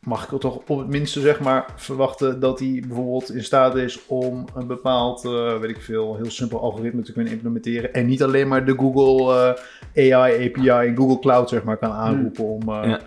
mag 0.00 0.24
ik 0.24 0.32
er 0.32 0.38
toch 0.38 0.56
op 0.66 0.78
het 0.78 0.88
minste, 0.88 1.20
zeg 1.20 1.40
maar, 1.40 1.72
verwachten 1.76 2.40
dat 2.40 2.58
hij 2.58 2.82
bijvoorbeeld 2.86 3.34
in 3.34 3.44
staat 3.44 3.76
is 3.76 4.06
om 4.06 4.44
een 4.54 4.66
bepaald, 4.66 5.24
eh, 5.24 5.58
weet 5.58 5.70
ik 5.70 5.82
veel, 5.82 6.16
heel 6.16 6.30
simpel 6.30 6.60
algoritme 6.60 7.02
te 7.02 7.12
kunnen 7.12 7.32
implementeren. 7.32 7.92
En 7.92 8.06
niet 8.06 8.22
alleen 8.22 8.48
maar 8.48 8.64
de 8.64 8.74
Google 8.76 9.54
eh, 9.94 10.12
AI 10.14 10.46
API 10.48 10.86
in 10.88 10.96
Google 10.96 11.18
Cloud, 11.18 11.48
zeg 11.48 11.62
maar, 11.64 11.76
kan 11.76 11.92
aanroepen 11.92 12.44
om, 12.44 12.62
eh, 12.62 12.88
Ja. 12.88 13.00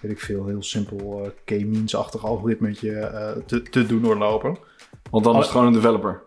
weet 0.00 0.12
ik 0.12 0.20
veel, 0.20 0.46
heel 0.46 0.62
simpel 0.62 1.32
K-means-achtig 1.44 2.24
algoritmetje 2.24 3.42
te, 3.46 3.62
te 3.62 3.86
doen 3.86 4.02
doorlopen. 4.02 4.56
Want 5.10 5.24
dan 5.24 5.36
is 5.36 5.42
het 5.42 5.50
gewoon 5.50 5.66
een 5.66 5.72
developer. 5.72 6.22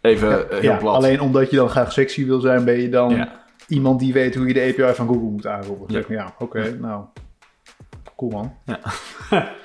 Even 0.00 0.50
eh, 0.50 0.58
heel 0.60 0.70
ja, 0.70 0.76
plat. 0.76 0.94
alleen 0.94 1.20
omdat 1.20 1.50
je 1.50 1.56
dan 1.56 1.68
graag 1.68 1.92
sexy 1.92 2.26
wil 2.26 2.40
zijn, 2.40 2.64
ben 2.64 2.80
je 2.80 2.88
dan 2.88 3.10
Ja. 3.16 3.42
iemand 3.68 4.00
die 4.00 4.12
weet 4.12 4.34
hoe 4.34 4.46
je 4.46 4.52
de 4.54 4.60
API 4.60 4.94
van 4.94 5.06
Google 5.06 5.30
moet 5.30 5.46
aanroepen. 5.46 5.94
Ja. 5.94 6.04
ja, 6.08 6.34
oké, 6.38 6.76
nou, 6.80 7.04
cool 8.16 8.30
man. 8.30 8.54
Ja. 8.64 8.78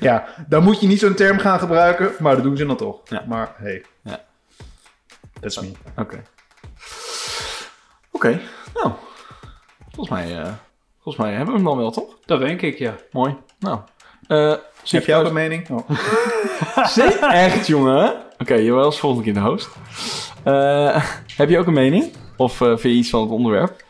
Ja, 0.00 0.24
dan 0.48 0.62
moet 0.62 0.80
je 0.80 0.86
niet 0.86 0.98
zo'n 0.98 1.14
term 1.14 1.38
gaan 1.38 1.58
gebruiken, 1.58 2.12
maar 2.18 2.34
dat 2.34 2.44
doen 2.44 2.56
ze 2.56 2.66
dan 2.66 2.76
toch. 2.76 3.00
Ja. 3.04 3.24
Maar 3.28 3.54
hey, 3.56 3.84
Ja. 4.02 4.20
that's 5.40 5.60
me. 5.60 5.72
Oké. 5.96 6.22
Oké, 8.10 8.40
nou. 8.74 8.92
Volgens 9.94 10.08
mij, 10.08 10.38
eh, 10.38 10.52
volgens 11.02 11.24
mij 11.24 11.34
hebben 11.34 11.46
we 11.54 11.60
hem 11.60 11.64
dan 11.68 11.76
wel, 11.76 11.90
toch? 11.90 12.18
Dat 12.24 12.40
denk 12.40 12.62
ik, 12.62 12.78
ja. 12.78 12.94
Mooi. 13.12 13.36
Nou. 13.58 13.78
eh 14.28 14.54
zie 14.82 14.98
Heb 14.98 15.08
jij 15.08 15.18
ook 15.18 15.26
een 15.26 15.32
mening? 15.32 15.68
Oh. 15.70 15.90
Zeker 16.98 17.28
echt, 17.30 17.66
jongen. 17.66 18.14
Oké, 18.40 18.70
was 18.70 18.98
volgende 18.98 19.24
keer 19.24 19.34
de 19.34 19.40
host. 19.40 19.68
Eh, 20.42 21.04
heb 21.36 21.48
je 21.48 21.58
ook 21.58 21.66
een 21.66 21.72
mening? 21.72 22.12
Of 22.36 22.60
eh, 22.60 22.68
vind 22.68 22.82
je 22.82 22.88
iets 22.88 23.10
van 23.10 23.20
het 23.20 23.30
onderwerp? 23.30 23.84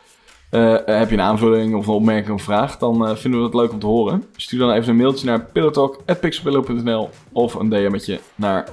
Eh, 0.51 0.76
heb 0.84 1.09
je 1.11 1.16
een 1.16 1.20
aanvulling 1.20 1.74
of 1.74 1.86
een 1.86 1.94
opmerking 1.94 2.34
of 2.34 2.42
vraag? 2.42 2.78
Dan 2.78 3.07
eh, 3.07 3.16
vinden 3.16 3.40
we 3.40 3.46
het 3.46 3.55
leuk 3.55 3.72
om 3.72 3.78
te 3.78 3.86
horen. 3.86 4.24
Stuur 4.36 4.59
dan 4.59 4.70
even 4.70 4.88
een 4.88 4.96
mailtje 4.96 5.26
naar 5.26 5.40
pillowtalk.pixelpillow.nl 5.40 7.11
of 7.32 7.55
een 7.55 7.68
DM'tje 7.68 8.20
naar 8.34 8.68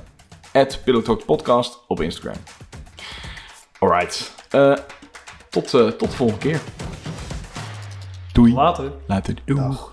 @pillowtalkpodcast 0.84 1.80
op 1.88 2.02
Instagram. 2.02 2.42
Alright. 3.80 4.34
Eh, 4.50 4.74
tot, 5.50 5.74
eh, 5.74 5.88
tot 5.88 6.10
de 6.10 6.16
volgende 6.16 6.42
keer. 6.42 6.62
Doei. 8.34 8.54
Later. 8.54 8.92
Later. 9.08 9.36
Doei. 9.46 9.60
Dag. 9.62 9.92